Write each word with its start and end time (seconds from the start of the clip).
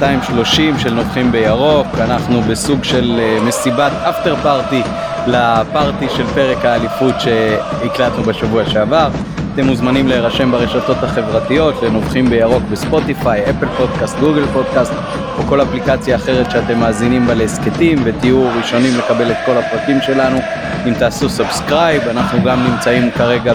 230 0.00 0.78
של 0.78 0.94
נובחים 0.94 1.32
בירוק, 1.32 1.86
אנחנו 2.00 2.42
בסוג 2.42 2.84
של 2.84 3.16
אה, 3.18 3.38
מסיבת 3.48 3.92
after 3.92 4.36
party 4.36 4.82
ל 5.26 5.39
party 5.39 6.06
של 6.16 6.26
פרק 6.26 6.64
האליפות 6.64 7.14
שהקלטנו 7.20 8.22
בשבוע 8.22 8.64
שעבר. 8.66 9.08
אתם 9.56 9.66
מוזמנים 9.66 10.08
להירשם 10.08 10.50
ברשתות 10.50 10.96
החברתיות, 11.02 11.82
לנובחים 11.82 12.30
בירוק 12.30 12.62
בספוטיפיי, 12.70 13.50
אפל 13.50 13.66
פודקאסט, 13.76 14.18
גוגל 14.20 14.46
פודקאסט 14.46 14.92
או 15.38 15.42
כל 15.42 15.62
אפליקציה 15.62 16.16
אחרת 16.16 16.50
שאתם 16.50 16.78
מאזינים 16.78 17.26
בה 17.26 17.34
להסכתים 17.34 17.98
ותהיו 18.04 18.48
ראשונים 18.56 18.98
לקבל 18.98 19.30
את 19.30 19.36
כל 19.46 19.52
הפרקים 19.58 20.00
שלנו. 20.00 20.38
אם 20.86 20.94
תעשו 20.94 21.28
subscribe, 21.28 22.02
אנחנו 22.08 22.42
גם 22.44 22.64
נמצאים 22.70 23.10
כרגע 23.10 23.52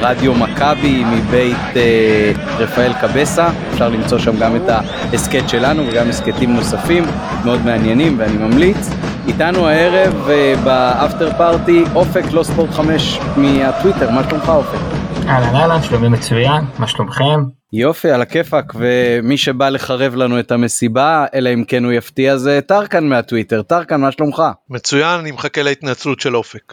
ברדיו 0.00 0.34
מכבי 0.34 1.04
מבית 1.04 1.76
אה, 1.76 2.32
רפאל 2.58 2.92
קבסה, 3.00 3.48
אפשר 3.72 3.88
למצוא 3.88 4.18
שם 4.18 4.36
גם 4.36 4.56
את 4.56 4.68
ההסכת 4.68 5.48
שלנו 5.48 5.82
וגם 5.88 6.08
הסכתים 6.08 6.54
נוספים 6.54 7.04
מאוד 7.44 7.64
מעניינים 7.64 8.14
ואני 8.18 8.36
ממליץ. 8.36 8.90
איתנו 9.26 9.68
הערב 9.68 10.28
אה, 10.30 10.54
באפטר 10.64 11.30
פארטי 11.38 11.84
אופק 11.94 12.24
לא 12.32 12.42
ספורט 12.42 12.70
5 12.70 13.18
מהטוויטר, 13.36 14.10
מה 14.10 14.22
שלומך 14.28 14.48
אופק? 14.48 15.03
אהלן 15.28 15.54
אהלן, 15.54 15.82
שלומי 15.82 16.08
מצוין, 16.08 16.64
מה 16.78 16.86
שלומכם? 16.86 17.40
יופי, 17.72 18.10
על 18.10 18.22
הכיפאק, 18.22 18.72
ומי 18.74 19.36
שבא 19.38 19.68
לחרב 19.68 20.14
לנו 20.14 20.40
את 20.40 20.52
המסיבה, 20.52 21.26
אלא 21.34 21.50
אם 21.54 21.64
כן 21.64 21.84
הוא 21.84 21.92
יפתיע, 21.92 22.36
זה 22.36 22.60
טרקן 22.66 23.08
מהטוויטר. 23.08 23.62
טרקן, 23.62 24.00
מה 24.00 24.12
שלומך? 24.12 24.42
מצוין, 24.70 25.20
אני 25.20 25.30
מחכה 25.30 25.62
להתנצלות 25.62 26.20
של 26.20 26.36
אופק. 26.36 26.72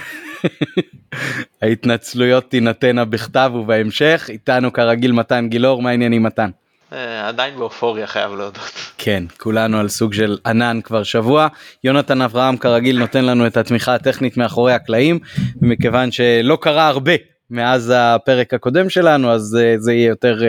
ההתנצלויות 1.61 2.49
תינתנה 2.49 3.05
בכתב 3.05 3.52
ובהמשך, 3.53 4.25
איתנו 4.30 4.73
כרגיל 4.73 5.11
מתן 5.11 5.47
גילאור, 5.49 5.81
מה 5.81 5.89
העניינים 5.89 6.23
מתן? 6.23 6.49
אה, 6.93 7.27
עדיין 7.27 7.55
באופוריה 7.58 8.08
חייב 8.08 8.31
להודות. 8.31 8.71
כן, 8.97 9.23
כולנו 9.38 9.80
על 9.80 9.88
סוג 9.88 10.13
של 10.13 10.38
ענן 10.45 10.80
כבר 10.83 11.03
שבוע. 11.03 11.47
יונתן 11.83 12.21
אברהם 12.21 12.58
כרגיל 12.58 12.99
נותן 12.99 13.25
לנו 13.25 13.47
את 13.47 13.58
התמיכה 13.58 13.95
הטכנית 13.95 14.38
מאחורי 14.38 14.73
הקלעים, 14.73 15.19
ומכיוון 15.61 16.11
שלא 16.11 16.58
קרה 16.61 16.88
הרבה 16.88 17.13
מאז 17.51 17.93
הפרק 17.95 18.53
הקודם 18.53 18.89
שלנו 18.89 19.31
אז 19.31 19.57
uh, 19.59 19.81
זה 19.81 19.93
יהיה 19.93 20.07
יותר 20.07 20.39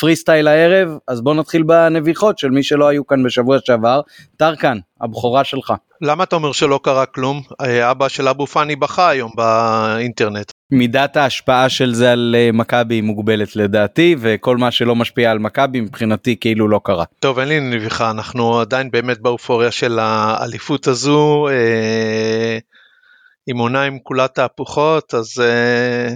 פרי 0.00 0.12
uh, 0.12 0.16
סטייל 0.16 0.48
הערב 0.48 0.88
אז 1.08 1.20
בוא 1.20 1.34
נתחיל 1.34 1.62
בנביחות 1.62 2.38
של 2.38 2.50
מי 2.50 2.62
שלא 2.62 2.88
היו 2.88 3.06
כאן 3.06 3.22
בשבוע 3.22 3.58
שעבר. 3.64 4.00
טרקן 4.36 4.78
הבכורה 5.00 5.44
שלך. 5.44 5.72
למה 6.02 6.24
אתה 6.24 6.36
אומר 6.36 6.52
שלא 6.52 6.80
קרה 6.82 7.06
כלום? 7.06 7.42
אה, 7.60 7.90
אבא 7.90 8.08
של 8.08 8.28
אבו 8.28 8.46
פאני 8.46 8.76
בכה 8.76 9.08
היום 9.08 9.32
באינטרנט. 9.36 10.52
מידת 10.70 11.16
ההשפעה 11.16 11.68
של 11.68 11.94
זה 11.94 12.12
על 12.12 12.36
uh, 12.38 12.56
מכבי 12.56 12.94
היא 12.94 13.02
מוגבלת 13.02 13.56
לדעתי 13.56 14.16
וכל 14.18 14.56
מה 14.56 14.70
שלא 14.70 14.96
משפיע 14.96 15.30
על 15.30 15.38
מכבי 15.38 15.80
מבחינתי 15.80 16.36
כאילו 16.40 16.68
לא 16.68 16.80
קרה. 16.84 17.04
טוב 17.20 17.38
אין 17.38 17.48
לי 17.48 17.60
נביחה 17.60 18.10
אנחנו 18.10 18.60
עדיין 18.60 18.90
באמת 18.90 19.20
באופוריה 19.20 19.70
של 19.70 19.98
האליפות 19.98 20.86
הזו. 20.86 21.48
אה, 21.48 22.58
עם 23.48 23.58
עונה 23.58 23.82
עם 23.82 23.98
כולת 23.98 24.34
תהפוכות 24.34 25.14
אז 25.14 25.40
אה, 25.40 26.14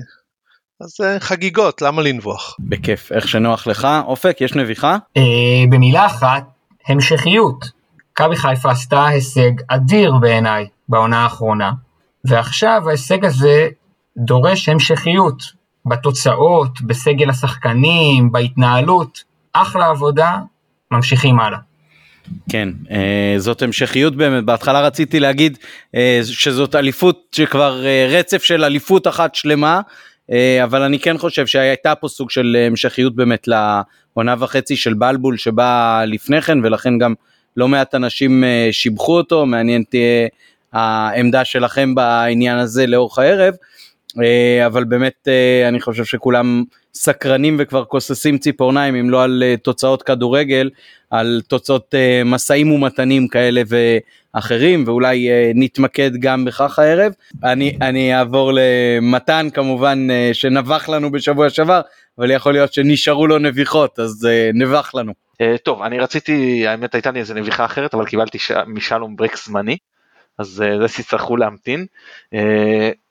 אז 0.83 0.97
אה, 1.05 1.20
חגיגות, 1.20 1.83
למה 1.83 2.02
לנבוח? 2.02 2.56
בכיף, 2.61 3.12
איך 3.12 3.28
שנוח 3.28 3.66
לך. 3.66 3.88
אופק, 4.06 4.36
יש 4.41 4.55
נביחה? 4.55 4.97
אה, 5.16 5.22
במילה 5.70 6.06
אחת, 6.06 6.44
המשכיות. 6.88 7.70
מכבי 8.12 8.36
חיפה 8.36 8.70
עשתה 8.70 9.06
הישג 9.06 9.50
אדיר 9.69 10.14
בעיניי 10.20 10.66
בעונה 10.88 11.19
האחרונה, 11.19 11.72
ועכשיו 12.25 12.83
ההישג 12.88 13.25
הזה 13.25 13.69
דורש 14.16 14.69
המשכיות 14.69 15.42
בתוצאות, 15.86 16.81
בסגל 16.81 17.31
השחקנים, 17.31 18.32
בהתנהלות. 18.32 19.25
אחלה 19.53 19.87
עבודה, 19.87 20.38
ממשיכים 20.91 21.41
הלאה. 21.41 21.59
כן, 22.50 22.69
אה, 22.91 23.34
זאת 23.38 23.62
המשכיות 23.62 24.16
באמת, 24.16 24.44
בהתחלה 24.44 24.81
רציתי 24.81 25.21
להגיד 25.21 25.59
שזאת 26.25 26.75
אליפות 26.75 27.22
שכבר 27.32 27.84
רצף 28.09 28.42
של 28.42 28.65
אליפות 28.65 29.06
אחת 29.06 29.34
שלמה, 29.34 29.81
אבל 30.65 30.83
אני 30.83 30.99
כן 30.99 31.19
חושב 31.19 31.47
שהייתה 31.47 31.94
פה 31.94 32.09
סוג 32.09 32.31
של 32.31 32.56
המשכיות 32.66 33.16
באמת 33.16 33.49
לעונה 33.49 34.34
וחצי 34.38 34.77
של 34.77 34.94
בלבול 34.94 35.37
שבאה 35.37 36.05
לפני 36.05 36.43
כן 36.43 36.59
ולכן 36.62 36.99
גם 36.99 37.15
לא 37.56 37.69
מעט 37.69 37.94
אנשים 37.94 38.44
אה, 38.44 38.69
שיבחו 38.72 39.16
אותו, 39.16 39.47
מעניין 39.47 39.83
תהיה 39.91 40.28
העמדה 40.72 41.44
שלכם 41.44 41.94
בעניין 41.94 42.59
הזה 42.59 42.87
לאורך 42.87 43.19
הערב, 43.19 43.55
אה, 44.22 44.66
אבל 44.66 44.84
באמת 44.84 45.28
אני 45.69 45.81
חושב 45.81 46.05
שכולם 46.05 46.65
סקרנים 46.94 47.56
וכבר 47.58 47.84
כוססים 47.84 48.38
ציפורניים 48.38 48.94
אם 48.94 49.10
לא 49.10 49.25
על 49.25 49.42
תוצאות 49.62 50.03
כדורגל, 50.03 50.70
על 51.10 51.41
תוצאות 51.48 51.94
משאים 52.25 52.72
ומתנים 52.72 53.28
כאלה 53.28 53.62
ואחרים 54.34 54.84
ואולי 54.86 55.28
נתמקד 55.54 56.10
גם 56.16 56.44
בכך 56.44 56.78
הערב. 56.78 57.12
אני, 57.44 57.76
אני 57.80 58.19
אעבור 58.19 58.53
למתן 58.54 59.48
כמובן 59.54 60.08
שנבח 60.32 60.88
לנו 60.88 61.12
בשבוע 61.12 61.50
שעבר 61.50 61.80
אבל 62.19 62.30
יכול 62.30 62.53
להיות 62.53 62.72
שנשארו 62.72 63.26
לו 63.26 63.38
נביחות 63.38 63.98
אז 63.98 64.28
נבח 64.54 64.94
לנו. 64.94 65.12
טוב 65.62 65.82
אני 65.82 65.98
רציתי 65.98 66.66
האמת 66.66 66.94
הייתה 66.94 67.10
לי 67.10 67.20
איזה 67.20 67.34
נביחה 67.34 67.64
אחרת 67.64 67.94
אבל 67.94 68.06
קיבלתי 68.06 68.38
ש... 68.38 68.53
משלום 68.66 69.16
ברק 69.16 69.36
זמני 69.36 69.76
אז 70.38 70.47
זה 70.48 70.86
תצטרכו 70.97 71.36
להמתין. 71.36 71.86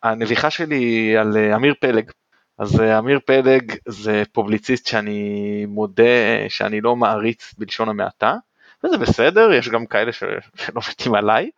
הנביחה 0.04 0.50
שלי 0.50 1.14
על 1.18 1.38
אמיר 1.56 1.74
פלג 1.80 2.12
אז 2.58 2.82
אמיר 2.82 3.20
פלג 3.26 3.74
זה 3.88 4.24
פובליציסט 4.32 4.88
שאני 4.88 5.66
מודה 5.66 6.50
שאני 6.50 6.82
לא 6.82 6.96
מעריץ 6.96 7.54
בלשון 7.58 7.90
המעטה, 7.90 8.36
וזה 8.84 8.98
בסדר, 8.98 9.54
יש 9.54 9.70
גם 9.70 9.86
כאלה. 9.86 10.12
שלא 10.12 10.82
מתים 10.90 11.16
עליי. 11.16 11.50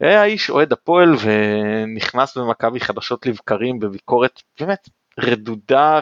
האיש 0.00 0.50
אוהד 0.50 0.72
הפועל 0.72 1.14
ונכנס 1.22 2.36
במכבי 2.36 2.80
חדשות 2.80 3.26
לבקרים 3.26 3.78
בביקורת 3.78 4.42
באמת 4.60 4.88
רדודה 5.18 6.00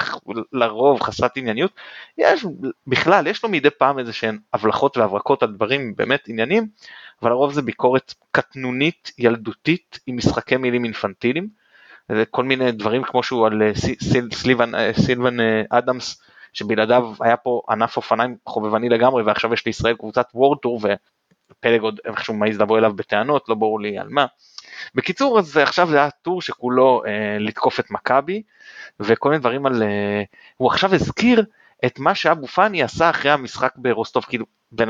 לרוב 0.53 1.00
חסרת 1.00 1.36
ענייניות. 1.36 1.70
יש 2.19 2.47
בכלל 2.86 3.26
יש 3.26 3.42
לו 3.42 3.48
מדי 3.48 3.70
פעם 3.70 3.98
איזה 3.98 4.12
שהן 4.12 4.38
הבלחות 4.53 4.97
והברקות 4.97 5.42
על 5.42 5.53
דברים 5.53 5.97
באמת 5.97 6.28
עניינים, 6.28 6.69
אבל 7.22 7.31
לרוב 7.31 7.53
זה 7.53 7.62
ביקורת 7.62 8.15
קטנונית 8.31 9.12
ילדותית 9.19 9.98
עם 10.06 10.16
משחקי 10.16 10.56
מילים 10.56 10.84
אינפנטיליים. 10.84 11.66
כל 12.30 12.44
מיני 12.44 12.72
דברים 12.72 13.02
כמו 13.02 13.22
שהוא 13.22 13.46
על 13.46 13.62
אה, 13.62 13.72
סילבן, 14.32 14.74
אה, 14.74 14.90
סילבן 14.92 15.40
אה, 15.40 15.62
אדמס 15.70 16.20
שבלעדיו 16.52 17.12
היה 17.20 17.36
פה 17.36 17.62
ענף 17.70 17.96
אופניים 17.96 18.36
חובבני 18.46 18.88
לגמרי 18.88 19.22
ועכשיו 19.22 19.54
יש 19.54 19.66
לישראל 19.66 19.96
קבוצת 19.96 20.28
וורד 20.34 20.58
טור 20.58 20.80
ופלג 21.50 21.80
עוד 21.80 22.00
איכשהו 22.04 22.34
מעז 22.34 22.60
לבוא 22.60 22.78
אליו 22.78 22.92
בטענות 22.96 23.48
לא 23.48 23.54
ברור 23.54 23.80
לי 23.80 23.98
על 23.98 24.08
מה. 24.08 24.26
בקיצור 24.94 25.38
אז 25.38 25.56
עכשיו 25.56 25.88
זה 25.90 25.96
היה 25.96 26.10
טור 26.10 26.42
שכולו 26.42 27.02
אה, 27.06 27.36
לתקוף 27.40 27.80
את 27.80 27.90
מכבי 27.90 28.42
וכל 29.00 29.28
מיני 29.28 29.40
דברים 29.40 29.66
על 29.66 29.82
אה, 29.82 30.22
הוא 30.56 30.68
עכשיו 30.70 30.94
הזכיר 30.94 31.44
את 31.86 31.98
מה 31.98 32.14
שאבו 32.14 32.46
פאני 32.46 32.82
עשה 32.82 33.10
אחרי 33.10 33.30
המשחק 33.30 33.72
ברוסטוב 33.76 34.24
כאילו 34.24 34.46
בנ... 34.72 34.88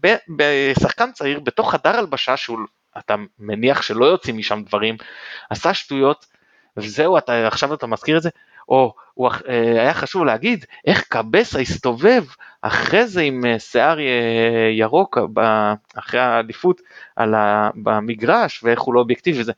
ב... 0.00 0.14
בשחקן 0.36 1.12
צעיר 1.12 1.40
בתוך 1.40 1.70
חדר 1.72 1.98
הלבשה 1.98 2.36
שהוא 2.36 2.58
אתה 2.98 3.14
מניח 3.38 3.82
שלא 3.82 4.04
יוצאים 4.04 4.38
משם 4.38 4.62
דברים 4.66 4.96
עשה 5.50 5.74
שטויות 5.74 6.26
וזהו, 6.78 7.18
אתה, 7.18 7.46
עכשיו 7.46 7.74
אתה 7.74 7.86
מזכיר 7.86 8.16
את 8.16 8.22
זה, 8.22 8.30
או 8.68 8.94
הוא, 9.14 9.30
אה, 9.48 9.82
היה 9.82 9.94
חשוב 9.94 10.24
להגיד 10.24 10.64
איך 10.86 11.02
קבסה 11.08 11.58
הסתובב 11.58 12.24
אחרי 12.62 13.06
זה 13.06 13.20
עם 13.20 13.44
אה, 13.46 13.58
שיער 13.58 13.98
אה, 13.98 14.70
ירוק 14.72 15.18
אחרי 15.94 16.20
האליפות 16.20 16.80
במגרש 17.74 18.64
ואיך 18.64 18.80
הוא 18.80 18.94
לא 18.94 19.00
אובייקטיבי 19.00 19.40
וזה. 19.40 19.52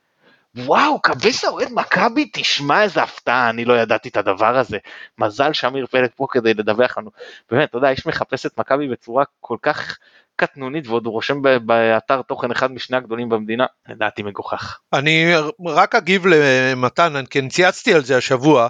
וואו, 0.55 1.01
קבסה 1.01 1.49
אוהד 1.49 1.69
מכבי, 1.73 2.31
תשמע 2.33 2.83
איזה 2.83 3.03
הפתעה, 3.03 3.51
אני 3.51 3.65
לא 3.65 3.81
ידעתי 3.81 4.09
את 4.09 4.17
הדבר 4.17 4.59
הזה. 4.59 4.79
מזל 5.19 5.53
שאמיר 5.53 5.87
פלג 5.87 6.11
פה 6.17 6.27
כדי 6.31 6.55
לדווח 6.55 6.99
לנו. 6.99 7.11
באמת, 7.51 7.69
אתה 7.69 7.79
יודע, 7.79 7.91
איש 7.91 8.07
מחפש 8.07 8.47
את 8.47 8.59
מכבי 8.59 8.89
בצורה 8.89 9.25
כל 9.41 9.57
כך 9.63 9.99
קטנונית 10.41 10.87
ועוד 10.87 11.07
הוא 11.07 11.13
רושם 11.13 11.43
באתר 11.67 12.23
תוכן 12.23 12.51
אחד 12.51 12.73
משני 12.73 12.97
הגדולים 12.97 13.29
במדינה, 13.29 13.67
לדעתי 13.89 14.23
מגוחך. 14.23 14.79
אני 14.93 15.33
רק 15.67 15.95
אגיב 15.95 16.27
למתן, 16.27 17.25
כי 17.31 17.49
צייצתי 17.49 17.95
על 17.95 18.05
זה 18.05 18.17
השבוע. 18.17 18.69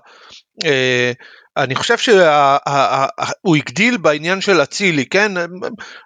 אה, 0.65 1.13
אני 1.57 1.75
חושב 1.75 1.99
שהוא 1.99 3.57
הגדיל 3.57 3.97
בעניין 3.97 4.41
של 4.41 4.63
אצילי, 4.63 5.07
כן? 5.07 5.33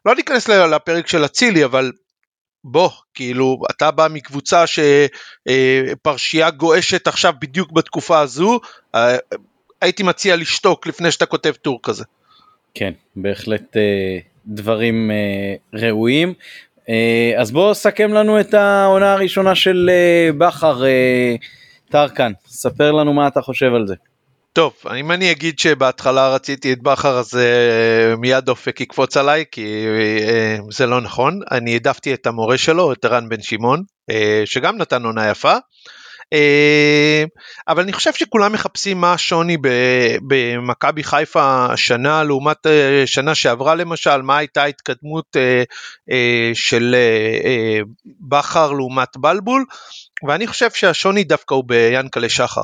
לא 0.04 0.14
ניכנס 0.14 0.48
לפרק 0.48 1.06
של 1.06 1.24
אצילי, 1.24 1.64
אבל 1.64 1.92
בוא, 2.64 2.90
כאילו, 3.14 3.58
אתה 3.70 3.90
בא 3.90 4.08
מקבוצה 4.10 4.64
שפרשייה 4.66 6.50
גועשת 6.50 7.06
עכשיו 7.06 7.32
בדיוק 7.40 7.72
בתקופה 7.72 8.20
הזו, 8.20 8.60
אה, 8.94 9.16
הייתי 9.80 10.02
מציע 10.02 10.36
לשתוק 10.36 10.86
לפני 10.86 11.10
שאתה 11.10 11.26
כותב 11.26 11.52
טור 11.52 11.80
כזה. 11.82 12.04
כן, 12.74 12.92
בהחלט 13.16 13.76
אה, 13.76 14.18
דברים 14.46 15.10
אה, 15.10 15.54
ראויים. 15.80 16.34
אה, 16.88 17.32
אז 17.36 17.50
בוא 17.50 17.74
סכם 17.74 18.12
לנו 18.12 18.40
את 18.40 18.54
העונה 18.54 19.12
הראשונה 19.12 19.54
של 19.54 19.90
אה, 19.92 20.32
בכר, 20.38 20.84
אה, 20.84 21.34
טרקן, 21.90 22.32
ספר 22.46 22.92
לנו 22.92 23.12
מה 23.12 23.26
אתה 23.28 23.40
חושב 23.40 23.74
על 23.74 23.86
זה. 23.86 23.94
טוב, 24.52 24.72
אם 24.96 25.12
אני 25.12 25.30
אגיד 25.30 25.58
שבהתחלה 25.58 26.34
רציתי 26.34 26.72
את 26.72 26.82
בכר 26.82 27.18
אז 27.18 27.34
uh, 27.34 28.16
מיד 28.16 28.48
אופק 28.48 28.80
יקפוץ 28.80 29.16
עליי 29.16 29.44
כי 29.50 29.86
uh, 29.86 30.62
זה 30.70 30.86
לא 30.86 31.00
נכון, 31.00 31.40
אני 31.50 31.72
העדפתי 31.72 32.14
את 32.14 32.26
המורה 32.26 32.58
שלו, 32.58 32.92
את 32.92 33.04
ערן 33.04 33.28
בן 33.28 33.42
שמעון, 33.42 33.82
uh, 34.10 34.14
שגם 34.44 34.76
נתן 34.76 35.04
עונה 35.04 35.30
יפה. 35.30 35.52
אה, 35.52 35.58
אבל 37.68 37.82
אני 37.82 37.92
חושב 37.92 38.12
שכולם 38.12 38.52
מחפשים 38.52 39.00
מה 39.00 39.12
השוני 39.12 39.56
במכבי 40.26 41.04
חיפה 41.04 41.66
השנה 41.72 42.24
לעומת 42.24 42.66
אה, 42.66 43.02
שנה 43.06 43.34
שעברה 43.34 43.74
למשל, 43.74 44.22
מה 44.22 44.36
הייתה 44.36 44.62
ההתקדמות 44.62 45.36
אה, 45.36 46.50
של 46.54 46.96
בכר 48.20 48.72
לעומת 48.72 49.16
בלבול, 49.16 49.64
ואני 50.28 50.46
חושב 50.46 50.70
שהשוני 50.70 51.24
דווקא 51.24 51.54
הוא 51.54 51.64
ביאנקלה 51.66 52.28
שחר, 52.28 52.62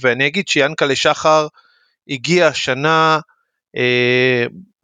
ואני 0.00 0.26
אגיד 0.26 0.48
שיאנקלה 0.48 0.96
שחר 0.96 1.46
הגיע 2.08 2.46
השנה 2.46 3.20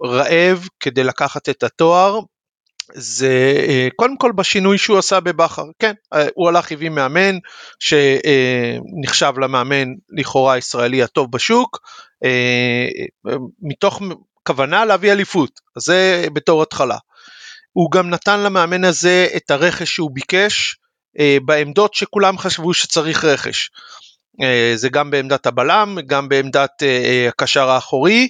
רעב 0.03 0.69
כדי 0.81 1.05
לקחת 1.05 1.49
את 1.49 1.63
התואר, 1.63 2.21
זה 2.95 3.63
אה, 3.69 3.89
קודם 3.97 4.17
כל 4.17 4.33
בשינוי 4.33 4.79
שהוא 4.79 4.99
עשה 4.99 5.21
בבכר, 5.21 5.65
כן, 5.79 5.93
אה, 6.15 6.27
הוא 6.35 6.49
הלך 6.49 6.73
הביא 6.73 6.89
מאמן 6.89 7.39
שנחשב 7.79 9.33
למאמן 9.39 9.89
לכאורה 10.11 10.55
הישראלי 10.55 11.03
הטוב 11.03 11.33
בשוק, 11.33 11.79
אה, 12.25 12.87
מתוך 13.63 14.03
כוונה 14.47 14.85
להביא 14.85 15.13
אליפות, 15.13 15.61
זה 15.79 16.27
בתור 16.33 16.63
התחלה. 16.63 16.99
הוא 17.73 17.91
גם 17.91 18.11
נתן 18.11 18.41
למאמן 18.41 18.85
הזה 18.85 19.29
את 19.37 19.51
הרכש 19.51 19.95
שהוא 19.95 20.11
ביקש 20.13 20.77
בעמדות 21.45 21.95
שכולם 21.95 22.39
חשבו 22.39 22.75
שצריך 22.75 23.25
רכש. 23.25 23.71
זה 24.75 24.89
גם 24.89 25.11
בעמדת 25.11 25.47
הבלם, 25.47 25.99
גם 26.07 26.29
בעמדת 26.29 26.83
הקשר 27.29 27.69
האחורי, 27.69 28.29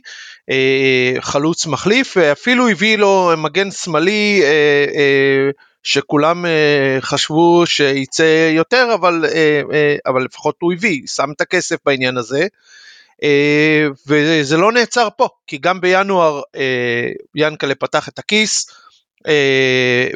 אה, 0.50 1.14
חלוץ 1.20 1.66
מחליף, 1.66 2.16
ואפילו 2.16 2.68
הביא 2.68 2.98
לו 2.98 3.32
מגן 3.36 3.70
שמאלי 3.70 4.40
אה, 4.42 4.48
אה, 4.94 5.50
שכולם 5.82 6.44
חשבו 7.00 7.66
שייצא 7.66 8.50
יותר, 8.52 8.90
אבל, 8.94 9.24
אבל 10.06 10.24
לפחות 10.24 10.56
הוא 10.60 10.72
הביא, 10.72 11.02
שם 11.06 11.30
את 11.36 11.40
הכסף 11.40 11.76
בעניין 11.86 12.16
הזה. 12.16 12.46
וזה 14.06 14.56
לא 14.56 14.72
נעצר 14.72 15.08
פה, 15.16 15.28
כי 15.46 15.58
גם 15.58 15.80
בינואר 15.80 16.42
ינקלה 17.34 17.74
פתח 17.74 18.08
את 18.08 18.18
הכיס, 18.18 18.70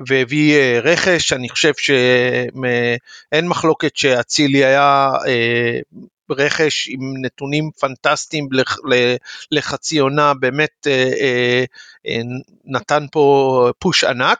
והביא 0.08 0.58
רכש, 0.82 1.32
אני 1.32 1.48
חושב 1.48 1.72
שאין 1.76 3.48
מחלוקת 3.48 3.96
שאצילי 3.96 4.64
היה 4.64 5.10
רכש 6.30 6.88
עם 6.88 7.14
נתונים 7.24 7.70
פנטסטיים 7.80 8.48
לחצי 9.50 9.98
עונה, 9.98 10.34
באמת 10.34 10.86
אה, 10.86 11.12
אה, 11.20 11.64
אה, 12.06 12.20
נתן 12.64 13.06
פה 13.12 13.70
פוש 13.78 14.04
ענק. 14.04 14.38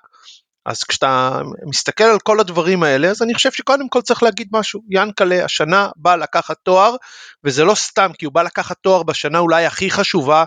אז 0.67 0.84
כשאתה 0.84 1.40
מסתכל 1.66 2.05
על 2.05 2.19
כל 2.19 2.40
הדברים 2.40 2.82
האלה, 2.82 3.08
אז 3.08 3.23
אני 3.23 3.34
חושב 3.34 3.52
שקודם 3.52 3.88
כל 3.88 4.00
צריך 4.00 4.23
להגיד 4.23 4.49
משהו. 4.52 4.81
ינקלה 4.90 5.44
השנה 5.44 5.88
בא 5.96 6.16
לקחת 6.16 6.56
תואר, 6.62 6.96
וזה 7.44 7.64
לא 7.64 7.75
סתם, 7.75 8.11
כי 8.19 8.25
הוא 8.25 8.34
בא 8.34 8.43
לקחת 8.43 8.76
תואר 8.81 9.02
בשנה 9.02 9.38
אולי 9.38 9.66
הכי 9.66 9.90
חשובה, 9.90 10.44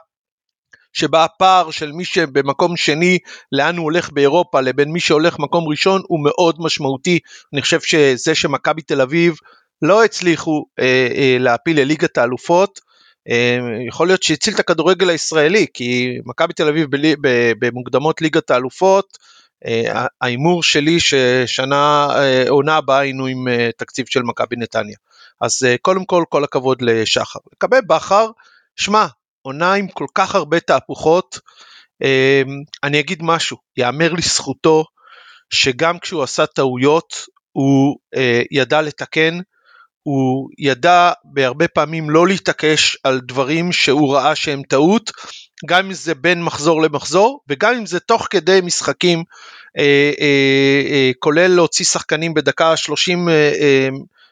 שבה 0.93 1.23
הפער 1.23 1.71
של 1.71 1.91
מי 1.91 2.05
שבמקום 2.05 2.77
שני, 2.77 3.19
לאן 3.51 3.77
הוא 3.77 3.83
הולך 3.83 4.09
באירופה, 4.11 4.61
לבין 4.61 4.91
מי 4.91 4.99
שהולך 4.99 5.39
מקום 5.39 5.67
ראשון, 5.67 6.01
הוא 6.07 6.23
מאוד 6.23 6.55
משמעותי. 6.59 7.19
אני 7.53 7.61
חושב 7.61 7.81
שזה 7.81 8.35
שמכבי 8.35 8.81
תל 8.81 9.01
אביב 9.01 9.35
לא 9.81 10.03
הצליחו 10.03 10.65
אה, 10.79 11.07
אה, 11.15 11.37
להפיל 11.39 11.79
לליגת 11.79 12.17
האלופות. 12.17 12.79
אה, 13.29 13.59
יכול 13.87 14.07
להיות 14.07 14.23
שהציל 14.23 14.53
את 14.53 14.59
הכדורגל 14.59 15.09
הישראלי, 15.09 15.65
כי 15.73 16.17
מכבי 16.25 16.53
תל 16.53 16.67
אביב 16.67 16.91
בלי, 16.91 17.15
במוקדמות 17.59 18.21
ליגת 18.21 18.51
האלופות, 18.51 19.17
אה, 19.65 20.05
שלי 20.61 20.99
ששנה, 20.99 22.07
אה, 22.15 22.49
עונה 22.49 22.75
הבאה 22.75 22.99
היינו 22.99 23.25
עם 23.25 23.47
אה, 23.47 23.69
תקציב 23.77 24.05
של 24.09 24.21
מכבי 24.21 24.55
נתניה. 24.55 24.95
אז 25.41 25.63
אה, 25.65 25.75
קודם 25.81 26.05
כל, 26.05 26.23
כל 26.29 26.43
הכבוד 26.43 26.81
לשחר. 26.81 27.39
לגבי 27.53 27.77
בכר, 27.87 28.27
שמע, 28.75 29.05
עונה 29.43 29.73
עם 29.73 29.87
כל 29.87 30.05
כך 30.15 30.35
הרבה 30.35 30.59
תהפוכות, 30.59 31.39
אה, 32.03 32.41
אני 32.83 32.99
אגיד 32.99 33.23
משהו, 33.23 33.57
יאמר 33.77 34.13
לזכותו 34.13 34.85
שגם 35.49 35.99
כשהוא 35.99 36.23
עשה 36.23 36.45
טעויות, 36.45 37.25
הוא 37.51 37.97
אה, 38.15 38.41
ידע 38.51 38.81
לתקן, 38.81 39.39
הוא 40.03 40.49
ידע 40.57 41.11
בהרבה 41.23 41.67
פעמים 41.67 42.09
לא 42.09 42.27
להתעקש 42.27 42.97
על 43.03 43.19
דברים 43.19 43.71
שהוא 43.71 44.15
ראה 44.15 44.35
שהם 44.35 44.61
טעות, 44.63 45.11
גם 45.65 45.85
אם 45.85 45.93
זה 45.93 46.15
בין 46.15 46.43
מחזור 46.43 46.81
למחזור 46.81 47.39
וגם 47.49 47.75
אם 47.75 47.85
זה 47.85 47.99
תוך 47.99 48.27
כדי 48.29 48.59
משחקים, 48.63 49.23
אה, 49.77 50.11
אה, 50.21 51.11
כולל 51.19 51.47
להוציא 51.47 51.85
שחקנים 51.85 52.33
בדקה 52.33 52.77
30 52.77 53.29
אה, 53.29 53.33
אה, 53.33 53.89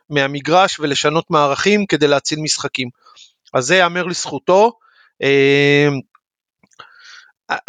מהמגרש 0.09 0.79
ולשנות 0.79 1.25
מערכים 1.29 1.85
כדי 1.85 2.07
להציל 2.07 2.39
משחקים. 2.39 2.89
אז 3.53 3.65
זה 3.65 3.75
ייאמר 3.75 4.03
לזכותו. 4.03 4.71
אה, 5.23 5.89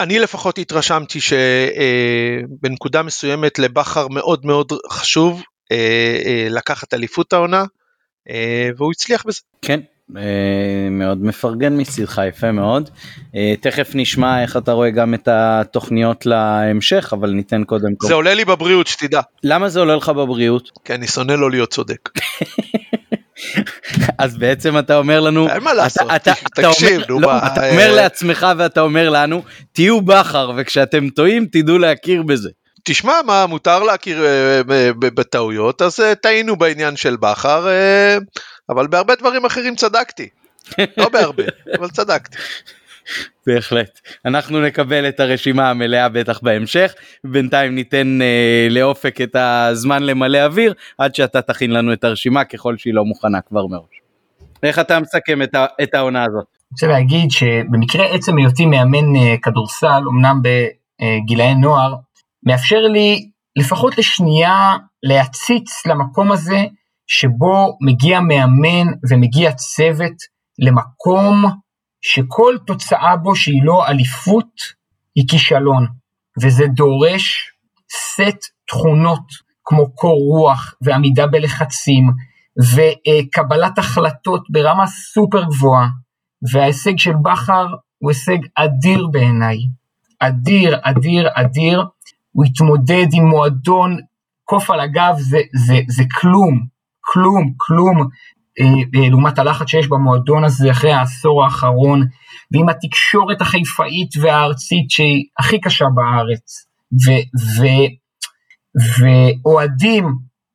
אני 0.00 0.18
לפחות 0.18 0.58
התרשמתי 0.58 1.18
שבנקודה 1.20 2.98
אה, 2.98 3.04
מסוימת 3.04 3.58
לבכר 3.58 4.08
מאוד 4.08 4.46
מאוד 4.46 4.72
חשוב 4.90 5.42
אה, 5.72 6.46
לקחת 6.50 6.94
אליפות 6.94 7.32
העונה. 7.32 7.64
אה, 8.30 8.70
והוא 8.76 8.92
הצליח 8.92 9.26
בזה. 9.26 9.40
כן, 9.62 9.80
אה, 10.16 10.88
מאוד 10.90 11.24
מפרגן 11.24 11.80
מצידך, 11.80 12.20
יפה 12.28 12.52
מאוד. 12.52 12.90
אה, 13.36 13.54
תכף 13.60 13.90
נשמע 13.94 14.42
איך 14.42 14.56
אתה 14.56 14.72
רואה 14.72 14.90
גם 14.90 15.14
את 15.14 15.28
התוכניות 15.28 16.26
להמשך, 16.26 17.10
אבל 17.12 17.30
ניתן 17.30 17.64
קודם 17.64 17.94
כל. 17.96 18.06
זה 18.06 18.14
עולה 18.14 18.34
לי 18.34 18.44
בבריאות, 18.44 18.86
שתדע. 18.86 19.20
למה 19.44 19.68
זה 19.68 19.80
עולה 19.80 19.96
לך 19.96 20.08
בבריאות? 20.08 20.70
כי 20.84 20.94
אני 20.94 21.06
שונא 21.06 21.32
לא 21.32 21.50
להיות 21.50 21.70
צודק. 21.70 22.08
אז 24.18 24.36
בעצם 24.36 24.78
אתה 24.78 24.96
אומר 24.96 25.20
לנו, 25.20 25.48
אין 25.48 25.62
מה 25.62 25.74
לעשות, 25.74 26.10
תקשיב, 26.54 27.02
נו 27.08 27.20
לא, 27.20 27.28
מה, 27.28 27.46
אתה 27.46 27.70
אומר 27.70 27.94
לעצמך 27.94 28.46
ואתה 28.58 28.80
אומר 28.80 29.10
לנו, 29.10 29.42
תהיו 29.72 30.00
בכר 30.00 30.52
וכשאתם 30.56 31.08
טועים 31.08 31.46
תדעו 31.52 31.78
להכיר 31.78 32.22
בזה. 32.22 32.50
תשמע 32.84 33.12
מה 33.26 33.46
מותר 33.46 33.82
להכיר 33.82 34.24
אה, 34.24 34.60
בטעויות 34.98 35.82
אז 35.82 36.00
אה, 36.00 36.14
טעינו 36.14 36.56
בעניין 36.56 36.96
של 36.96 37.16
בכר 37.16 37.68
אה, 37.68 38.18
אבל 38.68 38.86
בהרבה 38.86 39.14
דברים 39.14 39.44
אחרים 39.44 39.76
צדקתי. 39.76 40.28
לא 40.96 41.08
בהרבה 41.08 41.44
אבל 41.78 41.90
צדקתי. 41.90 42.38
בהחלט 43.46 44.00
אנחנו 44.24 44.60
נקבל 44.60 45.08
את 45.08 45.20
הרשימה 45.20 45.70
המלאה 45.70 46.08
בטח 46.08 46.40
בהמשך 46.42 46.94
בינתיים 47.24 47.74
ניתן 47.74 48.22
אה, 48.22 48.66
לאופק 48.70 49.20
את 49.20 49.36
הזמן 49.36 50.02
למלא 50.02 50.44
אוויר 50.44 50.74
עד 50.98 51.14
שאתה 51.14 51.42
תכין 51.42 51.70
לנו 51.70 51.92
את 51.92 52.04
הרשימה 52.04 52.44
ככל 52.44 52.76
שהיא 52.76 52.94
לא 52.94 53.04
מוכנה 53.04 53.40
כבר 53.40 53.66
מראש. 53.66 54.02
איך 54.62 54.78
אתה 54.78 55.00
מסכם 55.00 55.42
את, 55.42 55.54
את 55.82 55.94
העונה 55.94 56.24
הזאת? 56.24 56.44
אני 56.44 56.68
רוצה 56.72 56.86
להגיד 56.86 57.30
שבמקרה 57.30 58.04
עצם 58.14 58.38
היותי 58.38 58.66
מאמן 58.66 59.36
כדורסל 59.42 60.02
אמנם 60.10 60.40
בגילאי 60.42 61.54
נוער 61.54 61.94
מאפשר 62.46 62.80
לי 62.80 63.28
לפחות 63.56 63.98
לשנייה 63.98 64.76
להציץ 65.02 65.86
למקום 65.86 66.32
הזה 66.32 66.64
שבו 67.06 67.78
מגיע 67.80 68.20
מאמן 68.20 68.92
ומגיע 69.10 69.52
צוות 69.52 70.16
למקום 70.58 71.44
שכל 72.02 72.56
תוצאה 72.66 73.16
בו 73.16 73.36
שהיא 73.36 73.62
לא 73.64 73.86
אליפות 73.86 74.60
היא 75.14 75.24
כישלון, 75.28 75.86
וזה 76.42 76.66
דורש 76.66 77.52
סט 77.90 78.46
תכונות 78.68 79.32
כמו 79.64 79.94
קור 79.94 80.18
רוח 80.20 80.74
ועמידה 80.82 81.26
בלחצים 81.26 82.10
וקבלת 82.58 83.78
החלטות 83.78 84.42
ברמה 84.50 84.86
סופר 84.86 85.44
גבוהה, 85.44 85.88
וההישג 86.52 86.98
של 86.98 87.12
בכר 87.22 87.66
הוא 87.98 88.10
הישג 88.10 88.38
אדיר 88.54 89.06
בעיניי, 89.06 89.58
אדיר, 90.18 90.76
אדיר, 90.82 91.28
אדיר, 91.34 91.84
הוא 92.32 92.44
התמודד 92.44 93.06
עם 93.12 93.24
מועדון, 93.24 93.96
קוף 94.44 94.70
על 94.70 94.80
הגב 94.80 95.14
זה, 95.18 95.38
זה, 95.66 95.80
זה 95.88 96.04
כלום, 96.20 96.66
כלום, 97.00 97.52
כלום, 97.56 98.08
לעומת 99.10 99.38
הלחץ 99.38 99.68
שיש 99.68 99.88
במועדון 99.88 100.44
הזה 100.44 100.70
אחרי 100.70 100.92
העשור 100.92 101.44
האחרון, 101.44 102.06
ועם 102.52 102.68
התקשורת 102.68 103.40
החיפאית 103.40 104.10
והארצית 104.20 104.90
שהיא 104.90 105.24
הכי 105.38 105.60
קשה 105.60 105.86
בארץ, 105.94 106.66
ואוהדים 109.00 110.14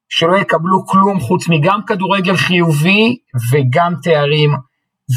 שלא 0.09 0.37
יקבלו 0.37 0.85
כלום 0.85 1.19
חוץ 1.19 1.49
מגם 1.49 1.79
כדורגל 1.87 2.37
חיובי 2.37 3.17
וגם 3.51 3.93
תארים, 4.03 4.55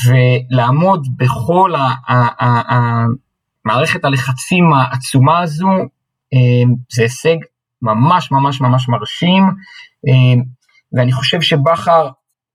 ולעמוד 0.07 1.07
בכל 1.17 1.73
המערכת 3.67 4.05
הלחצים 4.05 4.73
העצומה 4.73 5.41
הזו, 5.41 5.69
אמ, 6.33 6.75
זה 6.93 7.03
הישג 7.03 7.37
ממש 7.83 8.33
ממש 8.33 8.61
ממש 8.61 8.89
מרשים, 8.89 9.43
ואני 10.93 11.13
חושב 11.13 11.41
שבכר 11.41 12.09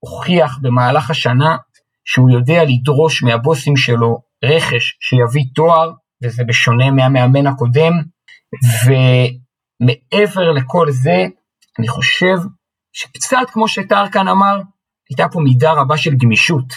הוכיח 0.09 0.59
במהלך 0.62 1.09
השנה 1.09 1.57
שהוא 2.05 2.29
יודע 2.29 2.63
לדרוש 2.63 3.24
מהבוסים 3.24 3.77
שלו 3.77 4.17
רכש 4.43 4.97
שיביא 5.01 5.43
תואר, 5.55 5.91
וזה 6.24 6.43
בשונה 6.43 6.91
מהמאמן 6.91 7.47
הקודם, 7.47 7.93
ומעבר 8.85 10.51
לכל 10.51 10.91
זה, 10.91 11.25
אני 11.79 11.88
חושב 11.88 12.35
שקצת 12.93 13.38
כמו 13.51 13.67
שטרקן 13.67 14.27
אמר, 14.27 14.62
הייתה 15.09 15.27
פה 15.31 15.39
מידה 15.39 15.71
רבה 15.71 15.97
של 15.97 16.15
גמישות. 16.15 16.74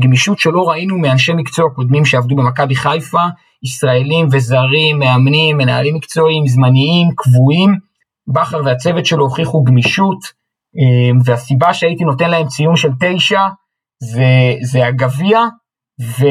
גמישות 0.00 0.38
שלא 0.38 0.68
ראינו 0.68 0.98
מאנשי 0.98 1.32
מקצוע 1.32 1.70
קודמים 1.74 2.04
שעבדו 2.04 2.36
במכבי 2.36 2.74
חיפה, 2.74 3.22
ישראלים 3.62 4.26
וזרים, 4.32 4.98
מאמנים, 4.98 5.56
מנהלים 5.56 5.94
מקצועיים, 5.94 6.46
זמניים, 6.46 7.08
קבועים. 7.16 7.88
בכר 8.26 8.60
והצוות 8.64 9.06
שלו 9.06 9.24
הוכיחו 9.24 9.64
גמישות, 9.64 10.18
והסיבה 11.24 11.74
שהייתי 11.74 12.04
נותן 12.04 12.30
להם 12.30 12.46
ציון 12.46 12.76
של 12.76 12.88
תשע 13.00 13.40
זה, 14.02 14.54
זה 14.62 14.86
הגביע, 14.86 15.38
ו, 16.00 16.26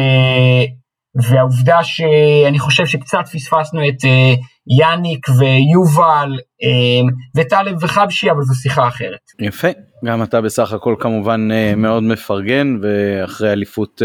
והעובדה 1.16 1.84
שאני 1.84 2.60
חושב 2.60 2.86
שקצת 2.86 3.28
פספסנו 3.34 3.88
את 3.88 4.06
אה, 4.06 4.34
יאניק 4.80 5.28
ויובל 5.30 6.32
אה, 6.64 7.08
וטלב 7.36 7.84
וחבשי, 7.84 8.32
אבל 8.32 8.42
זו 8.42 8.56
שיחה 8.56 8.88
אחרת. 8.88 9.20
יפה, 9.40 9.68
גם 10.06 10.24
אתה 10.24 10.42
בסך 10.42 10.74
הכל 10.74 10.96
כמובן 11.00 11.50
אה, 11.52 11.74
מאוד 11.76 12.04
מפרגן, 12.04 12.78
ואחרי 12.82 13.52
אליפות, 13.52 14.02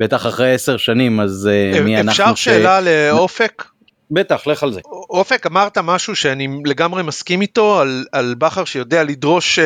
בטח 0.00 0.26
אחרי 0.26 0.54
עשר 0.54 0.76
שנים, 0.76 1.20
אז 1.20 1.50
מי 1.84 1.96
אנחנו 2.00 2.10
אפשר 2.10 2.34
שאלה 2.34 2.80
לאופק? 2.80 3.64
בטח, 4.12 4.46
לך 4.46 4.62
על 4.62 4.72
זה. 4.72 4.80
אופק, 5.10 5.46
אמרת 5.46 5.78
משהו 5.78 6.16
שאני 6.16 6.48
לגמרי 6.64 7.02
מסכים 7.02 7.40
איתו, 7.40 7.80
על, 7.80 8.04
על 8.12 8.34
בכר 8.38 8.64
שיודע 8.64 9.04
לדרוש 9.04 9.58
אה, 9.58 9.64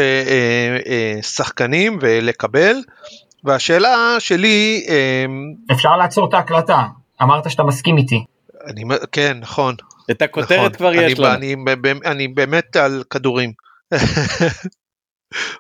אה, 0.87 1.23
שחקנים 1.23 1.99
ולקבל, 2.01 2.77
והשאלה 3.45 4.17
שלי... 4.19 4.87
אמ, 4.89 5.55
אפשר 5.73 5.97
לעצור 5.97 6.29
את 6.29 6.35
ההקלטה, 6.35 6.83
אמרת 7.23 7.51
שאתה 7.51 7.63
מסכים 7.63 7.99
איתי. 7.99 8.25
אני, 8.67 8.85
כן, 9.13 9.37
נכון. 9.41 9.75
את 10.11 10.23
הכותרת 10.23 10.59
נכון. 10.59 10.73
כבר 10.73 10.95
יש 10.95 11.19
לנו. 11.19 11.35
אני, 11.35 11.55
אני, 11.55 12.01
אני 12.07 12.29
באמת 12.29 12.77
על 12.77 13.03
כדורים. 13.11 13.53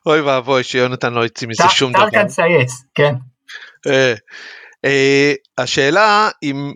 אוי 0.06 0.20
ואבוי 0.20 0.62
שיונתן 0.62 1.12
לא 1.12 1.20
יוציא 1.20 1.48
מזה 1.48 1.62
שום 1.68 1.92
דבר. 1.92 2.04
טרקן 2.04 2.26
צייץ, 2.26 2.72
כן. 2.94 3.14
אה, 3.86 4.14
אה, 4.84 5.32
השאלה 5.58 6.28
אם, 6.42 6.72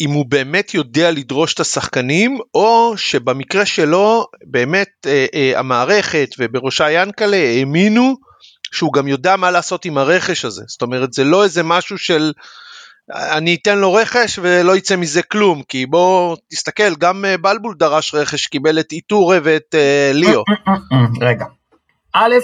אם 0.00 0.10
הוא 0.10 0.26
באמת 0.28 0.74
יודע 0.74 1.10
לדרוש 1.10 1.54
את 1.54 1.60
השחקנים, 1.60 2.38
או 2.54 2.92
שבמקרה 2.96 3.66
שלו 3.66 4.26
באמת 4.44 4.88
אה, 5.06 5.52
המערכת 5.56 6.28
ובראשה 6.38 6.90
ינקלה 6.90 7.36
האמינו 7.36 8.14
שהוא 8.72 8.92
גם 8.92 9.08
יודע 9.08 9.36
מה 9.36 9.50
לעשות 9.50 9.84
עם 9.84 9.98
הרכש 9.98 10.44
הזה. 10.44 10.62
זאת 10.66 10.82
אומרת, 10.82 11.12
זה 11.12 11.24
לא 11.24 11.44
איזה 11.44 11.62
משהו 11.62 11.98
של 11.98 12.32
אני 13.10 13.56
אתן 13.62 13.78
לו 13.78 13.94
רכש 13.94 14.38
ולא 14.42 14.76
יצא 14.76 14.96
מזה 14.96 15.22
כלום, 15.22 15.62
כי 15.62 15.86
בוא 15.86 16.36
תסתכל, 16.50 16.94
גם 16.98 17.24
אה, 17.24 17.36
בלבול 17.36 17.74
דרש 17.78 18.14
רכש, 18.14 18.46
קיבל 18.46 18.80
את 18.80 18.92
איטורה 18.92 19.38
ואת 19.42 19.74
uh, 19.74 20.16
ליאו. 20.16 20.42
רגע, 21.28 21.44
א', 22.12 22.34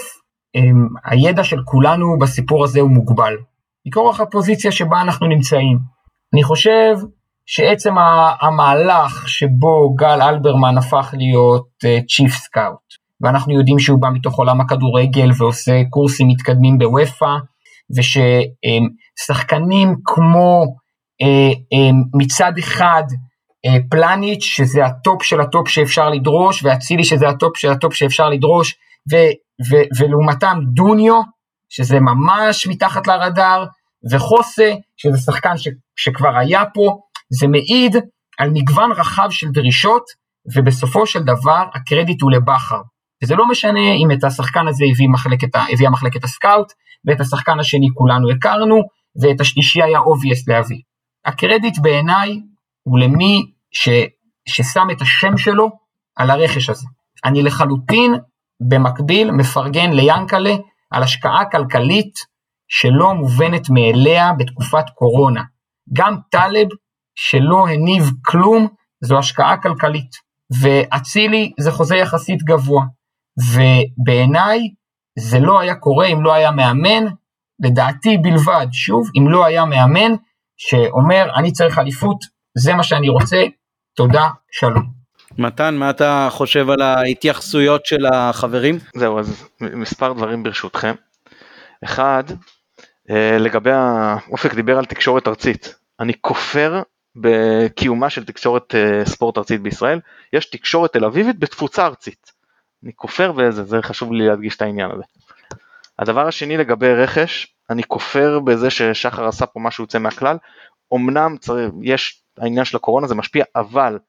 הידע 1.05 1.43
של 1.43 1.57
כולנו 1.65 2.19
בסיפור 2.19 2.63
הזה 2.63 2.79
הוא 2.79 2.89
מוגבל, 2.89 3.33
מכורח 3.85 4.19
הפוזיציה 4.19 4.71
שבה 4.71 5.01
אנחנו 5.01 5.27
נמצאים. 5.27 5.79
אני 6.33 6.43
חושב 6.43 6.95
שעצם 7.45 7.95
המהלך 8.41 9.29
שבו 9.29 9.95
גל 9.95 10.21
אלברמן 10.21 10.77
הפך 10.77 11.13
להיות 11.17 11.67
chief 12.07 12.31
uh, 12.31 12.35
scout, 12.35 13.03
ואנחנו 13.21 13.53
יודעים 13.53 13.79
שהוא 13.79 14.01
בא 14.01 14.09
מתוך 14.13 14.35
עולם 14.35 14.61
הכדורגל 14.61 15.29
ועושה 15.37 15.81
קורסים 15.89 16.27
מתקדמים 16.27 16.77
באופ"א, 16.77 17.35
וששחקנים 17.95 19.95
כמו 20.05 20.65
אה, 21.21 21.51
אה, 21.73 21.91
מצד 22.13 22.51
אחד 22.59 23.03
אה, 23.65 23.77
פלניץ', 23.89 24.43
שזה 24.43 24.85
ה 24.85 24.95
top 24.95 25.23
של 25.23 25.41
ה 25.41 25.48
top 25.48 25.67
שאפשר 25.67 26.09
לדרוש, 26.09 26.63
ואצילי 26.63 27.03
שזה 27.03 27.29
ה 27.29 27.36
top 27.36 27.57
של 27.57 27.71
ה 27.71 27.76
top 27.76 27.93
שאפשר 27.93 28.29
לדרוש, 28.29 28.75
ו, 29.11 29.15
ו, 29.69 29.75
ולעומתם 29.99 30.59
דוניו, 30.73 31.21
שזה 31.69 31.99
ממש 31.99 32.67
מתחת 32.67 33.07
לרדאר, 33.07 33.65
וחוסה, 34.11 34.73
שזה 34.97 35.17
שחקן 35.17 35.57
ש, 35.57 35.67
שכבר 35.95 36.37
היה 36.37 36.63
פה, 36.73 36.99
זה 37.29 37.47
מעיד 37.47 37.95
על 38.39 38.49
מגוון 38.49 38.91
רחב 38.91 39.27
של 39.29 39.47
דרישות, 39.47 40.03
ובסופו 40.55 41.07
של 41.07 41.23
דבר 41.23 41.63
הקרדיט 41.73 42.21
הוא 42.21 42.31
לבכר. 42.31 42.81
וזה 43.23 43.35
לא 43.35 43.49
משנה 43.49 43.93
אם 44.03 44.11
את 44.11 44.23
השחקן 44.23 44.67
הזה 44.67 44.85
הביא 44.91 45.09
מחלקת, 45.09 45.55
הביאה 45.73 45.89
מחלקת 45.89 46.23
ה 46.23 46.30
scout, 46.30 46.71
ואת 47.05 47.21
השחקן 47.21 47.59
השני 47.59 47.87
כולנו 47.93 48.31
הכרנו, 48.31 48.81
ואת 49.21 49.41
השלישי 49.41 49.83
היה 49.83 49.99
obvious 49.99 50.47
להביא. 50.47 50.81
הקרדיט 51.25 51.79
בעיניי 51.79 52.39
הוא 52.83 52.99
למי 52.99 53.41
ש, 53.71 53.89
ששם 54.49 54.87
את 54.91 55.01
השם 55.01 55.37
שלו 55.37 55.69
על 56.15 56.29
הרכש 56.29 56.69
הזה. 56.69 56.87
אני 57.25 57.43
לחלוטין 57.43 58.15
במקביל 58.69 59.31
מפרגן 59.31 59.93
ליאנקלה 59.93 60.55
על 60.91 61.03
השקעה 61.03 61.45
כלכלית 61.45 62.13
שלא 62.67 63.13
מובנת 63.13 63.69
מאליה 63.69 64.33
בתקופת 64.37 64.85
קורונה. 64.95 65.43
גם 65.93 66.17
טלב 66.31 66.67
שלא 67.15 67.67
הניב 67.67 68.11
כלום 68.25 68.67
זו 69.01 69.17
השקעה 69.17 69.57
כלכלית. 69.57 70.11
ואצילי 70.61 71.51
זה 71.59 71.71
חוזה 71.71 71.95
יחסית 71.95 72.43
גבוה. 72.43 72.83
ובעיניי 73.37 74.59
זה 75.19 75.39
לא 75.39 75.59
היה 75.59 75.75
קורה 75.75 76.05
אם 76.05 76.23
לא 76.23 76.33
היה 76.33 76.51
מאמן, 76.51 77.03
לדעתי 77.59 78.17
בלבד, 78.17 78.67
שוב, 78.71 79.09
אם 79.17 79.29
לא 79.29 79.45
היה 79.45 79.65
מאמן 79.65 80.11
שאומר 80.57 81.25
אני 81.35 81.51
צריך 81.51 81.79
אליפות, 81.79 82.17
זה 82.57 82.73
מה 82.73 82.83
שאני 82.83 83.09
רוצה, 83.09 83.43
תודה, 83.95 84.29
שלום. 84.51 85.03
מתן, 85.37 85.75
מה 85.75 85.89
אתה 85.89 86.27
חושב 86.31 86.69
על 86.69 86.81
ההתייחסויות 86.81 87.85
של 87.85 88.05
החברים? 88.05 88.77
זהו, 88.95 89.19
אז 89.19 89.47
מספר 89.61 90.13
דברים 90.13 90.43
ברשותכם. 90.43 90.93
אחד, 91.83 92.23
אה, 93.09 93.37
לגבי, 93.39 93.71
אופק 94.31 94.53
דיבר 94.53 94.77
על 94.77 94.85
תקשורת 94.85 95.27
ארצית. 95.27 95.75
אני 95.99 96.13
כופר 96.21 96.81
בקיומה 97.15 98.09
של 98.09 98.25
תקשורת 98.25 98.75
אה, 98.75 99.05
ספורט 99.05 99.37
ארצית 99.37 99.61
בישראל, 99.61 99.99
יש 100.33 100.45
תקשורת 100.45 100.93
תל 100.93 101.05
אביבית 101.05 101.39
בתפוצה 101.39 101.85
ארצית. 101.85 102.31
אני 102.83 102.91
כופר 102.95 103.31
בזה, 103.31 103.63
זה 103.63 103.81
חשוב 103.81 104.13
לי 104.13 104.27
להדגיש 104.27 104.55
את 104.55 104.61
העניין 104.61 104.91
הזה. 104.91 105.03
הדבר 105.99 106.27
השני 106.27 106.57
לגבי 106.57 106.93
רכש, 106.93 107.55
אני 107.69 107.83
כופר 107.83 108.39
בזה 108.39 108.69
ששחר 108.69 109.27
עשה 109.27 109.45
פה 109.45 109.59
משהו 109.59 109.83
יוצא 109.83 109.99
מהכלל, 109.99 110.37
אמנם 110.93 111.35
יש 111.81 112.23
העניין 112.37 112.65
של 112.65 112.77
הקורונה 112.77 113.07
זה 113.07 113.15
משפיע, 113.15 113.45
אבל 113.55 113.99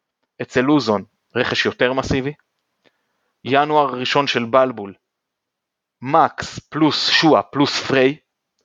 אצל 0.42 0.60
לוזון 0.60 1.04
רכש 1.36 1.66
יותר 1.66 1.92
מסיבי, 1.92 2.32
ינואר 3.44 3.94
ראשון 3.94 4.26
של 4.26 4.44
בלבול, 4.44 4.94
מקס 6.02 6.58
פלוס 6.58 7.08
שואה 7.08 7.42
פלוס 7.42 7.80
פריי, 7.80 8.16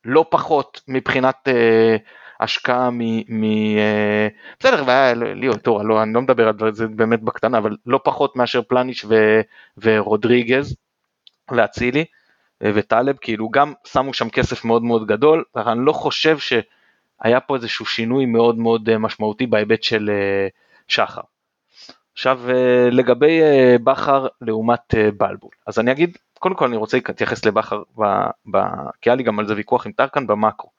לא 0.06 0.26
פחות 0.30 0.82
מבחינת 0.88 1.48
אה, 1.48 1.98
השקעה 2.40 2.90
מ... 2.90 3.00
מ 3.28 3.44
אה, 3.78 4.28
בסדר, 4.60 4.84
והיה 4.88 5.14
ליאו 5.14 5.58
טורה, 5.58 5.84
לא, 5.84 6.04
אני 6.04 6.14
לא 6.14 6.22
מדבר 6.22 6.48
על 6.48 6.74
זה 6.74 6.88
באמת 6.88 7.22
בקטנה, 7.22 7.58
אבל 7.58 7.78
לא 7.86 8.00
פחות 8.04 8.36
מאשר 8.36 8.62
פלניש 8.62 9.06
ו, 9.06 9.42
ורודריגז 9.78 10.76
ואצילי 11.52 12.06
אה, 12.64 12.72
וטלב, 12.76 13.16
כאילו 13.22 13.50
גם 13.50 13.74
שמו 13.88 14.14
שם 14.14 14.30
כסף 14.30 14.66
מאוד 14.66 14.84
מאוד 14.84 15.08
גדול, 15.08 15.44
אני 15.56 15.86
לא 15.86 15.94
חושב 15.94 16.38
שהיה 16.38 17.40
פה 17.40 17.56
איזשהו 17.56 17.86
שינוי 17.86 18.26
מאוד 18.26 18.58
מאוד 18.58 18.90
אה, 18.90 18.98
משמעותי 18.98 19.48
בהיבט 19.48 19.84
של 19.84 20.10
שחר. 20.88 21.22
עכשיו 22.14 22.42
לגבי 22.92 23.42
בכר 23.84 24.28
לעומת 24.42 24.94
בלבול, 25.18 25.52
אז 25.68 25.80
אני 25.80 25.92
אגיד, 25.92 26.18
קודם 26.40 26.56
כל 26.56 26.66
אני 26.66 26.78
רוצה 26.78 26.98
להתייחס 26.98 27.46
לבכר, 27.46 27.82
כי 29.02 29.10
היה 29.10 29.16
לי 29.16 29.24
גם 29.24 29.40
על 29.40 29.48
זה 29.48 29.54
ויכוח 29.56 29.86
עם 29.86 29.92
טרקן 29.92 30.28
במאקרו. 30.28 30.70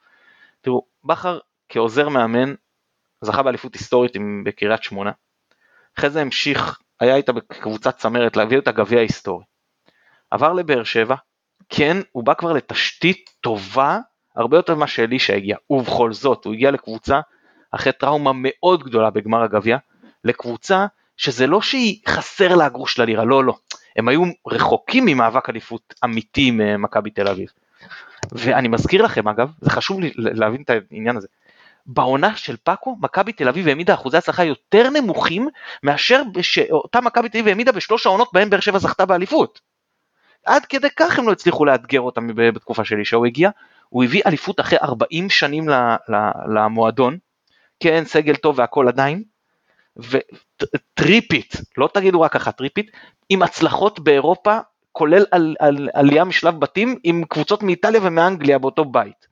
תראו, 0.60 0.82
בכר 1.04 1.38
כעוזר 1.70 2.08
מאמן, 2.08 2.54
זכה 3.20 3.42
באליפות 3.42 3.74
היסטורית 3.74 4.12
בקריית 4.44 4.82
שמונה. 4.82 5.10
אחרי 5.98 6.10
זה 6.10 6.20
המשיך, 6.20 6.78
היה 7.00 7.16
איתה 7.16 7.32
בקבוצת 7.32 7.96
צמרת 7.96 8.36
להביא 8.36 8.58
את 8.58 8.68
הגביע 8.68 8.98
ההיסטורי. 8.98 9.44
עבר 10.30 10.52
לבאר 10.52 10.84
שבע, 10.84 11.14
כן, 11.68 11.96
הוא 12.12 12.24
בא 12.24 12.34
כבר 12.34 12.52
לתשתית 12.52 13.30
טובה 13.40 13.98
הרבה 14.36 14.56
יותר 14.56 14.74
ממה 14.74 14.86
שאלישע 14.86 15.34
הגיע, 15.34 15.56
ובכל 15.70 16.12
זאת, 16.12 16.44
הוא 16.44 16.54
הגיע 16.54 16.70
לקבוצה 16.70 17.20
אחרי 17.70 17.92
טראומה 17.92 18.30
מאוד 18.34 18.84
גדולה 18.84 19.10
בגמר 19.10 19.42
הגביע, 19.42 19.76
לקבוצה 20.24 20.86
שזה 21.16 21.46
לא 21.46 21.62
שהיא 21.62 22.00
חסר 22.08 22.56
לה 22.56 22.68
גרוש 22.68 22.98
ללירה, 22.98 23.24
לא, 23.24 23.44
לא. 23.44 23.56
הם 23.96 24.08
היו 24.08 24.22
רחוקים 24.46 25.04
ממאבק 25.06 25.50
אליפות 25.50 25.94
אמיתי 26.04 26.50
ממכבי 26.50 27.10
תל 27.10 27.28
אביב. 27.28 27.48
ואני 28.32 28.68
מזכיר 28.68 29.02
לכם 29.02 29.28
אגב, 29.28 29.52
זה 29.60 29.70
חשוב 29.70 30.00
לי 30.00 30.12
להבין 30.16 30.62
את 30.62 30.70
העניין 30.70 31.16
הזה, 31.16 31.28
בעונה 31.86 32.36
של 32.36 32.56
פאקו, 32.56 32.96
מכבי 33.00 33.32
תל 33.32 33.48
אביב 33.48 33.68
העמידה 33.68 33.94
אחוזי 33.94 34.16
הצלחה 34.16 34.44
יותר 34.44 34.90
נמוכים 34.90 35.48
מאשר 35.82 36.22
שאותה 36.42 37.00
מכבי 37.00 37.28
תל 37.28 37.38
אביב 37.38 37.48
העמידה 37.48 37.72
בשלוש 37.72 38.06
העונות 38.06 38.28
בהן 38.32 38.50
באר 38.50 38.60
שבע 38.60 38.78
זכתה 38.78 39.06
באליפות. 39.06 39.60
עד 40.46 40.66
כדי 40.66 40.88
כך 40.96 41.18
הם 41.18 41.26
לא 41.26 41.32
הצליחו 41.32 41.64
לאתגר 41.64 42.00
אותם 42.00 42.26
בתקופה 42.34 42.84
שלי 42.84 43.04
שהוא 43.04 43.26
הגיע, 43.26 43.50
הוא 43.88 44.04
הביא 44.04 44.22
אליפות 44.26 44.60
אחרי 44.60 44.78
40 44.82 45.30
שנים 45.30 45.68
למועדון, 46.54 47.18
כן 47.80 48.04
סגל 48.04 48.36
טוב 48.36 48.58
והכל 48.58 48.88
עדיין, 48.88 49.22
וטריפית, 49.96 51.54
לא 51.76 51.88
תגידו 51.94 52.20
רק 52.20 52.36
אחת 52.36 52.56
טריפית, 52.56 52.90
עם 53.28 53.42
הצלחות 53.42 54.00
באירופה, 54.00 54.58
כולל 54.92 55.24
על, 55.30 55.56
על, 55.58 55.88
עלייה 55.94 56.24
משלב 56.24 56.60
בתים 56.60 56.98
עם 57.04 57.24
קבוצות 57.28 57.62
מאיטליה 57.62 58.00
ומאנגליה 58.02 58.58
באותו 58.58 58.84
בית. 58.84 59.26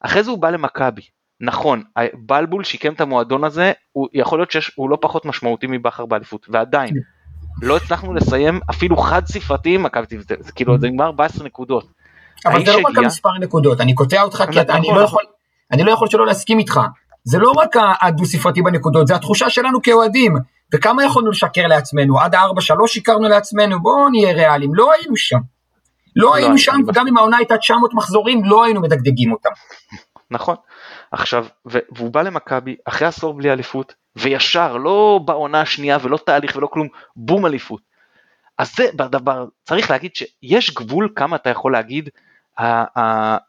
אחרי 0.00 0.22
זה 0.22 0.30
הוא 0.30 0.38
בא 0.38 0.50
למכבי, 0.50 1.02
נכון, 1.40 1.82
בלבול 2.14 2.64
שיקם 2.64 2.92
את 2.92 3.00
המועדון 3.00 3.44
הזה, 3.44 3.72
הוא 3.92 4.08
יכול 4.12 4.38
להיות 4.38 4.50
שהוא 4.50 4.90
לא 4.90 4.98
פחות 5.00 5.24
משמעותי 5.24 5.66
מבכר 5.66 6.06
באליפות, 6.06 6.46
ועדיין, 6.50 6.94
לא 7.62 7.76
הצלחנו 7.76 8.14
לסיים 8.14 8.60
אפילו 8.70 8.96
חד 8.96 9.26
ספרתי 9.26 9.74
עם 9.74 9.82
מכבי 9.82 10.06
תל 10.06 10.14
אביב, 10.14 10.26
זה 10.40 10.52
כאילו 10.52 10.78
זה 10.78 10.86
נגמר 10.86 11.04
14 11.04 11.46
נקודות. 11.46 11.86
אבל 12.46 12.64
זה 12.64 12.72
לא 12.72 12.78
רק 12.88 12.98
המספר 12.98 13.38
נקודות, 13.40 13.80
אני 13.80 13.94
קוטע 13.94 14.22
אותך 14.22 14.44
כי 14.52 14.60
אני 14.60 14.88
לא 14.94 15.00
יכול, 15.00 15.22
אני 15.72 15.84
לא 15.84 15.90
יכול 15.90 16.08
שלא 16.08 16.26
להסכים 16.26 16.58
איתך. 16.58 16.80
זה 17.24 17.38
לא 17.38 17.52
רק 17.56 17.76
הדו 18.00 18.26
ספרתי 18.26 18.62
בנקודות, 18.62 19.06
זה 19.06 19.14
התחושה 19.14 19.50
שלנו 19.50 19.82
כאוהדים. 19.82 20.36
וכמה 20.74 21.04
יכולנו 21.04 21.30
לשקר 21.30 21.66
לעצמנו? 21.66 22.20
עד 22.20 22.34
הארבע 22.34 22.60
שלוש 22.60 22.92
שיקרנו 22.92 23.28
לעצמנו, 23.28 23.82
בואו 23.82 24.08
נהיה 24.08 24.32
ריאליים, 24.32 24.74
לא 24.74 24.92
היינו 24.92 25.16
שם. 25.16 25.38
לא 26.16 26.34
היינו 26.34 26.58
שם, 26.58 26.80
וגם 26.88 27.06
אם 27.06 27.16
העונה 27.16 27.36
הייתה 27.36 27.56
900 27.56 27.94
מחזורים, 27.94 28.44
לא 28.44 28.64
היינו 28.64 28.80
מדגדגים 28.80 29.32
אותם. 29.32 29.50
נכון. 30.30 30.56
עכשיו, 31.18 31.46
והוא 31.64 32.10
בא 32.10 32.22
למכבי 32.22 32.76
אחרי 32.84 33.08
עשור 33.08 33.34
בלי 33.34 33.52
אליפות, 33.52 33.94
וישר, 34.16 34.76
לא 34.76 35.20
בעונה 35.24 35.60
השנייה 35.60 35.98
ולא 36.02 36.16
תהליך 36.16 36.56
ולא 36.56 36.66
כלום, 36.66 36.88
בום 37.16 37.46
אליפות. 37.46 37.80
אז 38.58 38.76
זה 38.76 38.88
בדבר, 38.94 39.46
צריך 39.64 39.90
להגיד 39.90 40.16
שיש 40.16 40.74
גבול 40.74 41.12
כמה 41.16 41.36
אתה 41.36 41.50
יכול 41.50 41.72
להגיד 41.72 42.08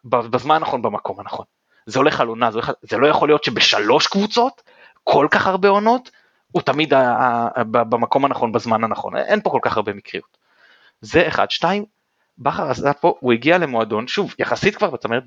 בזמן 0.06 0.56
הנכון 0.56 0.82
במקום 0.82 1.20
הנכון. 1.20 1.46
זה 1.86 2.00
הולך 2.00 2.22
על 2.22 2.28
עונה, 2.28 2.50
זה, 2.82 2.98
לא 2.98 3.08
יכול 3.08 3.30
להיות 3.30 3.44
שבשלוש 3.44 4.08
קבוצות, 4.08 4.62
כל 5.04 5.28
כך 5.32 5.48
הרבה 5.48 5.70
עונות, 5.70 6.12
הוא 6.52 6.62
תמיד 6.62 6.94
במקום 7.72 8.26
הנכון 8.26 8.52
בזמן 8.52 8.84
הנכון, 8.84 9.18
אין 9.18 9.42
פה 9.42 9.50
כל 9.50 9.60
כך 9.62 9.78
הרבה 9.78 9.94
מקריות. 9.94 10.38
זה 11.02 11.28
אחד, 11.28 11.52
שתיים, 11.52 11.86
בכר 12.38 12.70
עשה 12.70 12.94
פה, 12.94 13.14
הוא 13.20 13.34
הגיע 13.34 13.58
למועדון, 13.58 14.08
שוב, 14.08 14.34
יחסית 14.40 14.76
כבר 14.76 14.90
בצמרת, 14.90 15.24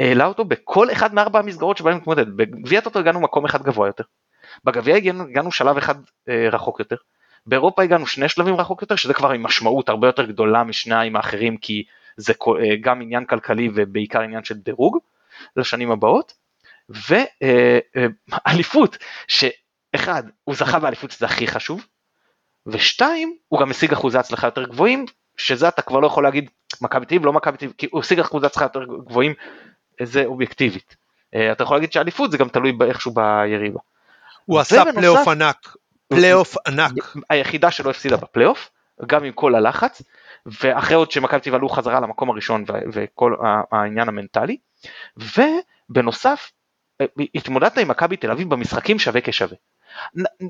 העלה 0.00 0.26
אותו 0.26 0.44
בכל 0.44 0.92
אחד 0.92 1.14
מארבע 1.14 1.38
המסגרות 1.38 1.76
שבהם 1.76 1.96
מתמודד, 1.96 2.36
בגביע 2.36 2.80
טוטו 2.80 2.98
הגענו 2.98 3.20
מקום 3.20 3.44
אחד 3.44 3.62
גבוה 3.62 3.86
יותר, 3.86 4.04
בגביע 4.64 4.96
הגענו, 4.96 5.24
הגענו 5.24 5.52
שלב 5.52 5.76
אחד 5.76 5.94
אה, 6.28 6.48
רחוק 6.52 6.78
יותר, 6.78 6.96
באירופה 7.46 7.82
הגענו 7.82 8.06
שני 8.06 8.28
שלבים 8.28 8.54
רחוק 8.54 8.82
יותר, 8.82 8.96
שזה 8.96 9.14
כבר 9.14 9.30
עם 9.30 9.42
משמעות 9.42 9.88
הרבה 9.88 10.08
יותר 10.08 10.24
גדולה 10.24 10.64
משניים 10.64 11.16
האחרים, 11.16 11.56
כי 11.56 11.84
זה 12.16 12.32
אה, 12.32 12.76
גם 12.80 13.02
עניין 13.02 13.24
כלכלי 13.24 13.70
ובעיקר 13.74 14.20
עניין 14.20 14.44
של 14.44 14.54
דירוג 14.54 14.98
לשנים 15.56 15.90
הבאות, 15.90 16.32
ואליפות, 16.88 18.96
אה, 19.02 19.06
שאחד, 19.28 20.22
הוא 20.44 20.54
זכה 20.54 20.78
באליפות 20.78 21.10
שזה 21.10 21.26
הכי 21.26 21.46
חשוב, 21.46 21.86
ושתיים, 22.66 23.36
הוא 23.48 23.60
גם 23.60 23.70
השיג 23.70 23.92
אחוזי 23.92 24.18
הצלחה 24.18 24.46
יותר 24.46 24.64
גבוהים, 24.64 25.04
שזה 25.36 25.68
אתה 25.68 25.82
כבר 25.82 26.00
לא 26.00 26.06
יכול 26.06 26.24
להגיד 26.24 26.50
מכבי 26.80 27.06
תל 27.06 27.18
לא 27.22 27.32
מכבי 27.32 27.56
תל 27.56 27.68
כי 27.78 27.86
הוא 27.90 28.00
השיג 28.00 28.20
אחוזי 28.20 28.46
הצלחה 28.46 28.64
יותר 28.64 28.84
גבוהים, 28.84 29.34
זה 30.02 30.24
אובייקטיבית. 30.24 30.96
אתה 31.52 31.62
יכול 31.62 31.76
להגיד 31.76 31.92
שאליפות 31.92 32.30
זה 32.30 32.38
גם 32.38 32.48
תלוי 32.48 32.72
איכשהו 32.88 33.10
ביריבה. 33.14 33.80
הוא 34.44 34.60
עשה 34.60 34.82
פלייאוף 34.94 35.28
ענק, 35.28 35.76
פלייאוף 36.08 36.56
ענק. 36.66 36.92
היחידה 37.30 37.70
שלא 37.70 37.90
הפסידה 37.90 38.16
בפלייאוף, 38.16 38.70
גם 39.06 39.24
עם 39.24 39.32
כל 39.32 39.54
הלחץ, 39.54 40.02
ואחרי 40.46 40.96
עוד 40.96 41.10
שמכבי 41.10 41.40
תל 41.40 41.54
עלו 41.54 41.68
חזרה 41.68 42.00
למקום 42.00 42.30
הראשון 42.30 42.64
וכל 42.92 43.34
העניין 43.72 44.08
המנטלי, 44.08 44.56
ובנוסף, 45.16 46.52
התמודדת 47.34 47.78
עם 47.78 47.88
מכבי 47.88 48.16
תל 48.16 48.30
אביב 48.30 48.50
במשחקים 48.50 48.98
שווה 48.98 49.20
כשווה. 49.20 49.56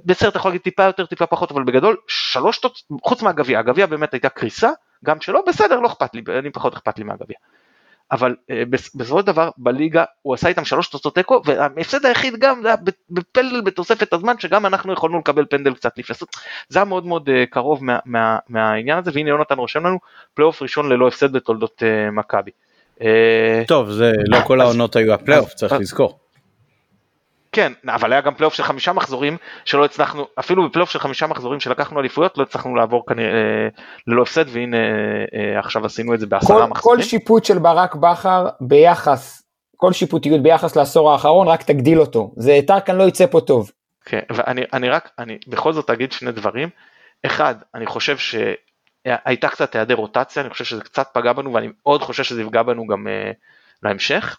בסרט 0.05 0.31
אתה 0.31 0.39
יכול 0.39 0.51
להגיד 0.51 0.61
טיפה 0.61 0.83
יותר 0.83 1.07
טיפה 1.07 1.27
פחות 1.27 1.51
אבל 1.51 1.65
בגדול 1.65 1.97
שלוש 2.09 2.59
תוצאות 2.59 3.01
חוץ 3.03 3.23
מהגביע 3.23 3.59
הגביע 3.59 3.87
באמת 3.87 4.13
הייתה 4.13 4.29
קריסה 4.29 4.71
גם 5.05 5.21
שלא 5.21 5.43
בסדר 5.47 5.81
לא 5.81 5.87
אכפת 5.87 6.15
לי 6.15 6.23
אני 6.39 6.51
פחות 6.51 6.75
אכפת 6.75 6.99
לי 6.99 7.05
מהגביע 7.05 7.37
אבל 8.12 8.37
אה, 8.51 8.62
בסופו 8.95 9.21
של 9.21 9.27
דבר 9.27 9.51
בליגה 9.59 10.05
הוא 10.23 10.35
עשה 10.35 10.49
איתם 10.49 10.64
שלוש 10.64 10.88
תוצאות 10.88 11.14
תיקו 11.14 11.42
וההפסד 11.45 12.07
היחיד 12.07 12.35
גם 12.38 12.62
זה 12.62 12.69
היה 12.69 12.77
בפנדל 13.11 13.61
בתוספת 13.61 14.12
הזמן 14.12 14.38
שגם 14.38 14.66
אנחנו 14.66 14.92
יכולנו 14.92 15.19
לקבל 15.19 15.45
פנדל 15.51 15.75
קצת 15.75 15.99
לפני 15.99 16.16
זה 16.69 16.79
היה 16.79 16.85
מאוד 16.85 17.07
מאוד 17.07 17.29
אה, 17.29 17.47
קרוב 17.47 17.85
מה, 17.85 17.99
מה, 18.05 18.38
מהעניין 18.49 18.99
הזה 18.99 19.11
והנה 19.14 19.29
יונתן 19.29 19.59
רושם 19.59 19.87
לנו 19.87 19.99
פלייאוף 20.35 20.62
ראשון 20.62 20.88
ללא 20.88 21.09
הפסד 21.09 21.33
בתולדות 21.33 21.83
uh, 21.83 22.11
מכבי. 22.11 22.51
טוב 23.69 23.90
זה 23.90 24.12
לא 24.27 24.38
כל 24.40 24.61
העונות 24.61 24.97
היו 24.97 25.14
הפלייאוף 25.14 25.55
צריך 25.55 25.73
לזכור. 25.73 26.26
כן, 27.57 27.73
אבל 27.88 28.12
היה 28.12 28.21
גם 28.21 28.35
פלייאוף 28.35 28.55
של 28.55 28.62
חמישה 28.62 28.92
מחזורים 28.92 29.37
שלא 29.64 29.85
הצלחנו, 29.85 30.27
אפילו 30.38 30.69
בפלייאוף 30.69 30.90
של 30.90 30.99
חמישה 30.99 31.27
מחזורים 31.27 31.61
שלקחנו 31.61 32.01
אליפויות 32.01 32.38
לא 32.38 32.42
הצלחנו 32.42 32.77
לעבור 32.77 33.07
כנראה 33.07 33.29
אה, 33.29 33.69
ללא 34.07 34.23
הפסד 34.23 34.45
והנה 34.49 34.77
אה, 34.77 35.55
אה, 35.55 35.59
עכשיו 35.59 35.87
עשינו 35.87 36.14
את 36.14 36.21
זה 36.21 36.27
בעשרה 36.27 36.66
מחזורים. 36.66 36.99
כל 36.99 37.03
שיפוט 37.03 37.45
של 37.45 37.59
ברק 37.59 37.95
בכר 37.95 38.47
ביחס, 38.61 39.42
כל 39.77 39.92
שיפוטיות 39.92 40.42
ביחס 40.42 40.77
לעשור 40.77 41.12
האחרון 41.12 41.49
רק 41.49 41.62
תגדיל 41.62 42.01
אותו, 42.01 42.33
זה 42.37 42.61
טרקן 42.66 42.97
לא 42.97 43.05
יצא 43.05 43.27
פה 43.27 43.40
טוב. 43.40 43.71
כן, 44.05 44.21
ואני 44.31 44.62
אני 44.73 44.88
רק, 44.88 45.11
אני 45.19 45.38
בכל 45.49 45.73
זאת 45.73 45.90
אגיד 45.90 46.12
שני 46.12 46.33
דברים, 46.33 46.69
אחד, 47.27 47.55
אני 47.75 47.87
חושב 47.87 48.16
שהייתה 48.19 49.49
קצת 49.49 49.75
היעדר 49.75 49.95
רוטציה, 49.95 50.42
אני 50.42 50.51
חושב 50.51 50.64
שזה 50.64 50.85
קצת 50.85 51.09
פגע 51.14 51.33
בנו 51.33 51.53
ואני 51.53 51.69
מאוד 51.83 52.03
חושב 52.03 52.23
שזה 52.23 52.42
יפגע 52.42 52.62
בנו 52.62 52.87
גם 52.87 53.07
להמשך. 53.83 54.37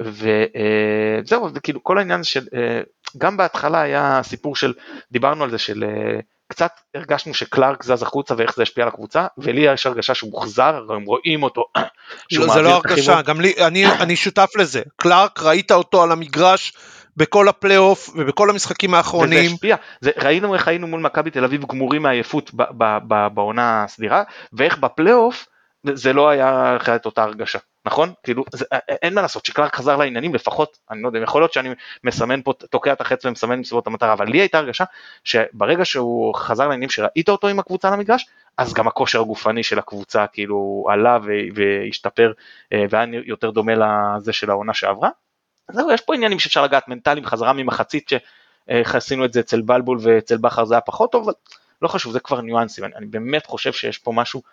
וזהו, 0.00 1.50
זה 1.54 1.60
כאילו 1.60 1.84
כל 1.84 1.98
העניין 1.98 2.24
של, 2.24 2.46
אה, 2.54 2.80
גם 3.18 3.36
בהתחלה 3.36 3.80
היה 3.80 4.20
סיפור 4.22 4.56
של, 4.56 4.72
דיברנו 5.12 5.44
על 5.44 5.50
זה 5.50 5.58
של 5.58 5.84
אה, 5.84 6.20
קצת 6.48 6.70
הרגשנו 6.94 7.34
שקלארק 7.34 7.82
זז 7.82 8.02
החוצה 8.02 8.34
ואיך 8.38 8.56
זה 8.56 8.62
השפיע 8.62 8.84
על 8.84 8.88
הקבוצה, 8.88 9.26
ולי 9.38 9.60
יש 9.60 9.86
הרגשה 9.86 10.14
שהוא 10.14 10.30
מוחזר, 10.30 10.86
הם 10.90 11.04
רואים 11.04 11.42
אותו. 11.42 11.64
לא, 12.32 12.54
זה 12.54 12.62
לא 12.62 12.74
הרגשה, 12.74 13.22
גם 13.22 13.40
לי, 13.40 13.54
אני, 13.66 13.86
אני 13.86 14.16
שותף 14.16 14.50
לזה, 14.56 14.82
קלארק 14.96 15.42
ראית 15.42 15.72
אותו 15.72 16.02
על 16.02 16.12
המגרש 16.12 16.72
בכל 17.16 17.48
הפלייאוף 17.48 18.10
ובכל 18.14 18.50
המשחקים 18.50 18.94
האחרונים. 18.94 19.38
וזה 19.38 19.54
השפיע, 19.54 19.76
זה, 20.00 20.10
ראינו 20.18 20.54
איך 20.54 20.68
היינו 20.68 20.86
מול 20.86 21.00
מכבי 21.00 21.30
תל 21.30 21.44
אביב 21.44 21.64
גמורים 21.64 22.02
מעייפות 22.02 22.50
בעונה 23.34 23.84
הסדירה, 23.84 24.22
ואיך 24.52 24.78
בפלייאוף 24.78 25.46
זה 25.94 26.12
לא 26.12 26.28
היה 26.28 26.76
אחרת 26.76 27.06
אותה 27.06 27.22
הרגשה. 27.22 27.58
נכון? 27.86 28.12
כאילו, 28.22 28.44
זה, 28.52 28.64
אין 28.88 29.14
מה 29.14 29.22
לעשות, 29.22 29.46
שקלארק 29.46 29.76
חזר 29.76 29.96
לעניינים 29.96 30.34
לפחות, 30.34 30.78
אני 30.90 31.02
לא 31.02 31.08
יודע, 31.08 31.18
יכול 31.18 31.42
להיות 31.42 31.52
שאני 31.52 31.68
מסמן 32.04 32.42
פה, 32.42 32.52
תוקע 32.70 32.92
את 32.92 33.00
החץ 33.00 33.24
ומסמן 33.24 33.58
מסיבות 33.58 33.86
המטרה, 33.86 34.12
אבל 34.12 34.26
לי 34.26 34.40
הייתה 34.40 34.58
הרגשה 34.58 34.84
שברגע 35.24 35.84
שהוא 35.84 36.34
חזר 36.34 36.64
לעניינים 36.64 36.90
שראית 36.90 37.28
אותו 37.28 37.48
עם 37.48 37.58
הקבוצה 37.58 37.88
על 37.88 37.94
המגרש, 37.94 38.26
אז 38.58 38.74
גם 38.74 38.88
הכושר 38.88 39.20
הגופני 39.20 39.62
של 39.62 39.78
הקבוצה 39.78 40.26
כאילו 40.26 40.86
עלה 40.90 41.18
והשתפר 41.54 42.32
אה, 42.72 42.84
והיה 42.90 43.06
יותר 43.24 43.50
דומה 43.50 43.72
לזה 43.74 44.32
של 44.32 44.50
העונה 44.50 44.74
שעברה. 44.74 45.08
זהו, 45.70 45.90
יש 45.90 46.00
פה 46.00 46.14
עניינים 46.14 46.38
שאפשר 46.38 46.64
לגעת 46.64 46.88
מנטליים, 46.88 47.26
חזרה 47.26 47.52
ממחצית 47.52 48.10
שעשינו 48.10 49.24
את 49.24 49.32
זה 49.32 49.40
אצל 49.40 49.60
בלבול 49.60 49.98
ואצל 50.00 50.36
בכר 50.36 50.64
זה 50.64 50.74
היה 50.74 50.80
פחות 50.80 51.12
טוב, 51.12 51.24
אבל 51.24 51.32
לא 51.82 51.88
חשוב, 51.88 52.12
זה 52.12 52.20
כבר 52.20 52.40
ניואנסים, 52.40 52.84
אני, 52.84 52.94
אני 52.96 53.06
באמת 53.06 53.46
חושב 53.46 53.72
שיש 53.72 53.98
פה 53.98 54.12
משהו 54.12 54.42
אה, 54.46 54.52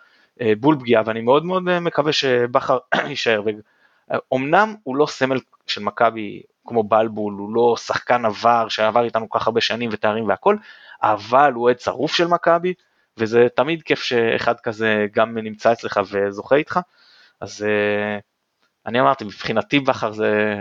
בול 0.60 0.76
פגיעה 0.80 1.02
ואני 1.06 1.20
מאוד 1.20 1.44
מאוד 1.44 1.68
אה, 1.68 1.80
מקווה 1.80 2.12
שבכר 2.12 2.78
יישאר. 3.08 3.42
אמנם 4.34 4.74
הוא 4.82 4.96
לא 4.96 5.06
סמל 5.06 5.38
של 5.66 5.82
מכבי 5.82 6.42
כמו 6.66 6.82
בלבול, 6.82 7.34
הוא 7.34 7.54
לא 7.54 7.76
שחקן 7.76 8.24
עבר 8.24 8.68
שעבר 8.68 9.04
איתנו 9.04 9.28
כל 9.28 9.38
כך 9.38 9.46
הרבה 9.46 9.60
שנים 9.60 9.90
ותארים 9.92 10.28
והכל, 10.28 10.56
אבל 11.02 11.52
הוא 11.52 11.64
אוהד 11.64 11.80
שרוף 11.80 12.14
של 12.14 12.26
מכבי, 12.26 12.74
וזה 13.16 13.46
תמיד 13.56 13.82
כיף 13.82 14.02
שאחד 14.02 14.54
כזה 14.62 15.06
גם 15.14 15.38
נמצא 15.38 15.72
אצלך 15.72 16.00
וזוכה 16.12 16.56
איתך, 16.56 16.80
אז 17.40 17.66
uh, 17.66 18.20
אני 18.86 19.00
אמרתי, 19.00 19.24
מבחינתי 19.24 19.80
בכר 19.80 20.12
זה 20.12 20.56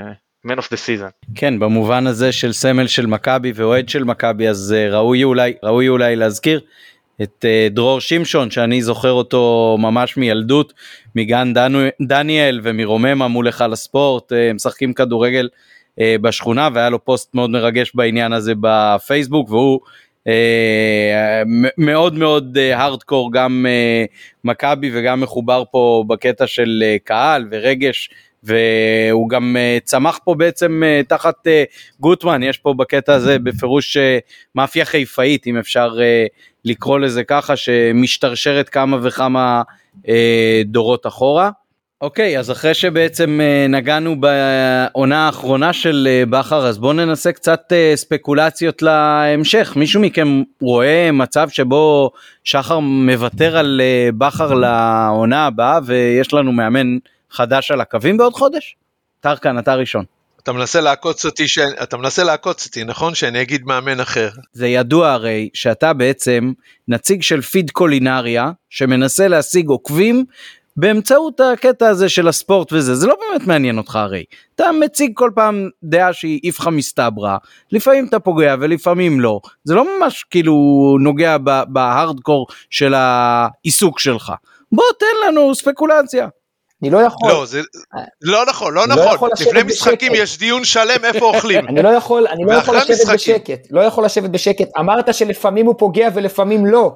man 0.48 0.60
of 0.60 0.64
the 0.64 0.78
season. 0.86 1.32
כן, 1.36 1.60
במובן 1.60 2.08
הזה 2.08 2.32
של 2.32 2.54
סמל 2.54 2.88
של 2.88 3.06
מכבי 3.06 3.52
ואוהד 3.56 3.90
של 3.90 4.04
מכבי, 4.04 4.50
אז 4.50 4.76
ראוי 4.92 5.24
אולי, 5.24 5.54
ראוי 5.64 5.90
אולי 5.90 6.16
להזכיר 6.16 6.62
את 7.21 7.45
uh, 7.45 7.73
דרור 7.73 8.02
שמשון 8.02 8.52
שאני 8.52 8.82
זוכר 8.82 9.12
אותו 9.12 9.76
ממש 9.80 10.17
מילדות 10.17 10.73
מגן 11.15 11.54
דנו, 11.54 11.80
דניאל 12.02 12.60
ומרוממה 12.63 13.28
מול 13.28 13.45
היכל 13.45 13.73
הספורט 13.73 14.32
uh, 14.32 14.36
משחקים 14.54 14.93
כדורגל 14.93 15.49
uh, 15.99 16.02
בשכונה 16.21 16.69
והיה 16.73 16.89
לו 16.89 17.06
פוסט 17.06 17.36
מאוד 17.36 17.49
מרגש 17.49 17.91
בעניין 17.95 18.34
הזה 18.34 18.54
בפייסבוק 18.60 19.49
והוא 19.49 19.80
מאוד 21.78 22.13
מאוד 22.13 22.58
הארדקור 22.58 23.34
גם 23.34 23.65
מכבי 24.43 24.91
וגם 24.93 25.21
מחובר 25.21 25.63
פה 25.71 26.04
בקטע 26.08 26.47
של 26.47 26.84
קהל 27.04 27.47
ורגש 27.52 28.10
והוא 28.44 29.30
גם 29.30 29.56
uh, 29.56 29.86
צמח 29.86 30.20
פה 30.24 30.36
בעצם 30.36 30.84
uh, 30.84 31.08
תחת 31.08 31.48
uh, 31.48 31.50
גוטמן, 32.00 32.44
יש 32.44 32.58
פה 32.58 32.74
בקטע 32.74 33.14
הזה 33.14 33.40
בפירוש 33.40 33.98
מאפיה 34.56 34.86
חיפאית, 34.86 35.48
אם 35.48 35.58
אפשר 35.58 35.98
לקרוא 36.66 37.00
לזה 37.00 37.24
ככה, 37.24 37.56
שמשתרשרת 37.56 38.70
כמה 38.70 38.98
וכמה 39.02 39.62
דורות 40.66 41.08
אחורה. 41.08 41.50
אוקיי, 42.04 42.40
אז 42.40 42.52
אחרי 42.52 42.74
שבעצם 42.74 43.40
אה, 43.42 43.68
נגענו 43.70 44.16
בעונה 44.20 45.26
האחרונה 45.26 45.74
של 45.74 46.08
אה, 46.10 46.24
בכר, 46.30 46.68
אז 46.68 46.78
בואו 46.78 46.94
ננסה 46.94 47.32
קצת 47.32 47.62
אה, 47.72 47.92
ספקולציות 47.96 48.82
להמשך. 48.82 49.74
מישהו 49.76 50.02
מכם 50.02 50.44
רואה 50.62 51.12
מצב 51.12 51.50
שבו 51.50 52.12
שחר 52.44 52.80
מוותר 52.80 53.58
על 53.58 53.82
בכר 54.18 54.54
לעונה 54.54 55.46
הבאה 55.46 55.80
ויש 55.86 56.34
לנו 56.34 56.52
מאמן 56.52 56.98
חדש 57.34 57.72
על 57.72 57.82
הקווים 57.82 58.17
בעוד 58.17 58.34
חודש? 58.34 58.76
טרקן, 59.19 59.60
אתה 59.60 59.76
ראשון. 59.76 60.06
אתה 60.43 60.52
מנסה 60.52 60.82
לעקוץ 60.82 61.26
אותי, 61.26 61.48
ש... 61.48 61.60
אתה 61.60 61.98
מנסה 61.98 62.24
לעקוץ 62.24 62.65
אותי, 62.65 62.84
נכון? 62.84 63.15
שאני 63.15 63.41
אגיד 63.41 63.65
מאמן 63.65 64.00
אחר. 64.00 64.30
זה 64.54 64.67
ידוע 64.67 65.12
הרי 65.12 65.50
שאתה 65.54 65.93
בעצם 65.93 66.52
נציג 66.88 67.22
של 67.22 67.41
פיד 67.41 67.72
קולינריה 67.72 68.52
שמנסה 68.69 69.28
להשיג 69.28 69.67
עוקבים 69.67 70.26
באמצעות 70.78 71.39
הקטע 71.39 71.88
הזה 71.88 72.10
של 72.10 72.28
הספורט 72.28 72.74
וזה, 72.74 72.96
זה 72.96 73.08
לא 73.08 73.15
באמת 73.19 73.48
מעניין 73.48 73.78
אותך 73.78 73.96
הרי. 73.96 74.24
אתה 74.56 74.72
מציג 74.86 75.12
כל 75.13 75.32
פעם 75.36 75.69
דעה 75.84 76.13
שהיא 76.13 76.39
איפכא 76.43 76.69
מסתברא, 76.69 77.38
לפעמים 77.72 78.08
אתה 78.10 78.19
פוגע 78.19 78.56
ולפעמים 78.60 79.19
לא. 79.22 79.39
זה 79.63 79.76
לא 79.76 79.98
ממש 79.98 80.26
כאילו 80.30 80.56
נוגע 81.00 81.38
בהארדקור 81.67 82.48
של 82.69 82.93
העיסוק 82.93 84.00
שלך. 84.00 84.34
בוא 84.72 84.84
תן 85.00 85.28
לנו 85.28 85.56
ספקולציה. 85.56 86.28
אני 86.84 86.91
לא 86.91 86.98
יכול. 86.98 87.32
לא, 87.32 87.46
זה 87.46 87.62
לא 88.22 88.46
נכון, 88.46 88.74
לא, 88.74 88.88
לא 88.88 88.96
נכון. 88.96 89.30
לפני 89.41 89.63
משחקים. 89.63 90.12
יש 90.15 90.38
דיון 90.38 90.65
שלם 90.65 91.06
איפה 91.06 91.26
אוכלים. 91.26 91.67
אני 91.69 91.84
לא 91.84 91.89
יכול, 91.89 92.28
אני 92.28 92.43
לא 92.46 92.54
יכול 92.54 92.78
לשבת. 92.78 93.13
בשקט. 93.13 93.67
לא 93.72 93.82
יכול 93.82 94.06
לשבת 94.06 94.30
בשקט. 94.30 94.67
אמרת 94.80 95.13
שלפעמים 95.13 95.65
הוא 95.65 95.76
פוגע 95.78 96.10
ולפעמים 96.13 96.65
לא. 96.65 96.96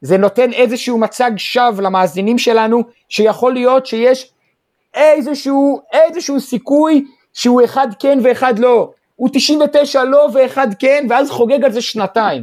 זה 0.00 0.16
נותן 0.16 0.52
איזשהו 0.52 0.98
מצג 0.98 1.30
שווא 1.36 1.82
למאזינים 1.82 2.38
שלנו, 2.38 2.82
שיכול 3.08 3.52
להיות 3.52 3.86
שיש 3.86 4.30
איזשהו, 4.94 5.80
איזשהו 5.92 6.40
סיכוי 6.40 7.04
שהוא 7.34 7.64
אחד 7.64 7.88
כן 7.98 8.18
ואחד 8.24 8.58
לא. 8.58 8.90
הוא 9.16 9.28
99 9.32 10.04
לא 10.04 10.28
ואחד 10.34 10.68
כן, 10.78 11.06
ואז 11.10 11.30
חוגג 11.30 11.64
על 11.64 11.72
זה 11.72 11.82
שנתיים. 11.82 12.42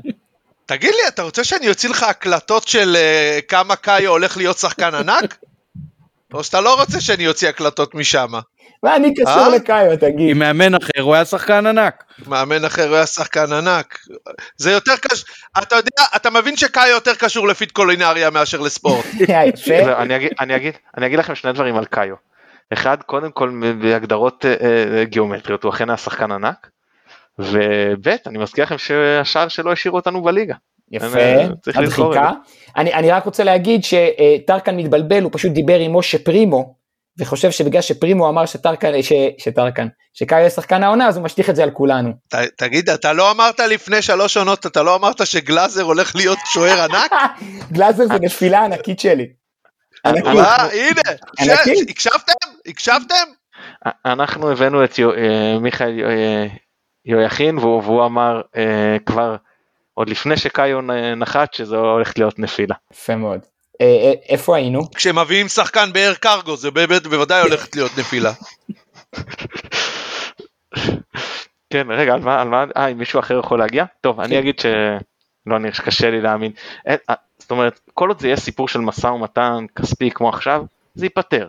תגיד 0.66 0.90
לי, 0.90 1.08
אתה 1.08 1.24
רוצה 1.24 1.44
שאני 1.44 1.70
אוציא 1.70 1.90
לך 1.90 2.04
הקלטות 2.04 2.68
של 2.68 2.96
uh, 2.96 3.42
כמה 3.42 3.76
קאיו 3.76 4.12
הולך 4.12 4.38
להיות 4.38 4.58
שחקן 4.58 4.96
ענק? 4.96 5.38
או 6.36 6.44
שאתה 6.44 6.62
לא 6.62 6.80
רוצה 6.80 7.02
שאני 7.02 7.28
אוציא 7.28 7.50
הקלטות 7.50 7.96
משם? 7.96 8.28
מה 8.84 8.96
אני 8.96 9.14
קשור 9.14 9.30
אה? 9.30 9.50
לקאיו, 9.50 9.98
תגיד. 9.98 10.30
עם 10.30 10.40
מאמן 10.40 10.76
אחר 10.76 11.02
הוא 11.02 11.16
היה 11.16 11.26
שחקן 11.26 11.66
ענק. 11.66 12.04
מאמן 12.28 12.66
אחר 12.66 12.88
הוא 12.88 12.96
היה 12.96 13.06
שחקן 13.06 13.54
ענק. 13.54 14.00
זה 14.58 14.72
יותר 14.72 14.94
קשור, 15.02 15.30
אתה 15.58 15.76
יודע, 15.76 16.04
אתה 16.16 16.30
מבין 16.30 16.58
שקאיו 16.58 16.94
יותר 16.94 17.16
קשור 17.16 17.48
לפיד 17.48 17.72
קולינריה 17.72 18.30
מאשר 18.30 18.62
לספורט. 18.62 19.06
אני 20.98 21.06
אגיד 21.06 21.20
לכם 21.20 21.36
שני 21.36 21.54
דברים 21.54 21.78
על 21.78 21.86
קאיו. 21.86 22.16
אחד, 22.74 22.98
קודם 23.06 23.32
כל 23.32 23.62
בהגדרות 23.82 24.46
אה, 24.46 24.54
אה, 24.62 25.04
גיאומטריות, 25.04 25.64
הוא 25.64 25.70
אכן 25.70 25.90
היה 25.90 25.98
שחקן 25.98 26.32
ענק. 26.32 26.70
וב' 27.40 28.08
אני 28.28 28.38
מזכיר 28.38 28.64
לכם 28.64 28.78
שהשער 28.78 29.48
שלו 29.48 29.72
השאירו 29.72 29.98
אותנו 29.98 30.24
בליגה. 30.24 30.56
יפה, 30.92 31.18
הדחיקה. 31.76 32.32
אני, 32.78 32.94
אני 32.94 33.12
רק 33.12 33.26
רוצה 33.26 33.44
להגיד 33.44 33.82
שטרקן 33.84 34.78
מתבלבל, 34.78 35.24
הוא 35.24 35.32
פשוט 35.34 35.52
דיבר 35.52 35.80
עם 35.80 35.98
משה 35.98 36.18
פרימו, 36.18 36.76
וחושב 37.20 37.52
שבגלל 37.52 37.82
שפרימו 37.82 38.30
אמר 38.30 38.46
שטרקן, 38.46 39.02
ש, 39.02 39.14
שטרקן, 39.38 39.88
שקאי 40.14 40.40
יהיה 40.40 40.50
שחקן 40.50 40.84
העונה, 40.84 41.08
אז 41.08 41.18
הוא 41.18 41.26
משליך 41.26 41.50
את 41.50 41.56
זה 41.56 41.64
על 41.64 41.72
כולנו. 41.72 42.12
ת, 42.28 42.36
תגיד, 42.36 42.90
אתה 42.90 43.14
לא 43.14 43.32
אמרת 43.32 43.60
לפני 43.60 44.02
שלוש 44.02 44.38
עונות, 44.38 44.66
אתה 44.66 44.84
לא 44.84 44.96
אמרת 44.96 45.28
שגלאזר 45.28 45.82
הולך 45.82 46.16
להיות 46.16 46.38
שוער 46.54 46.82
ענק? 46.82 47.12
גלאזר 47.74 48.06
זה 48.08 48.20
נפילה 48.22 48.66
ענקית 48.66 49.00
שלי. 49.00 49.28
ענקית. 50.06 50.26
אה, 50.26 50.64
הנה, 50.64 51.56
הקשבתם? 51.90 52.34
הקשבתם? 52.68 53.26
אנחנו 54.06 54.52
הבאנו 54.52 54.84
את 54.84 55.00
אה, 55.00 55.60
מיכאל 55.60 56.02
אה, 56.06 56.48
יויכין, 57.06 57.58
והוא 57.58 58.06
אמר 58.06 58.42
כבר, 59.06 59.36
עוד 59.96 60.10
לפני 60.10 60.38
שקאיו 60.38 60.82
נחת, 61.18 61.54
שזה 61.54 61.76
הולך 61.76 62.14
להיות 62.18 62.40
נפילה. 62.40 62.76
יפה 62.94 63.16
מאוד. 63.16 63.40
אה, 63.82 63.86
אה, 63.86 64.14
איפה 64.30 64.56
היינו? 64.56 64.92
כשמביאים 64.92 65.48
שחקן 65.48 65.94
באר 65.94 66.14
קרגו 66.14 66.56
זה 66.56 66.72
באמת 66.72 67.08
בוודאי 67.08 67.42
הולכת 67.42 67.76
להיות 67.76 67.92
נפילה. 67.98 68.32
כן 71.70 71.92
רגע 71.92 72.14
על 72.14 72.20
מה 72.20 72.42
על 72.42 72.48
מה 72.48 72.66
אה 72.78 72.88
אם 72.88 72.98
מישהו 72.98 73.20
אחר 73.20 73.40
יכול 73.40 73.60
להגיע 73.60 73.86
טוב 74.02 74.20
אני 74.20 74.30
כן. 74.30 74.38
אגיד 74.38 74.60
שלא 74.60 75.56
אני 75.56 75.72
קשה 75.72 76.12
לי 76.12 76.22
להאמין 76.22 76.52
אה, 76.88 76.96
זאת 77.38 77.52
אומרת 77.52 77.80
כל 77.94 78.10
עוד 78.10 78.20
זה 78.20 78.28
יהיה 78.28 78.38
סיפור 78.38 78.68
של 78.68 78.80
משא 78.80 79.08
ומתן 79.08 79.66
כספי 79.76 80.12
כמו 80.12 80.30
עכשיו 80.30 80.66
זה 80.96 81.06
ייפתר 81.06 81.48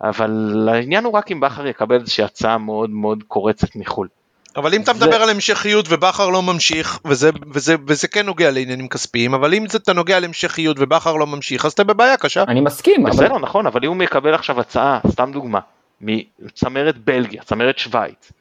אבל 0.00 0.68
העניין 0.72 1.04
הוא 1.04 1.12
רק 1.12 1.32
אם 1.32 1.40
בכר 1.40 1.66
יקבל 1.66 2.00
איזושהי 2.00 2.24
הצעה 2.24 2.58
מאוד 2.58 2.90
מאוד 2.90 3.22
קורצת 3.28 3.76
מחו"ל. 3.76 4.08
אבל 4.56 4.74
אם 4.74 4.82
אתה 4.82 4.92
מדבר 4.92 5.22
על 5.22 5.30
המשכיות 5.30 5.86
ובכר 5.88 6.28
לא 6.28 6.42
ממשיך, 6.42 6.98
וזה, 7.04 7.30
וזה, 7.52 7.74
וזה 7.86 8.08
כן 8.08 8.26
נוגע 8.26 8.50
לעניינים 8.50 8.88
כספיים, 8.88 9.34
אבל 9.34 9.54
אם 9.54 9.64
אתה 9.76 9.92
נוגע 9.92 10.20
להמשכיות 10.20 10.76
ובכר 10.80 11.16
לא 11.16 11.26
ממשיך, 11.26 11.64
אז 11.64 11.72
אתה 11.72 11.84
בבעיה 11.84 12.16
קשה. 12.16 12.44
אני 12.48 12.60
מסכים. 12.60 13.02
בסדר, 13.02 13.26
אבל... 13.26 13.38
נכון, 13.38 13.66
אבל 13.66 13.80
אם 13.84 13.88
הוא 13.88 13.96
מקבל 13.96 14.34
עכשיו 14.34 14.60
הצעה, 14.60 15.00
סתם 15.08 15.30
דוגמה, 15.32 15.60
מצמרת 16.00 16.98
בלגיה, 16.98 17.42
צמרת 17.42 17.78
שווייץ, 17.78 18.32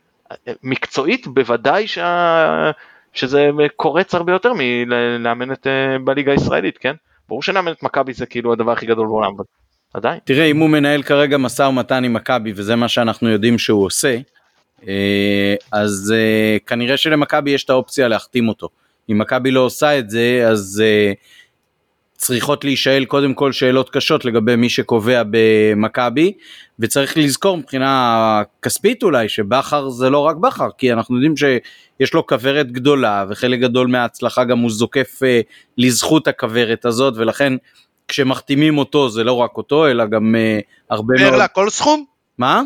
מקצועית 0.63 1.27
בוודאי 1.27 1.87
שה... 1.87 2.71
שזה 3.13 3.49
קורץ 3.75 4.15
הרבה 4.15 4.31
יותר 4.31 4.53
מלאמן 4.55 5.51
את 5.51 5.67
אה, 5.67 5.99
בליגה 6.03 6.31
הישראלית, 6.31 6.77
כן? 6.77 6.93
ברור 7.29 7.43
שנאמן 7.43 7.71
את 7.71 7.83
מכבי 7.83 8.13
זה 8.13 8.25
כאילו 8.25 8.53
הדבר 8.53 8.71
הכי 8.71 8.85
גדול 8.85 9.07
בעולם, 9.07 9.31
אבל 9.35 9.43
עדיין. 9.93 10.19
תראה, 10.23 10.45
אם 10.45 10.57
הוא 10.57 10.69
מנהל 10.69 11.03
כרגע 11.03 11.37
משא 11.37 11.63
ומתן 11.63 12.03
עם 12.03 12.13
מכבי, 12.13 12.51
וזה 12.55 12.75
מה 12.75 12.87
שאנחנו 12.87 13.29
יודעים 13.29 13.59
שהוא 13.59 13.85
עושה, 13.85 14.17
אז 15.71 16.13
אה, 16.15 16.57
כנראה 16.65 16.97
שלמכבי 16.97 17.51
יש 17.51 17.63
את 17.63 17.69
האופציה 17.69 18.07
להחתים 18.07 18.49
אותו. 18.49 18.69
אם 19.11 19.17
מכבי 19.17 19.51
לא 19.51 19.59
עושה 19.59 19.99
את 19.99 20.09
זה 20.09 20.45
אז 20.47 20.83
אה, 20.85 21.13
צריכות 22.17 22.63
להישאל 22.63 23.05
קודם 23.05 23.33
כל 23.33 23.51
שאלות 23.51 23.89
קשות 23.89 24.25
לגבי 24.25 24.55
מי 24.55 24.69
שקובע 24.69 25.23
במכבי 25.29 26.33
וצריך 26.79 27.17
לזכור 27.17 27.57
מבחינה 27.57 28.43
כספית 28.61 29.03
אולי 29.03 29.29
שבכר 29.29 29.89
זה 29.89 30.09
לא 30.09 30.19
רק 30.19 30.35
בכר 30.35 30.69
כי 30.77 30.93
אנחנו 30.93 31.15
יודעים 31.15 31.37
שיש 31.37 32.13
לו 32.13 32.27
כוורת 32.27 32.71
גדולה 32.71 33.25
וחלק 33.29 33.59
גדול 33.59 33.87
מההצלחה 33.87 34.43
גם 34.43 34.59
הוא 34.59 34.71
זוקף 34.71 35.19
לזכות 35.77 36.27
הכוורת 36.27 36.85
הזאת 36.85 37.13
ולכן 37.17 37.53
כשמחתימים 38.07 38.77
אותו 38.77 39.09
זה 39.09 39.23
לא 39.23 39.33
רק 39.33 39.57
אותו 39.57 39.87
אלא 39.87 40.05
גם 40.05 40.35
הרבה 40.89 41.13
מאוד... 41.19 41.31
פרלה 41.31 41.47
כל 41.47 41.69
סכום? 41.69 42.05
מה? 42.37 42.61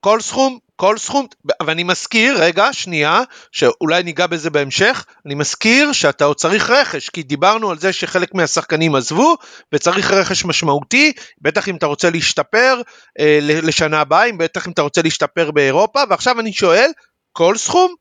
כל 0.00 0.20
סכום? 0.20 0.58
כל 0.76 0.98
סכום, 0.98 1.26
ואני 1.62 1.82
מזכיר, 1.82 2.42
רגע, 2.42 2.72
שנייה, 2.72 3.22
שאולי 3.52 4.02
ניגע 4.02 4.26
בזה 4.26 4.50
בהמשך, 4.50 5.04
אני 5.26 5.34
מזכיר 5.34 5.92
שאתה 5.92 6.24
עוד 6.24 6.36
צריך 6.36 6.70
רכש, 6.70 7.08
כי 7.08 7.22
דיברנו 7.22 7.70
על 7.70 7.78
זה 7.78 7.92
שחלק 7.92 8.34
מהשחקנים 8.34 8.94
עזבו, 8.94 9.36
וצריך 9.72 10.10
רכש 10.10 10.44
משמעותי, 10.44 11.12
בטח 11.40 11.68
אם 11.68 11.76
אתה 11.76 11.86
רוצה 11.86 12.10
להשתפר 12.10 12.80
אה, 13.20 13.38
לשנה 13.42 14.00
הבאה, 14.00 14.26
בטח 14.38 14.66
אם 14.66 14.72
אתה 14.72 14.82
רוצה 14.82 15.02
להשתפר 15.02 15.50
באירופה, 15.50 16.00
ועכשיו 16.10 16.40
אני 16.40 16.52
שואל, 16.52 16.90
כל 17.32 17.56
סכום? 17.56 17.94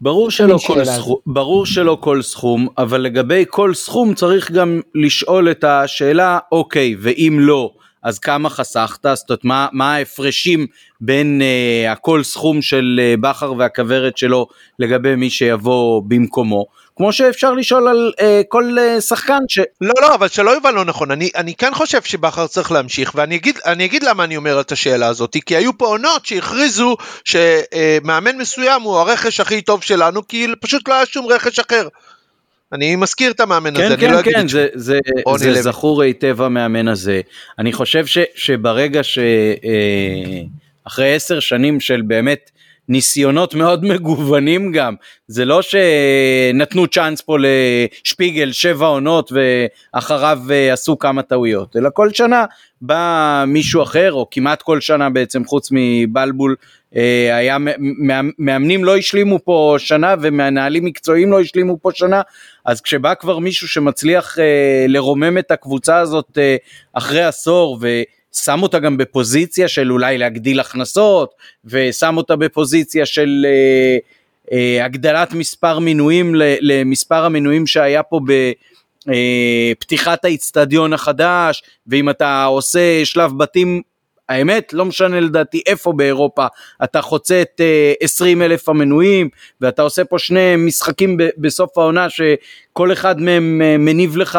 ברור 0.00 0.30
שלא, 0.30 0.58
כל 0.66 0.84
סכום, 0.84 1.16
ברור 1.26 1.66
שלא 1.66 1.98
כל 2.00 2.22
סכום, 2.22 2.68
אבל 2.78 3.00
לגבי 3.00 3.44
כל 3.48 3.74
סכום 3.74 4.14
צריך 4.14 4.50
גם 4.50 4.80
לשאול 4.94 5.50
את 5.50 5.64
השאלה, 5.64 6.38
אוקיי, 6.52 6.94
ואם 6.98 7.36
לא, 7.40 7.70
אז 8.02 8.18
כמה 8.18 8.50
חסכת, 8.50 9.06
זאת 9.14 9.30
אומרת 9.30 9.44
מה, 9.44 9.68
מה 9.72 9.94
ההפרשים 9.94 10.66
בין 11.00 11.40
uh, 11.40 11.90
הכל 11.92 12.22
סכום 12.22 12.62
של 12.62 13.00
uh, 13.00 13.20
בכר 13.20 13.52
והכוורת 13.58 14.16
שלו 14.16 14.46
לגבי 14.78 15.16
מי 15.16 15.30
שיבוא 15.30 16.02
במקומו, 16.08 16.66
כמו 16.96 17.12
שאפשר 17.12 17.52
לשאול 17.52 17.88
על 17.88 18.12
uh, 18.18 18.22
כל 18.48 18.76
uh, 18.78 19.00
שחקן 19.00 19.38
ש... 19.48 19.58
לא 19.80 19.94
לא 20.00 20.14
אבל 20.14 20.28
שלא 20.28 20.50
יובן 20.50 20.74
לא 20.74 20.84
נכון, 20.84 21.10
אני, 21.10 21.30
אני 21.36 21.54
כן 21.54 21.74
חושב 21.74 22.02
שבכר 22.02 22.46
צריך 22.46 22.72
להמשיך 22.72 23.12
ואני 23.14 23.36
אגיד, 23.36 23.58
אגיד 23.64 24.02
למה 24.02 24.24
אני 24.24 24.36
אומר 24.36 24.60
את 24.60 24.72
השאלה 24.72 25.06
הזאת, 25.06 25.36
כי 25.46 25.56
היו 25.56 25.78
פה 25.78 25.86
עונות 25.86 26.26
שהכריזו 26.26 26.96
שמאמן 27.24 28.36
מסוים 28.36 28.82
הוא 28.82 28.98
הרכש 28.98 29.40
הכי 29.40 29.62
טוב 29.62 29.82
שלנו 29.82 30.28
כי 30.28 30.46
פשוט 30.60 30.88
לא 30.88 30.94
היה 30.94 31.06
שום 31.06 31.26
רכש 31.26 31.58
אחר. 31.58 31.88
אני 32.72 32.96
מזכיר 32.96 33.30
את 33.30 33.40
המאמן 33.40 33.76
כן, 33.76 33.84
הזה, 33.84 33.96
כן, 33.96 34.06
אני 34.06 34.14
לא 34.16 34.22
כן, 34.22 34.30
אגיד 34.36 34.48
זה, 34.48 34.68
זה, 34.74 34.98
זה, 35.36 35.54
זה 35.54 35.62
זכור 35.62 36.02
היטב 36.02 36.42
המאמן 36.42 36.88
הזה. 36.88 37.20
אני 37.58 37.72
חושב 37.72 38.06
ש, 38.06 38.18
שברגע 38.34 39.00
שאחרי 39.02 39.30
אה, 41.10 41.14
עשר 41.14 41.40
שנים 41.40 41.80
של 41.80 42.02
באמת 42.02 42.50
ניסיונות 42.90 43.54
מאוד 43.54 43.84
מגוונים 43.84 44.72
גם, 44.72 44.94
זה 45.26 45.44
לא 45.44 45.60
שנתנו 45.62 46.86
צ'אנס 46.86 47.20
פה 47.20 47.36
לשפיגל 47.38 48.52
שבע 48.52 48.86
עונות 48.86 49.32
ואחריו 49.32 50.38
אה, 50.50 50.72
עשו 50.72 50.98
כמה 50.98 51.22
טעויות, 51.22 51.76
אלא 51.76 51.88
כל 51.94 52.12
שנה 52.12 52.44
בא 52.82 53.44
מישהו 53.46 53.82
אחר, 53.82 54.12
או 54.12 54.26
כמעט 54.30 54.62
כל 54.62 54.80
שנה 54.80 55.10
בעצם 55.10 55.44
חוץ 55.44 55.68
מבלבול, 55.72 56.56
אה, 56.96 57.36
היה 57.36 57.56
מאמנים 58.38 58.84
לא 58.84 58.96
השלימו 58.96 59.38
פה 59.44 59.76
שנה 59.78 60.14
ומנהלים 60.20 60.84
מקצועיים 60.84 61.32
לא 61.32 61.40
השלימו 61.40 61.78
פה 61.82 61.90
שנה, 61.94 62.22
אז 62.64 62.80
כשבא 62.80 63.14
כבר 63.14 63.38
מישהו 63.38 63.68
שמצליח 63.68 64.38
אה, 64.38 64.84
לרומם 64.88 65.38
את 65.38 65.50
הקבוצה 65.50 65.98
הזאת 65.98 66.38
אחרי 66.92 67.22
עשור, 67.22 67.78
שם 68.32 68.62
אותה 68.62 68.78
גם 68.78 68.96
בפוזיציה 68.96 69.68
של 69.68 69.92
אולי 69.92 70.18
להגדיל 70.18 70.60
הכנסות, 70.60 71.34
ושם 71.64 72.16
אותה 72.16 72.36
בפוזיציה 72.36 73.06
של 73.06 73.46
אה, 73.48 73.98
אה, 74.52 74.84
הגדלת 74.84 75.32
מספר 75.32 75.78
מינויים 75.78 76.34
למספר 76.60 77.24
המינויים 77.24 77.66
שהיה 77.66 78.02
פה 78.02 78.20
בפתיחת 79.06 80.24
אה, 80.24 80.30
האיצטדיון 80.30 80.92
החדש, 80.92 81.62
ואם 81.86 82.10
אתה 82.10 82.44
עושה 82.44 83.04
שלב 83.04 83.38
בתים 83.38 83.82
האמת, 84.28 84.72
לא 84.72 84.84
משנה 84.84 85.20
לדעתי 85.20 85.62
איפה 85.66 85.92
באירופה, 85.92 86.46
אתה 86.84 87.02
חוצה 87.02 87.42
את 87.42 87.60
20 88.00 88.42
אלף 88.42 88.68
המנויים, 88.68 89.28
ואתה 89.60 89.82
עושה 89.82 90.04
פה 90.04 90.18
שני 90.18 90.56
משחקים 90.56 91.16
בסוף 91.38 91.78
העונה, 91.78 92.06
שכל 92.10 92.92
אחד 92.92 93.20
מהם 93.20 93.58
מניב 93.84 94.16
לך 94.16 94.38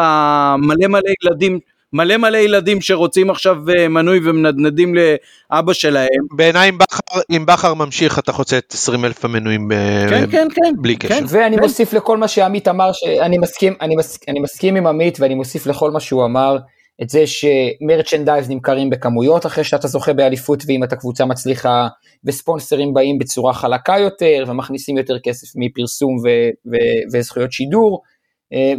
מלא 0.58 0.88
מלא 0.88 1.10
ילדים 1.24 1.60
מלא 1.92 2.16
מלא 2.16 2.36
ילדים 2.36 2.80
שרוצים 2.80 3.30
עכשיו 3.30 3.56
אה, 3.70 3.88
מנוי 3.88 4.20
ומנדנדים 4.24 4.94
לאבא 4.94 5.72
שלהם. 5.72 6.08
בעיניי 6.36 6.68
אם 6.68 6.78
בכר, 6.78 7.20
אם 7.30 7.46
בכר 7.46 7.74
ממשיך 7.74 8.18
אתה 8.18 8.32
חוצה 8.32 8.58
את 8.58 8.72
20 8.72 9.04
אלף 9.04 9.24
המנויים 9.24 9.72
אה, 9.72 10.06
כן, 10.10 10.30
כן, 10.30 10.48
כן, 10.54 10.72
בלי 10.78 10.96
קשר. 10.96 11.14
כן, 11.14 11.24
ואני 11.28 11.56
כן. 11.56 11.62
מוסיף 11.62 11.92
לכל 11.92 12.16
מה 12.16 12.28
שעמית 12.28 12.68
אמר, 12.68 12.90
שאני 12.92 13.38
מסכים, 13.38 13.74
אני, 13.80 13.96
מס, 13.96 14.18
אני 14.28 14.40
מסכים 14.40 14.76
עם 14.76 14.86
עמית 14.86 15.20
ואני 15.20 15.34
מוסיף 15.34 15.66
לכל 15.66 15.90
מה 15.90 16.00
שהוא 16.00 16.24
אמר, 16.24 16.56
את 17.02 17.08
זה 17.08 17.24
שמרצ'נדייז 17.26 18.50
נמכרים 18.50 18.90
בכמויות 18.90 19.46
אחרי 19.46 19.64
שאתה 19.64 19.88
זוכה 19.88 20.12
באליפות 20.12 20.62
ואם 20.66 20.84
אתה 20.84 20.96
קבוצה 20.96 21.24
מצליחה, 21.24 21.88
וספונסרים 22.24 22.94
באים 22.94 23.18
בצורה 23.18 23.52
חלקה 23.52 23.98
יותר 23.98 24.44
ומכניסים 24.46 24.96
יותר 24.98 25.18
כסף 25.18 25.48
מפרסום 25.56 26.16
ו, 26.16 26.28
ו, 26.66 26.76
וזכויות 27.12 27.52
שידור, 27.52 28.02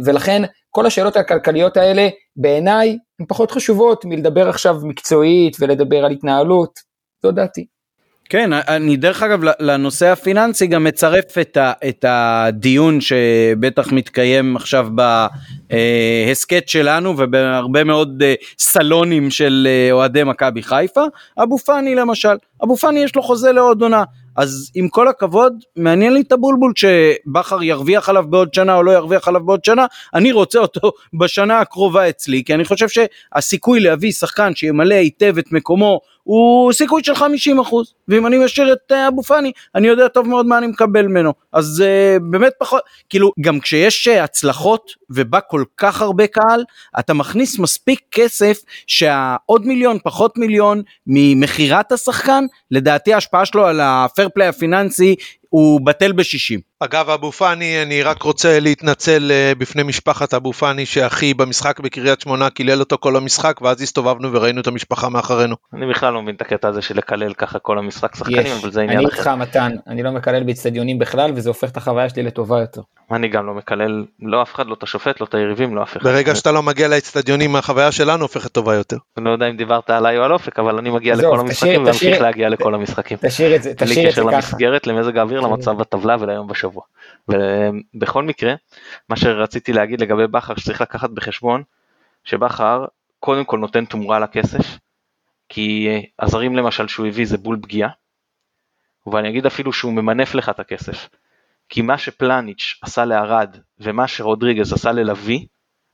ולכן 0.04 0.42
כל 0.70 0.86
השאלות 0.86 1.16
הכלכליות 1.16 1.76
האלה 1.76 2.08
בעיניי 2.36 2.98
הן 3.20 3.26
פחות 3.28 3.50
חשובות 3.50 4.04
מלדבר 4.04 4.48
עכשיו 4.48 4.76
מקצועית 4.82 5.56
ולדבר 5.60 6.04
על 6.04 6.10
התנהלות, 6.10 6.78
זו 7.22 7.32
דעתי. 7.32 7.66
כן, 8.28 8.52
אני 8.52 8.96
דרך 8.96 9.22
אגב 9.22 9.40
לנושא 9.60 10.06
הפיננסי 10.06 10.66
גם 10.66 10.84
מצרף 10.84 11.38
את, 11.38 11.56
ה, 11.56 11.72
את 11.88 12.04
הדיון 12.08 13.00
שבטח 13.00 13.92
מתקיים 13.92 14.56
עכשיו 14.56 14.88
בהסכת 15.70 16.68
שלנו 16.68 17.14
ובהרבה 17.18 17.84
מאוד 17.84 18.22
אה, 18.22 18.34
סלונים 18.58 19.30
של 19.30 19.68
אה, 19.70 19.92
אוהדי 19.92 20.24
מכבי 20.24 20.62
חיפה, 20.62 21.04
אבו 21.42 21.58
פאני 21.58 21.94
למשל, 21.94 22.36
אבו 22.64 22.76
פאני 22.76 23.00
יש 23.00 23.16
לו 23.16 23.22
חוזה 23.22 23.52
לעוד 23.52 23.82
עונה, 23.82 24.04
אז 24.36 24.70
עם 24.74 24.88
כל 24.88 25.08
הכבוד, 25.08 25.52
מעניין 25.76 26.12
לי 26.14 26.20
את 26.20 26.32
הבולבול 26.32 26.72
שבכר 26.76 27.62
ירוויח 27.62 28.08
עליו 28.08 28.24
בעוד 28.28 28.54
שנה 28.54 28.76
או 28.76 28.82
לא 28.82 28.90
ירוויח 28.90 29.28
עליו 29.28 29.44
בעוד 29.44 29.64
שנה, 29.64 29.86
אני 30.14 30.32
רוצה 30.32 30.58
אותו 30.58 30.92
בשנה 31.20 31.60
הקרובה 31.60 32.08
אצלי, 32.08 32.44
כי 32.44 32.54
אני 32.54 32.64
חושב 32.64 32.86
שהסיכוי 32.88 33.80
להביא 33.80 34.12
שחקן 34.12 34.54
שימלא 34.54 34.94
היטב 34.94 35.38
את 35.38 35.52
מקומו 35.52 36.00
הוא 36.24 36.72
סיכוי 36.72 37.04
של 37.04 37.14
50 37.14 37.60
אחוז, 37.60 37.94
ואם 38.08 38.26
אני 38.26 38.44
משאיר 38.44 38.72
את 38.72 38.92
אה, 38.92 39.08
אבו 39.08 39.22
פאני, 39.22 39.52
אני 39.74 39.88
יודע 39.88 40.08
טוב 40.08 40.28
מאוד 40.28 40.46
מה 40.46 40.58
אני 40.58 40.66
מקבל 40.66 41.06
ממנו, 41.06 41.32
אז 41.52 41.84
uh, 41.86 42.22
באמת 42.22 42.52
פחות, 42.58 42.82
כאילו, 43.08 43.32
גם 43.40 43.60
כשיש 43.60 44.08
uh, 44.08 44.22
הצלחות 44.22 44.90
ובא 45.10 45.38
כל 45.48 45.64
כך 45.76 46.02
הרבה 46.02 46.26
קהל, 46.26 46.64
אתה 46.98 47.14
מכניס 47.14 47.58
מספיק 47.58 48.00
כסף 48.10 48.58
שהעוד 48.86 49.66
מיליון, 49.66 49.98
פחות 50.04 50.38
מיליון 50.38 50.82
ממכירת 51.06 51.92
השחקן, 51.92 52.44
לדעתי 52.70 53.14
ההשפעה 53.14 53.44
שלו 53.44 53.66
על 53.66 53.80
הפייר 53.82 54.28
פליי 54.34 54.48
הפיננסי 54.48 55.16
הוא 55.54 55.80
בטל 55.84 56.12
בשישים. 56.12 56.60
אגב 56.80 57.10
אבו 57.10 57.32
פאני 57.32 57.82
אני 57.82 58.02
רק 58.02 58.22
רוצה 58.22 58.60
להתנצל 58.60 59.30
אה, 59.30 59.52
בפני 59.58 59.82
משפחת 59.82 60.34
אבו 60.34 60.52
פאני 60.52 60.86
שאחי 60.86 61.34
במשחק 61.34 61.80
בקריית 61.80 62.20
שמונה 62.20 62.50
קילל 62.50 62.80
אותו 62.80 62.98
כל 63.00 63.16
המשחק 63.16 63.60
ואז 63.62 63.82
הסתובבנו 63.82 64.32
וראינו 64.32 64.60
את 64.60 64.66
המשפחה 64.66 65.08
מאחרינו. 65.08 65.56
אני 65.74 65.86
בכלל 65.86 66.12
לא 66.12 66.22
מבין 66.22 66.34
את 66.34 66.40
הקטע 66.40 66.68
הזה 66.68 66.82
של 66.82 66.96
לקלל 66.96 67.34
ככה 67.34 67.58
כל 67.58 67.78
המשחק 67.78 68.16
שחקנים 68.16 68.52
אבל 68.62 68.70
זה 68.70 68.82
עניין 68.82 68.98
אחר. 68.98 69.08
אני 69.08 69.18
איתך 69.18 69.26
מתן 69.28 69.72
אני 69.86 70.02
לא 70.02 70.10
מקלל 70.10 70.42
באצטדיונים 70.42 70.98
בכלל 70.98 71.32
וזה 71.34 71.50
הופך 71.50 71.70
את 71.70 71.76
החוויה 71.76 72.08
שלי 72.08 72.22
לטובה 72.22 72.60
יותר. 72.60 72.82
אני 73.12 73.28
גם 73.28 73.46
לא 73.46 73.54
מקלל 73.54 74.04
לא 74.22 74.42
אף 74.42 74.54
אחד 74.54 74.66
לא 74.66 74.74
את 74.74 74.82
השופט 74.82 75.20
לא 75.20 75.26
את 75.26 75.34
היריבים 75.34 75.74
לא 75.74 75.82
אף 75.82 75.96
אחד. 75.96 76.04
ברגע 76.04 76.34
שאתה 76.34 76.52
לא 76.52 76.62
מגיע 76.62 76.88
לאצטדיונים 76.88 77.56
החוויה 77.56 77.92
שלנו 77.92 78.22
הופכת 78.22 78.52
טובה 78.52 78.74
יותר. 78.74 78.96
אני 79.16 79.24
לא 79.24 79.30
יודע 79.30 79.46
אם 79.50 79.56
דיברת 79.56 79.90
עליי 79.90 80.18
או 80.18 80.22
על 80.22 80.32
אופק 80.32 80.58
אבל 80.58 80.78
אני 80.78 80.90
מגיע 80.90 81.14
לכל 81.14 81.40
המשחקים 81.40 81.84
ואמשיך 81.84 82.20
להגיע 82.20 82.48
לכל 82.48 82.74
המשחקים. 82.74 83.18
תשאיר 83.20 83.56
את 83.56 83.62
זה 83.62 83.74
תשאיר 83.74 84.08
את 84.08 84.14
זה 84.14 84.20
ככה. 84.20 84.30
למסגרת 84.30 84.86
למזג 84.86 85.18
האוויר 85.18 85.40
למצב 85.40 85.78
בטבלה 85.78 86.16
וליום 86.20 86.48
בשבוע. 86.48 86.82
ובכל 87.28 88.22
מקרה, 88.22 88.54
מה 89.08 89.16
שרציתי 89.16 89.72
להגיד 89.72 90.00
לגבי 90.00 90.26
בכר 90.26 90.56
שצריך 90.56 90.80
לקחת 90.80 91.10
בחשבון, 91.10 91.62
שבכר 92.24 92.84
קודם 93.20 93.44
כל 93.44 93.58
נותן 93.58 93.84
תמורה 93.84 94.18
לכסף, 94.18 94.78
כי 95.48 95.88
הזרים 96.18 96.56
למשל 96.56 96.88
שהוא 96.88 97.06
הביא 97.06 97.26
זה 97.26 97.38
בול 97.38 97.58
פגיעה, 97.62 97.90
ואני 99.06 99.28
אגיד 99.28 99.46
אפילו 99.46 99.72
שהוא 99.72 99.92
ממנף 99.92 100.34
לך 100.34 100.48
את 100.48 100.60
הכסף. 100.60 101.08
כי 101.68 101.82
מה 101.82 101.98
שפלניץ' 101.98 102.78
עשה 102.82 103.04
לערד 103.04 103.56
ומה 103.80 104.08
שרודריגז 104.08 104.72
עשה 104.72 104.92
ללוי, 104.92 105.46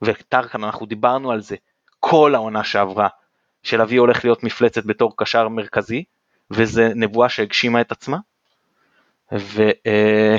וטרקן 0.03 0.65
אנחנו 0.65 0.87
דיברנו 0.87 1.33
על 1.33 1.41
זה 1.41 1.57
כל 2.01 2.35
העונה 2.35 2.65
שעברה, 2.65 3.09
שלוי 3.63 3.97
הולך 3.97 4.25
להיות 4.25 4.43
מפלצת 4.43 4.85
בתור 4.85 5.17
קשר 5.17 5.49
מרכזי, 5.49 6.05
וזה 6.51 6.93
נבואה 6.95 7.29
שהגשימה 7.29 7.81
את 7.81 7.93
עצמה, 7.93 8.19
ולא 9.33 9.73
אה, 9.87 10.37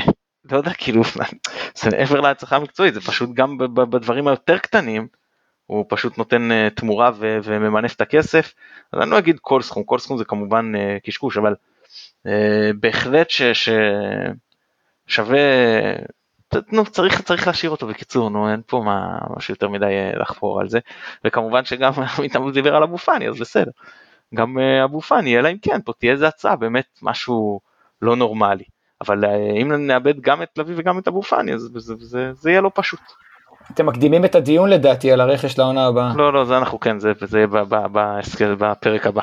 יודע, 0.52 0.74
כאילו, 0.74 1.02
זה 1.80 1.90
מעבר 1.92 2.20
להצלחה 2.22 2.56
המקצועית, 2.56 2.94
זה 2.94 3.02
פשוט 3.02 3.30
גם 3.34 3.58
בדברים 3.58 4.28
היותר 4.28 4.58
קטנים, 4.58 5.08
הוא 5.66 5.86
פשוט 5.90 6.18
נותן 6.18 6.50
uh, 6.52 6.74
תמורה 6.76 7.12
ו- 7.16 7.38
וממנף 7.44 7.96
את 7.96 8.02
הכסף, 8.02 8.54
אז 8.94 9.02
אני 9.02 9.12
לא 9.12 9.18
אגיד 9.18 9.40
כל 9.42 9.62
סכום, 9.62 9.84
כל 9.84 10.00
סכום 10.00 10.18
זה 10.18 10.26
כמובן 10.26 10.72
uh, 10.76 11.06
קשקוש, 11.06 11.38
אבל 11.38 11.56
uh, 12.28 12.30
בהחלט 12.80 13.30
ש- 13.30 13.42
ש- 13.42 13.70
שווה, 15.12 15.40
נו, 16.72 16.86
צריך, 16.86 17.22
צריך 17.22 17.48
להשאיר 17.48 17.72
אותו 17.72 17.88
בקיצור, 17.88 18.30
נו, 18.30 18.52
אין 18.52 18.62
פה 18.66 18.82
מה, 18.86 19.18
משהו 19.38 19.54
יותר 19.54 19.70
מדי 19.70 20.12
לחפור 20.14 20.60
על 20.60 20.70
זה, 20.70 20.80
וכמובן 21.26 21.66
שגם 21.66 21.92
עמית 22.16 22.36
דיבר 22.54 22.76
על 22.76 22.84
אבו 22.84 22.98
פאני, 22.98 23.30
אז 23.30 23.40
בסדר, 23.40 23.72
גם 24.36 24.58
אבו 24.84 25.02
פאני, 25.02 25.40
אלא 25.40 25.50
אם 25.50 25.58
כן, 25.62 25.82
פה 25.86 25.94
תהיה 26.00 26.12
איזה 26.12 26.28
הצעה, 26.28 26.56
באמת 26.56 27.00
משהו 27.02 27.60
לא 28.02 28.16
נורמלי. 28.16 28.64
אבל 29.02 29.26
אה, 29.26 29.52
אם 29.62 29.72
נאבד 29.88 30.20
גם 30.22 30.44
את 30.44 30.58
לביא 30.58 30.76
וגם 30.78 31.00
את 31.00 31.08
אבו 31.08 31.22
פאני, 31.22 31.54
אז 31.54 31.70
זה, 31.76 31.94
זה, 32.00 32.34
זה 32.34 32.50
יהיה 32.50 32.62
לא 32.62 32.72
פשוט. 32.76 33.00
אתם 33.74 33.86
מקדימים 33.86 34.26
את 34.26 34.36
הדיון 34.36 34.70
לדעתי 34.70 35.12
על 35.12 35.22
הרכש 35.22 35.60
לעונה 35.60 35.86
הבאה. 35.86 36.14
לא, 36.16 36.34
לא, 36.34 36.46
זה 36.46 36.58
אנחנו 36.58 36.80
כן, 36.80 37.00
זה, 37.00 37.12
זה 37.22 37.38
יהיה 37.38 37.48
בפרק 38.58 39.08
הבא. 39.08 39.22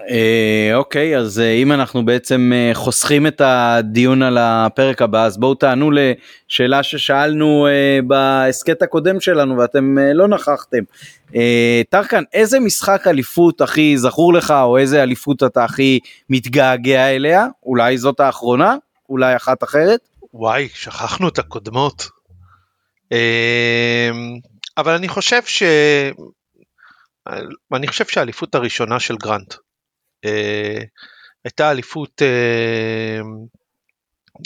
אה, 0.00 0.70
אוקיי, 0.74 1.18
אז 1.18 1.40
אה, 1.40 1.52
אם 1.52 1.72
אנחנו 1.72 2.04
בעצם 2.04 2.52
אה, 2.54 2.70
חוסכים 2.74 3.26
את 3.26 3.40
הדיון 3.44 4.22
על 4.22 4.38
הפרק 4.40 5.02
הבא, 5.02 5.24
אז 5.24 5.38
בואו 5.38 5.54
תענו 5.54 5.90
לשאלה 5.90 6.82
ששאלנו 6.82 7.66
בהסכת 8.06 8.82
הקודם 8.82 9.20
שלנו 9.20 9.58
ואתם 9.58 9.98
לא 9.98 10.28
נכחתם. 10.28 10.78
טרקן, 11.90 12.22
איזה 12.32 12.60
משחק 12.60 13.06
אליפות 13.06 13.60
הכי 13.60 13.98
זכור 13.98 14.34
לך, 14.34 14.50
או 14.50 14.78
איזה 14.78 15.02
אליפות 15.02 15.42
אתה 15.42 15.64
הכי 15.64 15.98
מתגעגע 16.30 17.06
אליה? 17.06 17.46
אולי 17.62 17.98
זאת 17.98 18.20
האחרונה? 18.20 18.76
אולי 19.08 19.36
אחת 19.36 19.64
אחרת? 19.64 20.00
וואי, 20.34 20.68
שכחנו 20.74 21.28
את 21.28 21.38
הקודמות. 21.38 22.08
אבל 24.78 24.92
אני 24.92 25.08
חושב 25.08 25.42
ש... 25.44 25.62
אני 27.72 27.88
חושב 27.88 28.04
שהאליפות 28.04 28.54
הראשונה 28.54 29.00
של 29.00 29.16
גרנט. 29.16 29.54
הייתה 31.44 31.70
אליפות 31.70 32.22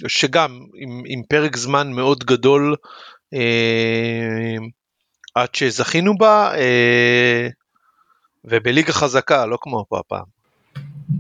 שגם 0.09 0.59
עם, 0.75 1.03
עם 1.07 1.23
פרק 1.29 1.57
זמן 1.57 1.93
מאוד 1.93 2.25
גדול 2.25 2.77
עד 5.35 5.55
שזכינו 5.55 6.15
בה 6.19 6.53
ובליגה 8.45 8.93
חזקה 8.93 9.47
לא 9.47 9.59
כמו 9.61 9.85
פה 9.89 9.99
הפעם. 9.99 10.41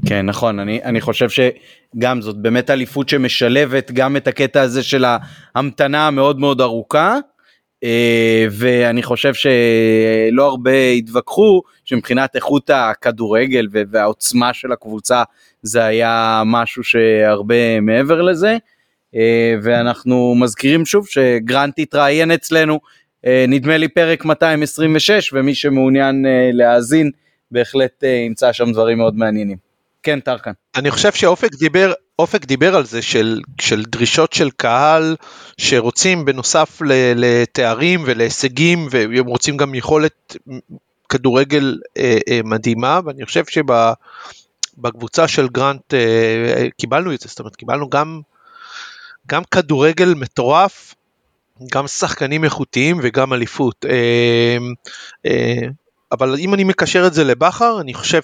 כן 0.06 0.26
נכון 0.26 0.58
אני 0.58 0.82
אני 0.84 1.00
חושב 1.00 1.28
שגם 1.30 2.20
זאת 2.20 2.36
באמת 2.36 2.70
אליפות 2.70 3.08
שמשלבת 3.08 3.90
גם 3.90 4.16
את 4.16 4.28
הקטע 4.28 4.60
הזה 4.60 4.82
של 4.82 5.04
ההמתנה 5.54 6.06
המאוד 6.06 6.38
מאוד 6.40 6.60
ארוכה 6.60 7.14
אה, 7.14 7.18
ואני 8.50 9.02
חושב 9.02 9.34
שלא 9.34 10.46
הרבה 10.46 10.90
התווכחו 10.90 11.62
שמבחינת 11.84 12.36
איכות 12.36 12.70
הכדורגל 12.70 13.66
והעוצמה 13.72 14.54
של 14.54 14.72
הקבוצה 14.72 15.22
זה 15.62 15.84
היה 15.84 16.42
משהו 16.46 16.84
שהרבה 16.84 17.80
מעבר 17.80 18.22
לזה 18.22 18.56
אה, 19.14 19.54
ואנחנו 19.62 20.34
מזכירים 20.34 20.86
שוב 20.86 21.06
שגרנט 21.08 21.78
התראיין 21.78 22.30
אצלנו 22.30 22.80
אה, 23.26 23.44
נדמה 23.48 23.76
לי 23.76 23.88
פרק 23.88 24.24
226 24.24 25.32
ומי 25.32 25.54
שמעוניין 25.54 26.24
להאזין 26.52 27.10
בהחלט 27.50 28.02
ימצא 28.26 28.52
שם 28.52 28.72
דברים 28.72 28.98
מאוד 28.98 29.16
מעניינים. 29.16 29.56
כן, 30.02 30.20
טרקן. 30.20 30.50
אני 30.76 30.90
חושב 30.90 31.12
שאופק 31.12 31.54
דיבר, 31.54 31.92
אופק 32.20 32.44
דיבר 32.44 32.76
על 32.76 32.86
זה 32.86 33.02
של, 33.02 33.40
של 33.60 33.84
דרישות 33.84 34.32
של 34.32 34.50
קהל 34.50 35.16
שרוצים 35.56 36.24
בנוסף 36.24 36.78
לתארים 37.16 38.02
ולהישגים 38.06 38.88
והם 38.90 39.26
רוצים 39.26 39.56
גם 39.56 39.74
יכולת 39.74 40.36
כדורגל 41.08 41.78
אה, 41.96 42.18
אה, 42.28 42.40
מדהימה 42.44 43.00
ואני 43.04 43.24
חושב 43.24 43.44
שבקבוצה 44.76 45.28
של 45.28 45.48
גרנט 45.48 45.94
אה, 45.94 46.66
קיבלנו 46.78 47.14
את 47.14 47.20
זה, 47.20 47.28
זאת 47.28 47.38
אומרת 47.38 47.56
קיבלנו 47.56 47.88
גם, 47.88 48.20
גם 49.26 49.42
כדורגל 49.44 50.14
מטורף, 50.14 50.94
גם 51.72 51.86
שחקנים 51.86 52.44
איכותיים 52.44 53.00
וגם 53.02 53.32
אליפות. 53.32 53.84
אה, 53.88 54.58
אה, 55.26 55.68
אבל 56.12 56.34
אם 56.38 56.54
אני 56.54 56.64
מקשר 56.64 57.06
את 57.06 57.14
זה 57.14 57.24
לבכר, 57.24 57.80
אני 57.80 57.94
חושב 57.94 58.20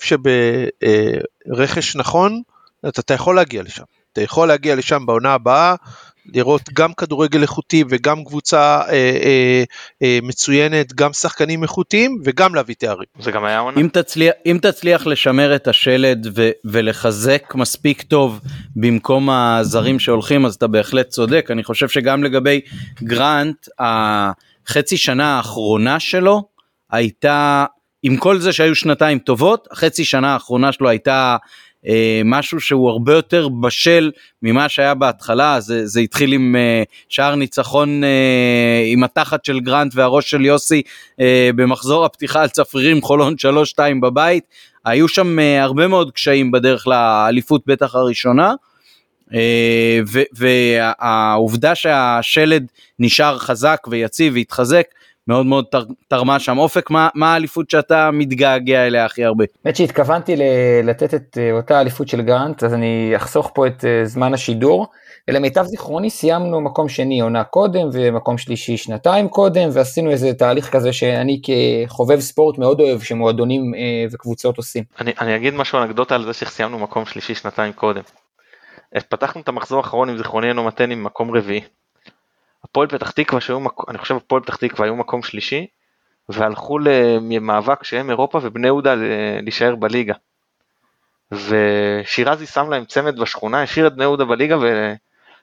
שברכש 1.58 1.96
נכון, 1.96 2.42
אתה, 2.88 3.00
אתה 3.00 3.14
יכול 3.14 3.36
להגיע 3.36 3.62
לשם. 3.62 3.84
אתה 4.12 4.22
יכול 4.22 4.48
להגיע 4.48 4.74
לשם 4.74 5.06
בעונה 5.06 5.32
הבאה, 5.32 5.74
לראות 6.34 6.62
גם 6.72 6.92
כדורגל 6.94 7.42
איכותי 7.42 7.84
וגם 7.88 8.24
קבוצה 8.24 8.80
אה, 8.80 8.92
אה, 8.92 9.64
אה, 10.02 10.18
מצוינת, 10.22 10.92
גם 10.94 11.12
שחקנים 11.12 11.62
איכותיים 11.62 12.20
וגם 12.24 12.54
להביא 12.54 12.74
תארים. 12.78 13.06
זה 13.18 13.30
גם 13.30 13.44
היה 13.44 13.58
עונה. 13.58 13.80
אם 13.80 13.88
תצליח, 13.92 14.34
אם 14.46 14.58
תצליח 14.62 15.06
לשמר 15.06 15.56
את 15.56 15.68
השלד 15.68 16.26
ו, 16.36 16.50
ולחזק 16.64 17.54
מספיק 17.54 18.02
טוב 18.02 18.40
במקום 18.76 19.30
הזרים 19.30 19.98
שהולכים 19.98 20.46
אז 20.46 20.54
אתה 20.54 20.66
בהחלט 20.66 21.08
צודק 21.08 21.48
אני 21.50 21.64
חושב 21.64 21.88
שגם 21.88 22.24
לגבי 22.24 22.60
גרנט 23.02 23.68
החצי 23.78 24.96
שנה 24.96 25.36
האחרונה 25.36 26.00
שלו 26.00 26.42
הייתה 26.90 27.64
עם 28.02 28.16
כל 28.16 28.38
זה 28.38 28.52
שהיו 28.52 28.74
שנתיים 28.74 29.18
טובות 29.18 29.68
החצי 29.70 30.04
שנה 30.04 30.32
האחרונה 30.32 30.72
שלו 30.72 30.88
הייתה 30.88 31.36
אה, 31.88 32.22
משהו 32.24 32.60
שהוא 32.60 32.90
הרבה 32.90 33.12
יותר 33.14 33.48
בשל 33.48 34.10
ממה 34.42 34.68
שהיה 34.68 34.94
בהתחלה, 34.94 35.60
זה, 35.60 35.86
זה 35.86 36.00
התחיל 36.00 36.32
עם 36.32 36.56
אה, 36.56 36.82
שער 37.08 37.34
ניצחון 37.34 38.04
אה, 38.04 38.82
עם 38.86 39.04
התחת 39.04 39.44
של 39.44 39.60
גרנט 39.60 39.92
והראש 39.94 40.30
של 40.30 40.44
יוסי 40.44 40.82
במחזור 41.54 42.04
הפתיחה 42.04 42.42
על 42.42 42.48
צפרירים 42.48 43.02
חולון 43.02 43.34
3-2 43.78 43.80
בבית, 44.02 44.44
היו 44.84 45.08
שם 45.08 45.38
הרבה 45.60 45.88
מאוד 45.88 46.12
קשיים 46.12 46.50
בדרך 46.50 46.86
לאליפות 46.86 47.62
בטח 47.66 47.94
הראשונה. 47.94 48.52
והעובדה 50.32 51.74
שהשלד 51.74 52.66
נשאר 52.98 53.38
חזק 53.38 53.86
ויציב 53.90 54.32
והתחזק 54.34 54.86
מאוד 55.28 55.46
מאוד 55.46 55.64
תר, 55.70 55.84
תרמה 56.08 56.38
שם. 56.38 56.58
אופק, 56.58 56.90
מה, 56.90 57.08
מה 57.14 57.32
האליפות 57.32 57.70
שאתה 57.70 58.10
מתגעגע 58.10 58.86
אליה 58.86 59.04
הכי 59.04 59.24
הרבה? 59.24 59.44
האמת 59.64 59.76
שהתכוונתי 59.76 60.36
ל- 60.36 60.42
לתת 60.84 61.14
את 61.14 61.38
אה, 61.40 61.52
אותה 61.52 61.80
אליפות 61.80 62.08
של 62.08 62.22
גרנט, 62.22 62.64
אז 62.64 62.74
אני 62.74 63.12
אחסוך 63.16 63.50
פה 63.54 63.66
את 63.66 63.84
אה, 63.84 64.04
זמן 64.04 64.34
השידור. 64.34 64.86
ולמיטב 65.28 65.62
זיכרוני 65.62 66.10
סיימנו 66.10 66.60
מקום 66.60 66.88
שני 66.88 67.20
עונה 67.20 67.44
קודם 67.44 67.88
ומקום 67.92 68.38
שלישי 68.38 68.76
שנתיים 68.76 69.28
קודם 69.28 69.68
ועשינו 69.72 70.10
איזה 70.10 70.34
תהליך 70.34 70.72
כזה 70.72 70.92
שאני 70.92 71.40
כחובב 71.42 72.20
ספורט 72.20 72.58
מאוד 72.58 72.80
אוהב 72.80 73.00
שמועדונים 73.00 73.74
אה, 73.74 73.80
וקבוצות 74.12 74.56
עושים. 74.56 74.84
אני, 75.00 75.12
אני 75.20 75.36
אגיד 75.36 75.54
משהו 75.54 75.78
אנקדוטה 75.78 76.14
על 76.14 76.24
זה 76.24 76.32
שסיימנו 76.32 76.78
מקום 76.78 77.06
שלישי 77.06 77.34
שנתיים 77.34 77.72
קודם. 77.72 78.02
פתחנו 79.08 79.40
את 79.40 79.48
המחזור 79.48 79.78
האחרון 79.78 80.08
עם 80.08 80.16
זיכרוני 80.16 80.48
אינו 80.48 80.64
מתן 80.64 80.90
עם 80.90 81.04
מקום 81.04 81.36
רביעי. 81.36 81.60
הפועל 82.70 82.88
פתח 82.88 83.10
תקווה 83.10 83.40
שהיו, 83.40 83.58
אני 83.88 83.98
חושב 83.98 84.16
הפועל 84.16 84.42
פתח 84.42 84.56
תקווה 84.56 84.86
היו 84.86 84.96
מקום 84.96 85.22
שלישי, 85.22 85.66
והלכו 86.28 86.78
למאבק 86.78 87.84
שהם 87.84 88.10
אירופה 88.10 88.38
ובני 88.42 88.66
יהודה 88.66 88.94
להישאר 89.42 89.74
בליגה. 89.74 90.14
ושירזי 91.32 92.46
שם 92.46 92.70
להם 92.70 92.84
צמד 92.84 93.20
בשכונה, 93.20 93.62
השאיר 93.62 93.86
את 93.86 93.94
בני 93.94 94.04
יהודה 94.04 94.24
בליגה 94.24 94.56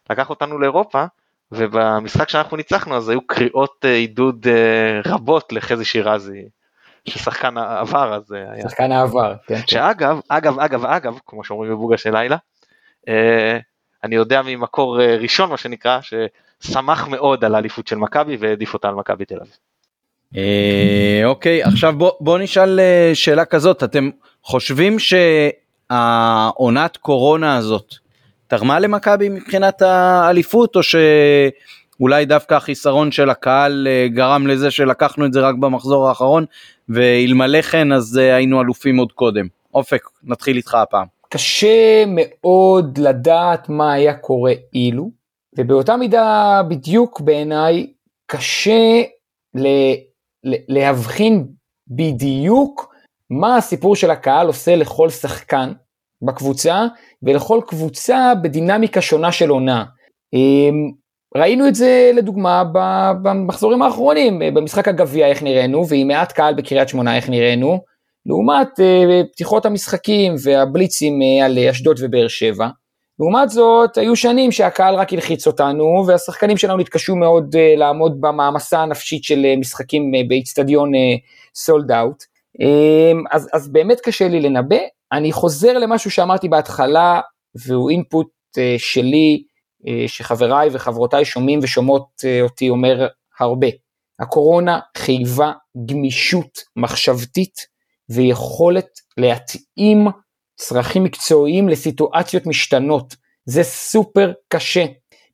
ולקח 0.09 0.29
אותנו 0.29 0.59
לאירופה, 0.59 1.05
ובמשחק 1.51 2.29
שאנחנו 2.29 2.57
ניצחנו 2.57 2.97
אז 2.97 3.09
היו 3.09 3.27
קריאות 3.27 3.86
אה, 3.86 3.93
עידוד 3.93 4.47
אה, 4.47 5.01
רבות 5.05 5.53
לחזי 5.53 5.86
שירזי, 5.86 6.45
ששחקן 7.05 7.57
העבר 7.57 8.13
אז 8.13 8.33
אה, 8.33 8.51
היה. 8.51 8.69
שחקן 8.69 8.91
העבר, 8.91 9.33
כן. 9.47 9.59
שאגב, 9.67 10.19
אגב, 10.27 10.59
אגב, 10.59 10.86
אגב, 10.86 11.19
כמו 11.25 11.43
שאומרים 11.43 11.71
בבוגה 11.71 11.97
של 11.97 12.17
לילה, 12.17 12.38
אני 14.03 14.15
יודע 14.15 14.41
ממקור 14.41 15.01
ראשון 15.01 15.49
מה 15.49 15.57
שנקרא, 15.57 15.99
שמח 16.63 17.08
מאוד 17.08 17.45
על 17.45 17.56
האליפות 17.56 17.88
של 17.88 17.95
מכבי 17.95 18.38
והעדיף 18.39 18.73
אותה 18.73 18.88
על 18.88 18.95
מכבי 18.95 19.26
תל 19.26 19.36
אביב. 19.36 19.58
אה, 20.38 21.21
אוקיי 21.26 21.63
עכשיו 21.63 21.93
בוא, 22.19 22.39
נשאל 22.39 22.80
אה, 22.80 23.12
שאלה 23.13 23.45
כזאת 23.45 23.84
אתם 23.84 24.10
חושבים 24.43 24.97
שהעונת 25.89 26.97
קורונה 26.97 27.58
הזאת 27.58 27.93
תרמה 28.47 28.80
למכבי 28.80 29.30
מבחינת 29.30 29.82
האליפות 29.82 30.76
או 30.76 30.82
שאולי 30.84 32.26
דווקא 32.26 32.54
החיסרון 32.54 33.12
של 33.12 33.30
הקהל 33.30 33.88
אה, 33.89 34.08
גרם 34.08 34.47
לזה 34.47 34.71
שלקחנו 34.71 35.26
את 35.26 35.34
זה 35.34 35.41
רק 35.41 35.56
במחזור 35.56 36.08
האחרון 36.08 36.45
ואלמלא 36.89 37.62
כן 37.62 37.91
אז 37.91 38.17
היינו 38.17 38.62
אלופים 38.62 38.97
עוד 38.97 39.12
קודם. 39.12 39.47
אופק 39.73 40.02
נתחיל 40.23 40.58
איתך 40.58 40.76
הפעם. 40.76 41.06
קשה 41.30 42.04
מאוד 42.08 42.97
לדעת 42.97 43.69
מה 43.69 43.93
היה 43.93 44.13
קורה 44.13 44.54
אילו 44.73 45.22
ובאותה 45.57 45.97
מידה 45.97 46.61
בדיוק 46.69 47.21
בעיניי 47.21 47.93
קשה 48.27 49.01
ל, 49.55 49.67
ל, 50.43 50.55
להבחין 50.67 51.47
בדיוק 51.87 52.93
מה 53.29 53.57
הסיפור 53.57 53.95
של 53.95 54.11
הקהל 54.11 54.47
עושה 54.47 54.75
לכל 54.75 55.09
שחקן 55.09 55.73
בקבוצה 56.21 56.85
ולכל 57.23 57.61
קבוצה 57.67 58.33
בדינמיקה 58.43 59.01
שונה 59.01 59.31
של 59.31 59.49
עונה. 59.49 59.85
אמ, 60.33 60.91
ראינו 61.37 61.67
את 61.67 61.75
זה 61.75 62.11
לדוגמה 62.13 62.63
במחזורים 63.23 63.81
האחרונים, 63.81 64.39
במשחק 64.53 64.87
הגביע 64.87 65.27
איך 65.27 65.43
נראינו 65.43 65.87
ועם 65.87 66.07
מעט 66.07 66.31
קהל 66.31 66.53
בקריית 66.53 66.89
שמונה 66.89 67.15
איך 67.15 67.29
נראינו, 67.29 67.79
לעומת 68.25 68.79
אה, 68.79 69.21
פתיחות 69.31 69.65
המשחקים 69.65 70.35
והבליצים 70.43 71.21
אה, 71.21 71.45
על 71.45 71.59
אשדוד 71.59 71.97
ובאר 72.01 72.27
שבע. 72.27 72.67
לעומת 73.19 73.49
זאת, 73.49 73.97
היו 73.97 74.15
שנים 74.15 74.52
שהקהל 74.52 74.95
רק 74.95 75.13
הלחיץ 75.13 75.47
אותנו, 75.47 76.04
והשחקנים 76.08 76.58
שלנו 76.58 76.82
התקשו 76.82 77.15
מאוד 77.15 77.56
uh, 77.56 77.80
לעמוד 77.80 78.21
במעמסה 78.21 78.80
הנפשית 78.80 79.23
של 79.23 79.45
uh, 79.54 79.60
משחקים 79.60 80.12
uh, 80.13 80.28
באיצטדיון 80.28 80.91
סולד 81.56 81.91
uh, 81.91 81.95
אאוט. 81.95 82.23
Um, 82.62 83.28
אז, 83.32 83.49
אז 83.54 83.69
באמת 83.69 83.99
קשה 84.02 84.28
לי 84.28 84.39
לנבא. 84.39 84.78
אני 85.12 85.32
חוזר 85.32 85.78
למשהו 85.78 86.12
שאמרתי 86.12 86.49
בהתחלה, 86.49 87.21
והוא 87.67 87.89
אינפוט 87.89 88.28
uh, 88.58 88.60
שלי, 88.78 89.43
uh, 89.82 89.89
שחבריי 90.08 90.69
וחברותיי 90.71 91.26
שומעים 91.26 91.60
ושומעות 91.63 92.08
uh, 92.21 92.43
אותי 92.43 92.69
אומר 92.69 93.08
הרבה. 93.39 93.67
הקורונה 94.19 94.80
חייבה 94.97 95.52
גמישות 95.86 96.60
מחשבתית 96.76 97.56
ויכולת 98.10 98.89
להתאים 99.17 100.08
צרכים 100.55 101.03
מקצועיים 101.03 101.69
לסיטואציות 101.69 102.45
משתנות. 102.45 103.15
זה 103.45 103.63
סופר 103.63 104.31
קשה. 104.49 104.85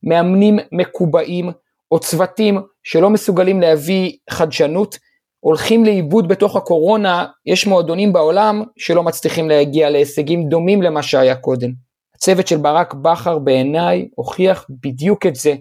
מאמנים 0.02 0.58
מקובעים 0.72 1.50
או 1.90 2.00
צוותים 2.00 2.60
שלא 2.82 3.10
מסוגלים 3.10 3.60
להביא 3.60 4.12
חדשנות, 4.30 4.98
הולכים 5.40 5.84
לאיבוד 5.84 6.28
בתוך 6.28 6.56
הקורונה, 6.56 7.26
יש 7.46 7.66
מועדונים 7.66 8.12
בעולם 8.12 8.62
שלא 8.78 9.02
מצליחים 9.02 9.48
להגיע 9.48 9.90
להישגים 9.90 10.48
דומים 10.48 10.82
למה 10.82 11.02
שהיה 11.02 11.34
קודם. 11.34 11.70
הצוות 12.14 12.46
של 12.46 12.56
ברק 12.56 12.94
בכר 12.94 13.38
בעיניי 13.38 14.08
הוכיח 14.14 14.66
בדיוק 14.82 15.26
את 15.26 15.34
זה. 15.34 15.54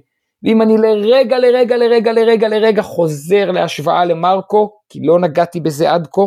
ואם 0.43 0.61
אני 0.61 0.77
לרגע, 0.77 1.39
לרגע, 1.39 1.77
לרגע, 1.77 2.11
לרגע, 2.11 2.47
לרגע 2.47 2.81
חוזר 2.81 3.51
להשוואה 3.51 4.05
למרקו, 4.05 4.71
כי 4.89 4.99
לא 5.03 5.19
נגעתי 5.19 5.59
בזה 5.59 5.91
עד 5.91 6.07
כה, 6.11 6.21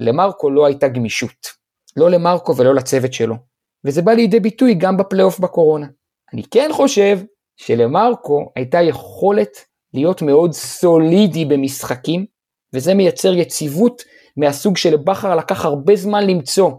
למרקו 0.00 0.50
לא 0.50 0.66
הייתה 0.66 0.88
גמישות. 0.88 1.61
לא 1.96 2.10
למרקו 2.10 2.56
ולא 2.56 2.74
לצוות 2.74 3.12
שלו. 3.12 3.34
וזה 3.84 4.02
בא 4.02 4.12
לידי 4.12 4.40
ביטוי 4.40 4.74
גם 4.74 4.96
בפלייאוף 4.96 5.38
בקורונה. 5.38 5.86
אני 6.34 6.42
כן 6.50 6.70
חושב 6.72 7.18
שלמרקו 7.56 8.52
הייתה 8.56 8.82
יכולת 8.82 9.64
להיות 9.94 10.22
מאוד 10.22 10.52
סולידי 10.52 11.44
במשחקים, 11.44 12.26
וזה 12.74 12.94
מייצר 12.94 13.32
יציבות 13.32 14.02
מהסוג 14.36 14.76
שלבכר 14.76 15.36
לקח 15.36 15.64
הרבה 15.64 15.96
זמן 15.96 16.26
למצוא, 16.26 16.70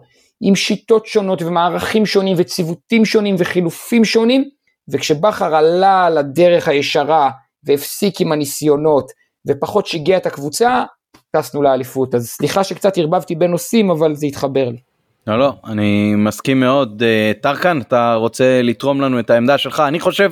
עם 0.41 0.55
שיטות 0.55 1.05
שונות 1.05 1.41
ומערכים 1.41 2.05
שונים 2.05 2.35
וציוותים 2.39 3.05
שונים 3.05 3.35
וחילופים 3.39 4.05
שונים, 4.05 4.49
וכשבכר 4.91 5.55
עלה 5.55 6.09
לדרך 6.09 6.67
הישרה 6.67 7.29
והפסיק 7.63 8.21
עם 8.21 8.31
הניסיונות 8.31 9.11
ופחות 9.47 9.87
שיגע 9.87 10.17
את 10.17 10.25
הקבוצה, 10.25 10.83
טסנו 11.31 11.61
לאליפות. 11.61 12.15
אז 12.15 12.29
סליחה 12.29 12.63
שקצת 12.63 12.97
ערבבתי 12.97 13.35
בין 13.35 13.51
נושאים, 13.51 13.89
אבל 13.89 14.15
זה 14.15 14.25
התחבר 14.25 14.69
לי. 14.69 14.77
לא 15.27 15.39
לא 15.39 15.53
אני 15.65 16.15
מסכים 16.15 16.59
מאוד 16.59 17.03
אה, 17.03 17.31
טרקן 17.41 17.81
אתה 17.81 18.13
רוצה 18.13 18.61
לתרום 18.61 19.01
לנו 19.01 19.19
את 19.19 19.29
העמדה 19.29 19.57
שלך 19.57 19.79
אני 19.79 19.99
חושב 19.99 20.31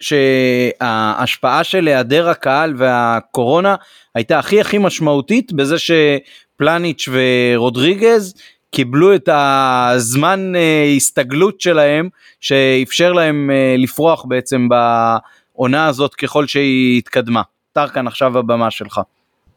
שההשפעה 0.00 1.64
של 1.64 1.88
היעדר 1.88 2.28
הקהל 2.28 2.74
והקורונה 2.76 3.74
הייתה 4.14 4.38
הכי 4.38 4.60
הכי 4.60 4.78
משמעותית 4.78 5.52
בזה 5.52 5.76
שפלניץ' 5.78 7.08
ורודריגז 7.12 8.34
קיבלו 8.70 9.14
את 9.14 9.28
הזמן 9.32 10.52
אה, 10.56 10.92
הסתגלות 10.96 11.60
שלהם 11.60 12.08
שאפשר 12.40 13.12
להם 13.12 13.50
אה, 13.50 13.74
לפרוח 13.78 14.24
בעצם 14.24 14.68
בעונה 14.68 15.86
הזאת 15.86 16.14
ככל 16.14 16.46
שהיא 16.46 16.98
התקדמה. 16.98 17.42
טרקן 17.72 18.06
עכשיו 18.06 18.38
הבמה 18.38 18.70
שלך. 18.70 19.00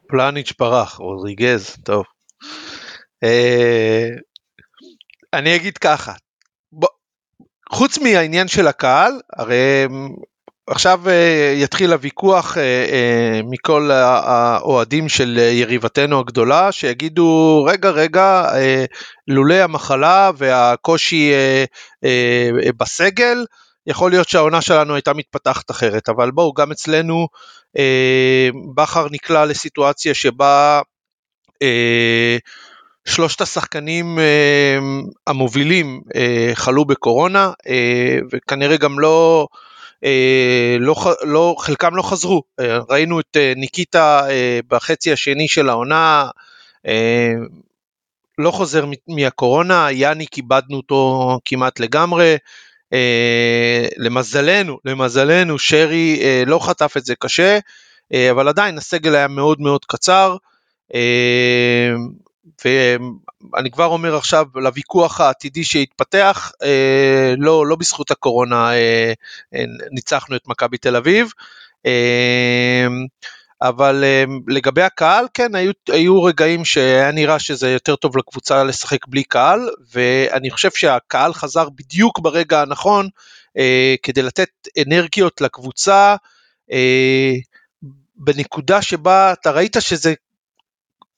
פלניץ' 0.07 0.51
פרח, 0.51 0.95
רודריגז, 0.95 1.78
טוב. 1.84 2.03
אני 5.34 5.55
אגיד 5.55 5.77
ככה, 5.77 6.13
בוא, 6.71 6.89
חוץ 7.71 7.97
מהעניין 7.97 8.47
של 8.47 8.67
הקהל, 8.67 9.19
הרי 9.34 9.88
עכשיו 10.67 11.09
אה, 11.09 11.53
יתחיל 11.55 11.93
הוויכוח 11.93 12.57
אה, 12.57 12.63
אה, 12.63 13.41
מכל 13.43 13.91
האוהדים 13.91 15.09
של 15.09 15.38
יריבתנו 15.51 16.19
הגדולה, 16.19 16.71
שיגידו, 16.71 17.63
רגע, 17.67 17.89
רגע, 17.89 18.49
לולא 19.27 19.53
המחלה 19.53 20.32
והקושי 20.38 21.32
בסגל, 22.77 23.45
יכול 23.88 24.11
להיות 24.11 24.29
שהעונה 24.29 24.61
שלנו 24.61 24.95
הייתה 24.95 25.13
מתפתחת 25.13 25.71
אחרת, 25.71 26.09
אבל 26.09 26.32
בואו, 26.32 26.53
גם 26.53 26.71
אצלנו 26.71 27.27
בכר 28.75 29.07
נקלע 29.11 29.45
לסיטואציה 29.45 30.13
שבה 30.13 30.82
שלושת 33.06 33.41
השחקנים 33.41 34.20
המובילים 35.28 36.02
חלו 36.54 36.86
בקורונה, 36.86 37.52
וכנראה 38.32 38.78
גם 38.78 38.99
לא... 38.99 39.47
אה, 40.04 40.78
לא, 40.80 40.95
לא, 41.24 41.56
חלקם 41.60 41.95
לא 41.95 42.02
חזרו, 42.02 42.43
אה, 42.60 42.80
ראינו 42.89 43.20
את 43.20 43.38
אה, 43.38 43.54
ניקיטה 43.56 44.28
בחצי 44.68 45.12
השני 45.12 45.47
של 45.47 45.70
העונה, 45.70 46.30
לא 48.38 48.52
חוזר 48.52 48.86
מהקורונה, 49.08 49.88
יאני 49.91 50.26
כיבדנו 50.32 50.78
אותו 50.78 51.39
כמעט 51.45 51.80
לגמרי, 51.80 52.38
למזלנו, 53.97 54.80
למזלנו 54.86 55.60
שרי 55.60 56.20
לא 56.45 56.60
חטף 56.60 56.93
את 56.97 57.06
זה 57.06 57.16
קשה, 57.20 57.60
אבל 58.32 58.47
עדיין 58.47 58.78
הסגל 58.78 59.16
היה 59.16 59.28
מאוד 59.28 59.62
מאוד 59.62 59.86
קצר, 59.86 60.36
ואני 62.65 63.71
כבר 63.71 63.85
אומר 63.85 64.15
עכשיו 64.15 64.45
לוויכוח 64.55 65.21
העתידי 65.21 65.63
שהתפתח, 65.63 66.51
אה, 66.63 67.33
לא, 67.37 67.67
לא 67.67 67.75
בזכות 67.75 68.11
הקורונה 68.11 68.73
אה, 68.73 69.13
אה, 69.55 69.63
ניצחנו 69.91 70.35
את 70.35 70.47
מכבי 70.47 70.77
תל 70.77 70.95
אביב. 70.95 71.31
אבל 73.61 74.03
לגבי 74.47 74.81
הקהל, 74.81 75.25
כן, 75.33 75.55
היו, 75.55 75.71
היו 75.89 76.23
רגעים 76.23 76.65
שהיה 76.65 77.11
נראה 77.11 77.39
שזה 77.39 77.71
יותר 77.71 77.95
טוב 77.95 78.17
לקבוצה 78.17 78.63
לשחק 78.63 79.07
בלי 79.07 79.23
קהל, 79.23 79.69
ואני 79.91 80.51
חושב 80.51 80.71
שהקהל 80.71 81.33
חזר 81.33 81.69
בדיוק 81.69 82.19
ברגע 82.19 82.61
הנכון 82.61 83.09
כדי 84.03 84.21
לתת 84.21 84.49
אנרגיות 84.87 85.41
לקבוצה. 85.41 86.15
בנקודה 88.15 88.81
שבה 88.81 89.33
אתה 89.33 89.51
ראית 89.51 89.77
שזה 89.79 90.13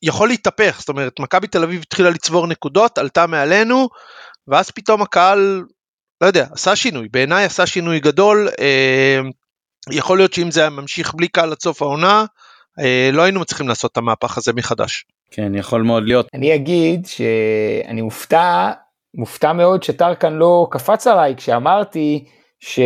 יכול 0.03 0.27
להתהפך, 0.27 0.75
זאת 0.79 0.89
אומרת, 0.89 1.19
מכבי 1.19 1.47
תל 1.47 1.63
אביב 1.63 1.81
התחילה 1.81 2.09
לצבור 2.09 2.47
נקודות, 2.47 2.97
עלתה 2.97 3.27
מעלינו, 3.27 3.89
ואז 4.47 4.71
פתאום 4.71 5.01
הקהל, 5.01 5.63
לא 6.21 6.27
יודע, 6.27 6.45
עשה 6.51 6.75
שינוי, 6.75 7.07
בעיניי 7.11 7.45
עשה 7.45 7.65
שינוי 7.65 7.99
גדול, 7.99 8.49
אה, 8.59 9.19
יכול 9.91 10.17
להיות 10.17 10.33
שאם 10.33 10.51
זה 10.51 10.61
היה 10.61 10.69
ממשיך 10.69 11.13
בלי 11.15 11.27
קהל 11.27 11.51
עד 11.51 11.59
סוף 11.59 11.81
העונה, 11.81 12.25
אה, 12.79 13.09
לא 13.13 13.21
היינו 13.21 13.39
מצליחים 13.39 13.67
לעשות 13.67 13.91
את 13.91 13.97
המהפך 13.97 14.37
הזה 14.37 14.53
מחדש. 14.53 15.05
כן, 15.31 15.55
יכול 15.55 15.81
מאוד 15.81 16.03
להיות. 16.03 16.27
אני 16.33 16.55
אגיד 16.55 17.05
שאני 17.05 18.01
מופתע, 18.01 18.71
מופתע 19.13 19.53
מאוד 19.53 19.83
שטרקן 19.83 20.33
לא 20.33 20.67
קפץ 20.71 21.07
עליי 21.07 21.35
כשאמרתי 21.35 22.25
ש... 22.59 22.79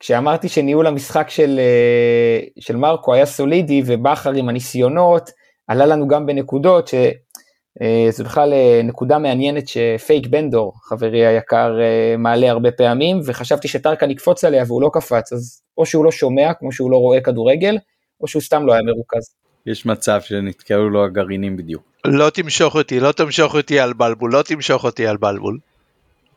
כשאמרתי 0.00 0.48
שניהול 0.48 0.86
המשחק 0.86 1.30
של, 1.30 1.58
אה, 1.58 2.40
של 2.60 2.76
מרקו 2.76 3.14
היה 3.14 3.26
סולידי 3.26 3.82
ובכר 3.86 4.32
עם 4.32 4.48
הניסיונות, 4.48 5.30
עלה 5.68 5.86
לנו 5.86 6.08
גם 6.08 6.26
בנקודות, 6.26 6.88
שזו 6.88 8.22
אה, 8.22 8.28
בכלל 8.28 8.52
אה, 8.52 8.80
נקודה 8.84 9.18
מעניינת 9.18 9.68
שפייק 9.68 10.26
בנדור, 10.26 10.72
חברי 10.82 11.26
היקר, 11.26 11.80
אה, 11.80 12.16
מעלה 12.18 12.50
הרבה 12.50 12.70
פעמים, 12.70 13.20
וחשבתי 13.24 13.68
שטרקן 13.68 14.10
יקפוץ 14.10 14.44
עליה 14.44 14.64
והוא 14.66 14.82
לא 14.82 14.90
קפץ, 14.92 15.32
אז 15.32 15.62
או 15.78 15.86
שהוא 15.86 16.04
לא 16.04 16.10
שומע, 16.10 16.54
כמו 16.58 16.72
שהוא 16.72 16.90
לא 16.90 16.96
רואה 16.96 17.20
כדורגל, 17.20 17.78
או 18.20 18.28
שהוא 18.28 18.42
סתם 18.42 18.66
לא 18.66 18.72
היה 18.72 18.82
מרוכז. 18.82 19.34
יש 19.66 19.86
מצב 19.86 20.20
שנתקעו 20.20 20.88
לו 20.88 21.04
הגרעינים 21.04 21.56
בדיוק. 21.56 21.82
לא 22.04 22.30
תמשוך 22.30 22.74
אותי, 22.74 23.00
לא 23.00 23.12
תמשוך 23.12 23.54
אותי 23.54 23.80
על 23.80 23.92
בלבול, 23.92 24.32
לא 24.32 24.42
תמשוך 24.42 24.84
אותי 24.84 25.06
על 25.06 25.16
בלבול. 25.16 25.58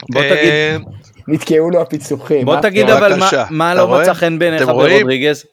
בוא 0.10 0.22
תגיד, 0.22 0.54
נתקעו 1.28 1.70
לו 1.70 1.82
הפיצוחים. 1.82 2.46
בוא 2.46 2.62
תגיד 2.62 2.90
אבל 2.90 3.14
מה 3.50 3.76
לא 3.76 3.88
מצא 3.88 4.14
חן 4.14 4.40
בעיניך 4.40 4.68
ברודריגז? 4.68 5.46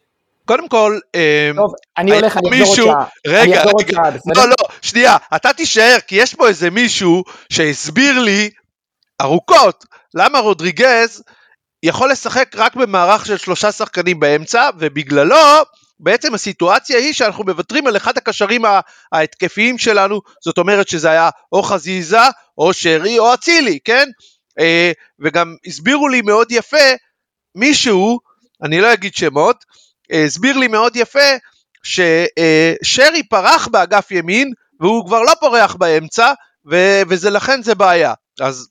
קודם 0.47 0.69
כל, 0.69 0.99
אמ, 1.15 1.57
טוב, 1.57 1.73
אני 1.99 2.15
הולך, 2.15 2.37
אני 2.37 2.63
אחזור 2.63 2.77
עוד 2.77 2.77
שעה. 2.77 3.05
רגע, 3.27 3.63
רגע, 3.81 4.01
לא, 4.37 4.49
לא, 4.49 4.57
שנייה, 4.83 5.17
אתה 5.37 5.53
תישאר, 5.53 5.97
כי 6.07 6.15
יש 6.15 6.35
פה 6.35 6.49
איזה 6.49 6.71
מישהו 6.71 7.25
שהסביר 7.53 8.21
לי 8.21 8.51
ארוכות 9.21 9.85
למה 10.15 10.39
רודריגז 10.39 11.23
יכול 11.83 12.11
לשחק 12.11 12.53
רק 12.57 12.77
במערך 12.77 13.27
של 13.27 13.37
שלושה 13.37 13.73
שחקנים 13.73 14.21
באמצע, 14.21 14.71
ובגללו 14.79 15.37
בעצם 16.01 16.35
הסיטואציה 16.35 16.99
היא 16.99 17.13
שאנחנו 17.13 17.45
מוותרים 17.45 17.87
על 17.87 17.97
אחד 17.97 18.19
הקשרים 18.19 18.63
ההתקפיים 19.13 19.79
שלנו, 19.79 20.21
זאת 20.45 20.59
אומרת 20.59 20.89
שזה 20.89 21.11
היה 21.11 21.31
או 21.53 21.63
חזיזה, 21.63 22.29
או 22.59 22.73
שרי, 22.73 23.19
או 23.19 23.35
אצילי, 23.35 23.79
כן? 23.85 24.09
אה, 24.61 24.93
וגם 25.19 25.55
הסבירו 25.67 26.09
לי 26.09 26.21
מאוד 26.21 26.53
יפה 26.53 26.87
מישהו, 27.55 28.21
אני 28.63 28.81
לא 28.81 28.93
אגיד 28.93 29.15
שמות, 29.15 29.65
הסביר 30.11 30.57
לי 30.57 30.69
מאוד 30.69 30.97
יפה 30.97 31.29
ששרי 31.83 33.23
פרח 33.23 33.69
באגף 33.69 34.11
ימין 34.11 34.53
והוא 34.81 35.07
כבר 35.07 35.23
לא 35.23 35.33
פורח 35.41 35.75
באמצע 35.75 36.33
ו- 36.71 37.03
וזה 37.09 37.31
לכן 37.31 37.63
זה 37.63 37.75
בעיה. 37.75 38.15
אז 38.41 38.69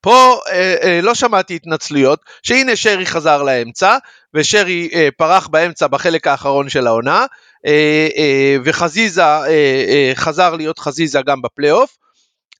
פה 0.00 0.40
אה, 0.50 0.74
אה, 0.82 1.00
לא 1.02 1.14
שמעתי 1.14 1.54
התנצלויות, 1.54 2.20
שהנה 2.42 2.76
שרי 2.76 3.06
חזר 3.06 3.42
לאמצע, 3.42 3.96
ושרי 4.34 4.88
אה, 4.92 5.08
פרח 5.16 5.46
באמצע 5.46 5.86
בחלק 5.86 6.26
האחרון 6.26 6.68
של 6.68 6.86
העונה, 6.86 7.26
אה, 7.66 8.08
אה, 8.16 8.56
וחזיזה 8.64 9.22
אה, 9.24 9.46
אה, 9.88 10.12
חזר 10.14 10.54
להיות 10.54 10.78
חזיזה 10.78 11.20
גם 11.26 11.42
בפלייאוף, 11.42 11.96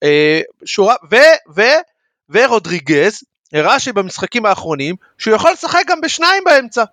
אה, 0.02 0.40
ורודריגז 2.28 3.20
הראה 3.52 3.80
שבמשחקים 3.80 4.46
האחרונים 4.46 4.94
שהוא 5.18 5.34
יכול 5.34 5.50
לשחק 5.50 5.82
גם 5.86 6.00
בשניים 6.00 6.42
באמצע. 6.44 6.84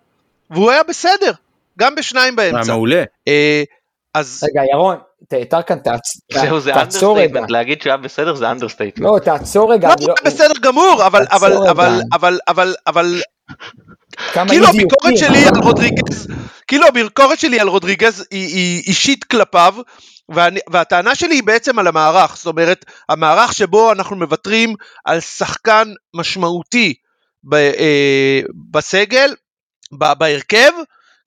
והוא 0.50 0.70
היה 0.70 0.82
בסדר, 0.82 1.32
גם 1.78 1.94
בשניים 1.94 2.36
באמצע. 2.36 2.58
היה 2.58 2.66
מעולה. 2.66 3.04
אה, 3.28 3.62
אז... 4.14 4.44
רגע, 4.44 4.62
ירון, 4.72 4.96
תעצור 5.28 5.70
רגע. 6.32 6.48
זהו, 6.48 6.60
זה 6.60 6.74
אנדרסטייטמנט, 6.74 7.50
להגיד 7.50 7.82
שהוא 7.82 7.90
היה 7.90 7.96
בסדר 7.96 8.34
זה 8.34 8.50
understatement. 8.50 9.08
לא, 9.08 9.18
תעצור 9.18 9.72
רגע. 9.72 9.88
לא, 9.88 9.94
הוא 10.00 10.06
היה 10.08 10.30
בסדר 10.32 10.54
גמור, 10.62 11.06
אבל, 11.06 11.24
אבל, 11.30 11.52
אבל, 11.68 12.00
אבל, 12.12 12.40
אבל, 12.48 12.74
אבל... 12.86 13.22
כאילו 14.48 14.66
הביקורת 14.66 15.18
שלי 15.18 15.44
על 15.44 15.62
רודריגז, 15.62 16.28
כאילו 16.66 16.86
הביקורת 16.86 17.38
שלי 17.38 17.60
על 17.60 17.68
רודריגז 17.68 18.26
היא 18.30 18.82
אישית 18.86 19.24
כלפיו, 19.24 19.74
והטענה 20.70 21.14
שלי 21.14 21.34
היא 21.34 21.42
בעצם 21.42 21.78
על 21.78 21.86
המערך, 21.86 22.36
זאת 22.36 22.46
אומרת, 22.46 22.84
המערך 23.08 23.52
שבו 23.52 23.92
אנחנו 23.92 24.16
מוותרים 24.16 24.74
על 25.04 25.20
שחקן 25.20 25.92
משמעותי 26.14 26.94
אה, 27.52 28.40
בסגל, 28.70 29.34
בהרכב, 29.98 30.72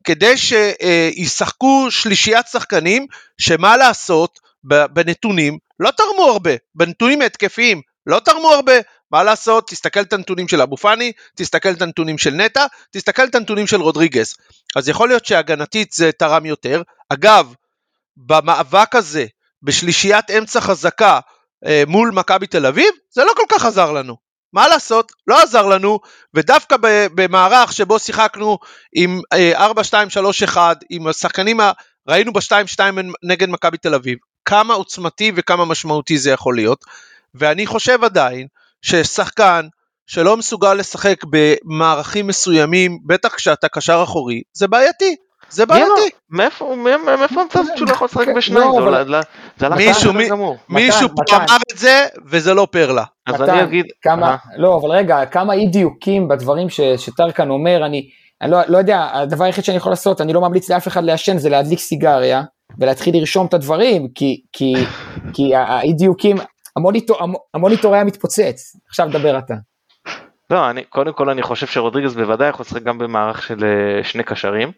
כדי 0.04 0.34
שישחקו 0.38 1.88
שלישיית 1.90 2.46
שחקנים, 2.52 3.08
שמה 3.38 3.78
לעשות, 3.78 4.40
בנתונים 4.64 5.58
לא 5.80 5.92
תרמו 5.92 6.24
הרבה, 6.24 6.52
בנתונים 6.76 7.22
התקפיים 7.22 7.82
לא 8.08 8.20
תרמו 8.20 8.52
הרבה, 8.52 8.74
מה 9.12 9.24
לעשות, 9.24 9.68
תסתכל 9.68 10.02
את 10.02 10.14
הנתונים 10.14 10.48
של 10.48 10.62
אבו 10.62 10.78
פאני, 10.78 11.12
תסתכל 11.36 11.70
את 11.70 11.82
הנתונים 11.82 12.18
של 12.18 12.34
נטע, 12.34 12.66
תסתכל 12.92 13.24
את 13.24 13.36
הנתונים 13.36 13.68
של 13.68 13.82
רודריגז. 13.82 14.36
אז 14.76 14.90
יכול 14.90 15.08
להיות 15.08 15.26
שהגנתית 15.26 15.94
זה 15.94 16.12
תרם 16.12 16.46
יותר. 16.46 16.82
אגב, 17.10 17.54
במאבק 18.18 18.96
הזה, 18.96 19.26
בשלישיית 19.64 20.32
אמצע 20.32 20.62
חזקה 20.62 21.20
אה, 21.66 21.84
מול 21.88 22.12
מכבי 22.12 22.48
תל 22.48 22.66
אביב, 22.66 22.90
זה 23.12 23.24
לא 23.24 23.32
כל 23.36 23.46
כך 23.50 23.66
עזר 23.66 23.92
לנו. 23.92 24.27
מה 24.54 24.68
לעשות, 24.68 25.12
לא 25.28 25.42
עזר 25.42 25.66
לנו, 25.66 26.00
ודווקא 26.34 26.76
במערך 27.16 27.74
שבו 27.74 28.00
שיחקנו 28.00 28.58
עם 28.94 29.22
4-2-3-1, 29.56 30.58
אה, 30.58 30.74
עם 30.90 31.08
השחקנים, 31.08 31.60
ראינו 32.08 32.34
ב-2-2 32.34 32.80
נגד 33.24 33.50
מכבי 33.50 33.78
תל 33.78 33.96
אביב, 33.96 34.18
כמה 34.46 34.74
עוצמתי 34.74 35.32
וכמה 35.36 35.66
משמעותי 35.66 36.18
זה 36.18 36.32
יכול 36.32 36.56
להיות, 36.56 36.86
ואני 37.36 37.68
חושב 37.68 38.04
עדיין 38.04 38.48
ששחקן 38.82 39.68
שלא 40.08 40.38
מסוגל 40.38 40.74
לשחק 40.74 41.22
במערכים 41.30 42.28
מסוימים, 42.28 43.00
בטח 43.06 43.36
כשאתה 43.36 43.68
קשר 43.68 44.04
אחורי, 44.04 44.42
זה 44.54 44.68
בעייתי. 44.68 45.16
זה 45.50 45.66
בעייתי. 45.66 46.10
מאיפה 46.30 47.42
המצב 47.42 47.64
שהוא 47.76 47.88
לא 47.88 47.94
יכול 47.94 48.06
לשחק 48.06 48.28
בשניים? 48.36 48.72
מישהו 50.70 51.10
פה 51.16 51.36
אמר 51.36 51.58
את 51.74 51.78
זה 51.78 52.06
וזה 52.26 52.54
לא 52.54 52.68
פרלה. 52.72 53.04
אז 53.28 53.42
אני 53.42 53.64
אגיד... 53.64 53.86
לא, 54.58 54.80
אבל 54.82 54.92
רגע, 54.92 55.26
כמה 55.26 55.54
אי 55.54 55.68
דיוקים 55.68 56.28
בדברים 56.28 56.68
שטרקן 56.98 57.50
אומר, 57.50 57.86
אני 57.86 58.10
לא, 58.42 58.58
לא 58.68 58.78
יודע, 58.78 59.08
הדבר 59.14 59.46
היחיד 59.46 59.64
שאני 59.64 59.78
יכול 59.78 59.92
לעשות, 59.92 60.22
אני 60.22 60.34
לא 60.34 60.42
ממליץ 60.42 60.70
לאף 60.70 60.88
אחד 60.88 61.04
לעשן, 61.04 61.38
זה 61.38 61.50
להדליק 61.50 61.80
סיגריה. 61.80 62.44
ולהתחיל 62.80 63.18
לרשום 63.18 63.46
את 63.46 63.54
הדברים, 63.54 64.08
כי, 64.16 64.42
כי, 64.54 64.74
כי 65.34 65.56
האי 65.56 65.94
דיוקים, 65.94 66.38
המוניטור, 66.76 67.18
המוניטור 67.54 67.94
היה 67.94 68.04
מתפוצץ. 68.04 68.76
עכשיו 68.90 69.10
דבר 69.12 69.38
אתה. 69.38 69.54
לא, 70.50 70.70
אני, 70.70 70.84
קודם 70.84 71.14
כל 71.14 71.30
אני 71.30 71.42
חושב 71.42 71.68
שרודריגז 71.68 72.16
בוודאי 72.16 72.50
יכול 72.50 72.64
לשחק 72.64 72.84
גם 72.84 72.98
במערך 72.98 73.44
של 73.44 73.64
אה, 73.64 74.04
שני 74.04 74.24
קשרים, 74.24 74.72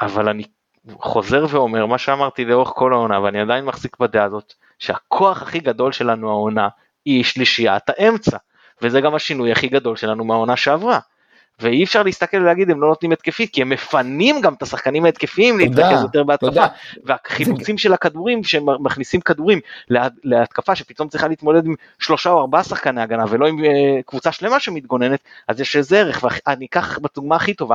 אבל 0.00 0.28
אני 0.28 0.44
חוזר 0.92 1.46
ואומר 1.48 1.86
מה 1.86 1.98
שאמרתי 1.98 2.44
לאורך 2.44 2.68
כל 2.68 2.92
העונה, 2.92 3.20
ואני 3.20 3.40
עדיין 3.40 3.64
מחזיק 3.64 3.96
בדעה 4.00 4.24
הזאת, 4.24 4.54
שהכוח 4.78 5.42
הכי 5.42 5.60
גדול 5.60 5.92
שלנו 5.92 6.30
העונה 6.30 6.68
היא 7.04 7.24
שלישיית 7.24 7.82
האמצע, 7.88 8.36
וזה 8.82 9.00
גם 9.00 9.14
השינוי 9.14 9.52
הכי 9.52 9.68
גדול 9.68 9.96
שלנו 9.96 10.24
מהעונה 10.24 10.56
שעברה. 10.56 10.98
ואי 11.60 11.84
אפשר 11.84 12.02
להסתכל 12.02 12.36
ולהגיד 12.36 12.70
הם 12.70 12.80
לא 12.80 12.88
נותנים 12.88 13.12
התקפית 13.12 13.52
כי 13.52 13.62
הם 13.62 13.68
מפנים 13.68 14.40
גם 14.40 14.54
את 14.54 14.62
השחקנים 14.62 15.04
ההתקפיים 15.04 15.58
להתרכז 15.58 16.02
יותר 16.02 16.24
בהתקפה. 16.24 16.64
והחילוצים 17.04 17.78
של 17.78 17.92
הכדורים 17.92 18.44
שהם 18.44 18.66
מכניסים 18.80 19.20
כדורים 19.20 19.60
להתקפה 20.24 20.74
שפתאום 20.74 21.08
צריכה 21.08 21.28
להתמודד 21.28 21.66
עם 21.66 21.74
שלושה 21.98 22.30
או 22.30 22.40
ארבעה 22.40 22.64
שחקני 22.64 23.02
הגנה 23.02 23.24
ולא 23.28 23.46
עם 23.46 23.64
אה, 23.64 24.02
קבוצה 24.06 24.32
שלמה 24.32 24.60
שמתגוננת 24.60 25.20
אז 25.48 25.60
יש 25.60 25.76
איזה 25.76 25.98
ערך 25.98 26.24
ואני 26.24 26.66
אקח 26.66 26.98
בדוגמה 26.98 27.36
הכי 27.36 27.54
טובה 27.54 27.74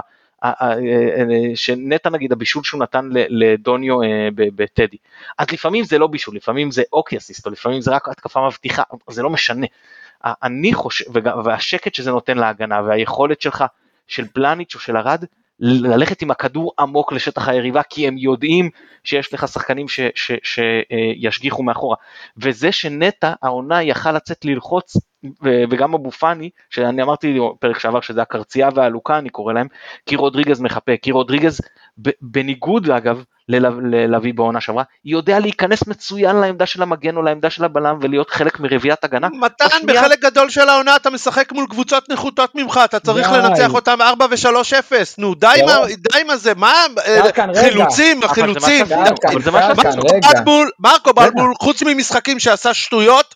שנטע 1.56 2.10
נגיד 2.10 2.32
הבישול 2.32 2.64
שהוא 2.64 2.82
נתן 2.82 3.10
לדוניו 3.14 3.98
בטדי. 4.36 4.98
אז 5.38 5.52
לפעמים 5.52 5.84
זה 5.84 5.98
לא 5.98 6.08
בישול 6.08 6.36
לפעמים 6.36 6.72
זה 6.72 6.84
אוקי 6.94 7.18
אסיסט 7.18 7.46
או 7.46 7.52
לפעמים 7.52 7.82
זה 7.82 7.92
רק 7.92 8.10
התקפה 8.10 8.48
מבטיחה 8.48 8.84
זה 9.10 9.24
לא 9.24 9.30
משנה. 9.30 9.68
אני 10.24 10.74
חושב, 10.74 11.06
והשקט 11.46 11.94
שזה 11.94 12.12
נותן 12.12 12.38
להגנה 12.38 12.82
והיכולת 12.82 13.42
שלך, 13.42 13.64
של 14.08 14.28
פלניץ' 14.28 14.76
או 14.76 14.80
של 14.80 14.98
ארד, 14.98 15.24
ללכת 15.60 16.22
עם 16.22 16.32
הכדור 16.32 16.74
עמוק 16.80 17.14
לשטח 17.14 17.48
היריבה 17.48 17.84
כי 17.84 18.08
הם 18.08 18.18
יודעים 18.18 18.70
שיש 19.04 19.34
לך 19.34 19.48
שחקנים 19.48 19.86
שישגיחו 20.44 21.64
מאחורה. 21.64 21.96
וזה 22.38 22.72
שנטע 22.72 23.34
העונה 23.42 23.84
יכל 23.84 24.12
לצאת 24.12 24.46
ללחוץ 24.46 24.98
וגם 25.44 25.94
אבו 25.94 26.12
פאני 26.12 26.50
שאני 26.70 27.04
אמרתי 27.04 27.40
פרק 27.60 27.80
שעבר 27.80 28.02
שזה 28.02 28.22
הקרצייה 28.22 28.70
והעלוקה 28.76 29.18
אני 29.18 29.30
קורא 29.30 29.54
להם 29.54 29.68
כי 30.06 30.16
רודריגז 30.16 30.62
מחפה. 30.62 30.92
כי 31.02 31.12
רודריגז 31.12 31.62
בניגוד 32.22 32.90
אגב 32.90 33.24
ללוי 33.50 34.34
בעונה 34.34 34.62
שעברה, 34.62 34.84
יודע 35.06 35.40
להיכנס 35.40 35.88
מצוין 35.88 36.36
לעמדה 36.36 36.66
של 36.66 36.82
המגן 36.82 37.18
או 37.18 37.22
לעמדה 37.22 37.50
של 37.50 37.64
הבלם 37.64 38.00
ולהיות 38.02 38.30
חלק 38.30 38.60
מרביעיית 38.60 39.04
הגנה. 39.04 39.28
מתן, 39.34 39.66
בשנייה... 39.66 40.02
בחלק 40.02 40.20
גדול 40.20 40.50
של 40.50 40.70
העונה 40.70 40.96
אתה 40.96 41.10
משחק 41.10 41.52
מול 41.52 41.66
קבוצות 41.70 42.10
נחותות 42.10 42.56
ממך, 42.56 42.80
אתה 42.86 43.00
צריך 43.00 43.30
די. 43.30 43.38
לנצח 43.38 43.74
אותם 43.74 44.02
4 44.02 44.26
ו-3-0, 44.30 44.94
נו 45.18 45.36
די 45.36 45.62
עם 46.22 46.36
זה, 46.36 46.56
מה, 46.56 46.74
חילוצים, 47.62 48.24
החילוצים, 48.24 48.86
מרקו 50.80 51.14
בלבול, 51.14 51.54
חוץ 51.62 51.84
ממשחקים 51.84 52.40
שעשה 52.40 52.74
שטויות, 52.74 53.36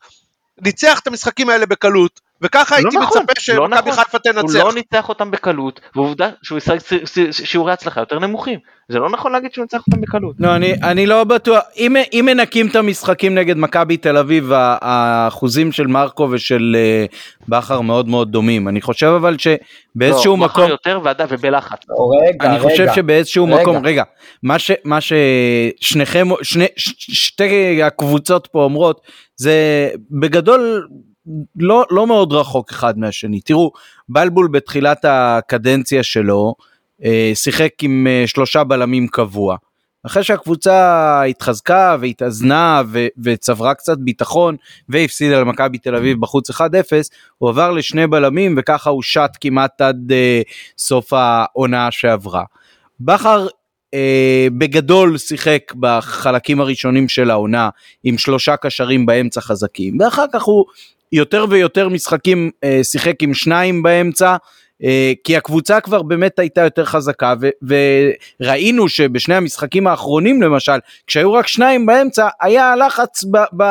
ניצח 0.62 0.99
את 0.99 1.07
המשחקים 1.07 1.49
האלה 1.49 1.66
בקלות. 1.66 2.22
וככה 2.42 2.76
הייתי 2.76 2.96
לא 2.96 3.02
נכון, 3.02 3.22
מצפה 3.22 3.42
שמכבי 3.42 3.60
לא 3.60 3.68
נכון. 3.68 3.92
חיפה 3.92 4.20
תנצח. 4.20 4.42
הוא 4.42 4.54
לא 4.54 4.74
ניצח 4.74 5.10
אותם 5.10 5.32
בקלות, 5.32 5.80
ועובדה 5.96 6.30
שהוא 6.44 6.58
ישחק 6.58 6.78
שיעורי 7.32 7.74
הצלחה 7.74 8.00
יותר 8.02 8.20
נמוכים. 8.20 8.60
זה 8.89 9.00
לא 9.00 9.10
נכון 9.10 9.32
להגיד 9.32 9.54
שהוא 9.54 9.64
ניצח 9.64 9.84
אותם 9.88 10.02
בקלות. 10.02 10.36
לא, 10.39 10.56
אני, 10.56 10.74
אני 10.84 11.06
לא 11.06 11.24
בטוח. 11.24 11.60
אם, 11.78 11.96
אם 12.14 12.24
מנקים 12.26 12.68
את 12.68 12.76
המשחקים 12.76 13.36
נגד 13.36 13.58
מכבי 13.58 13.98
תל 13.98 14.18
אביב, 14.18 14.52
האחוזים 14.56 15.72
של 15.72 15.88
מרקו 15.88 16.28
ושל 16.32 16.76
uh, 17.10 17.16
בכר 17.48 17.82
מאוד 17.82 18.08
מאוד 18.08 18.32
דומים. 18.32 18.68
אני 18.68 18.82
חושב 18.82 19.08
אבל 19.08 19.36
שבאיזשהו 19.38 20.38
לא, 20.38 20.38
מקום... 20.38 20.64
לא, 20.64 20.70
יותר 20.70 21.00
ועדה 21.04 21.26
ובלחץ. 21.30 21.80
רגע, 22.22 22.46
אני 22.46 22.58
רגע. 22.58 22.64
חושב 22.64 22.88
שבאיזשהו 22.96 23.46
רגע. 23.46 23.62
מקום, 23.62 23.86
רגע, 23.86 24.04
מה, 24.44 24.60
ש, 24.60 24.72
מה 24.86 25.00
ששניכם, 25.02 26.28
שני, 26.42 26.66
שתי 26.78 27.84
הקבוצות 27.84 28.48
פה 28.52 28.64
אומרות, 28.64 29.02
זה 29.36 29.89
בגדול 30.12 30.88
לא, 31.56 31.86
לא 31.92 32.08
מאוד 32.08 32.34
רחוק 32.34 32.72
אחד 32.72 33.00
מהשני. 33.00 33.42
תראו, 33.42 33.72
בלבול 34.10 34.48
בתחילת 34.48 35.06
הקדנציה 35.08 36.04
שלו 36.04 36.56
אה, 37.04 37.32
שיחק 37.34 37.72
עם 37.82 38.08
אה, 38.10 38.24
שלושה 38.28 38.64
בלמים 38.64 39.08
קבוע. 39.08 39.56
אחרי 40.06 40.24
שהקבוצה 40.24 41.24
התחזקה 41.24 41.98
והתאזנה 42.02 42.82
ו- 42.88 43.08
וצברה 43.24 43.74
קצת 43.74 43.98
ביטחון 43.98 44.56
והפסידה 44.90 45.42
למכבי 45.42 45.78
תל 45.78 45.96
אביב 45.96 46.22
בחוץ 46.22 46.52
1-0, 46.52 46.62
הוא 47.38 47.50
עבר 47.50 47.72
לשני 47.72 48.08
בלמים 48.08 48.56
וככה 48.58 48.90
הוא 48.90 49.04
שט 49.04 49.32
כמעט 49.42 49.82
עד 49.82 50.12
uh, 50.12 50.50
סוף 50.78 51.14
העונה 51.14 51.92
שעברה. 51.92 52.44
בכר 53.00 53.48
uh, 53.48 53.98
בגדול 54.58 55.18
שיחק 55.18 55.74
בחלקים 55.80 56.62
הראשונים 56.62 57.10
של 57.10 57.30
העונה 57.30 57.70
עם 58.04 58.18
שלושה 58.18 58.56
קשרים 58.56 59.06
באמצע 59.06 59.42
חזקים 59.42 59.98
ואחר 60.00 60.26
כך 60.34 60.44
הוא 60.44 60.66
יותר 61.12 61.45
ויותר 61.49 61.89
משחקים 61.89 62.51
אה, 62.64 62.80
שיחק 62.84 63.24
עם 63.24 63.34
שניים 63.34 63.84
באמצע, 63.84 64.36
אה, 64.84 65.14
כי 65.24 65.38
הקבוצה 65.38 65.80
כבר 65.80 66.01
באמת 66.01 66.39
הייתה 66.39 66.62
יותר 66.62 66.86
חזקה, 66.86 67.34
ו- 67.41 67.70
וראינו 68.41 68.89
שבשני 68.89 69.36
המשחקים 69.36 69.88
האחרונים 69.88 70.41
למשל, 70.41 70.80
כשהיו 71.07 71.34
רק 71.34 71.47
שניים 71.47 71.86
באמצע, 71.86 72.28
היה 72.41 72.76
לחץ 72.76 73.24
ב- 73.32 73.62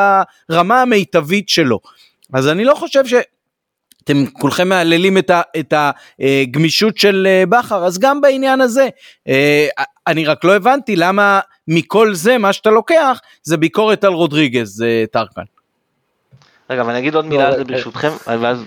ברמה 0.49 0.81
המיטבית 0.81 1.49
שלו. 1.49 1.79
אז 2.33 2.47
אני 2.47 2.65
לא 2.65 2.75
חושב 2.75 3.07
ש... 3.07 3.13
אתם 4.03 4.25
כולכם 4.25 4.69
מהללים 4.69 5.17
את, 5.17 5.29
ה, 5.29 5.41
את 5.59 5.73
הגמישות 6.19 6.97
של 6.97 7.27
אה, 7.29 7.43
בכר, 7.49 7.85
אז 7.85 7.99
גם 7.99 8.21
בעניין 8.21 8.61
הזה, 8.61 8.89
אני 10.07 10.25
רק 10.25 10.43
לא 10.43 10.55
הבנתי 10.55 10.95
למה 10.95 11.39
מכל 11.67 12.13
זה 12.13 12.37
מה 12.37 12.53
שאתה 12.53 12.69
לוקח 12.69 13.19
זה 13.43 13.57
ביקורת 13.57 14.03
על 14.03 14.13
רודריגז, 14.13 14.85
טרקן. 15.11 15.60
רגע, 16.71 16.83
ואני 16.85 16.99
אגיד 16.99 17.15
עוד 17.15 17.25
מילה 17.25 17.47
על 17.47 17.57
זה 17.57 17.63
ברשותכם, 17.63 18.09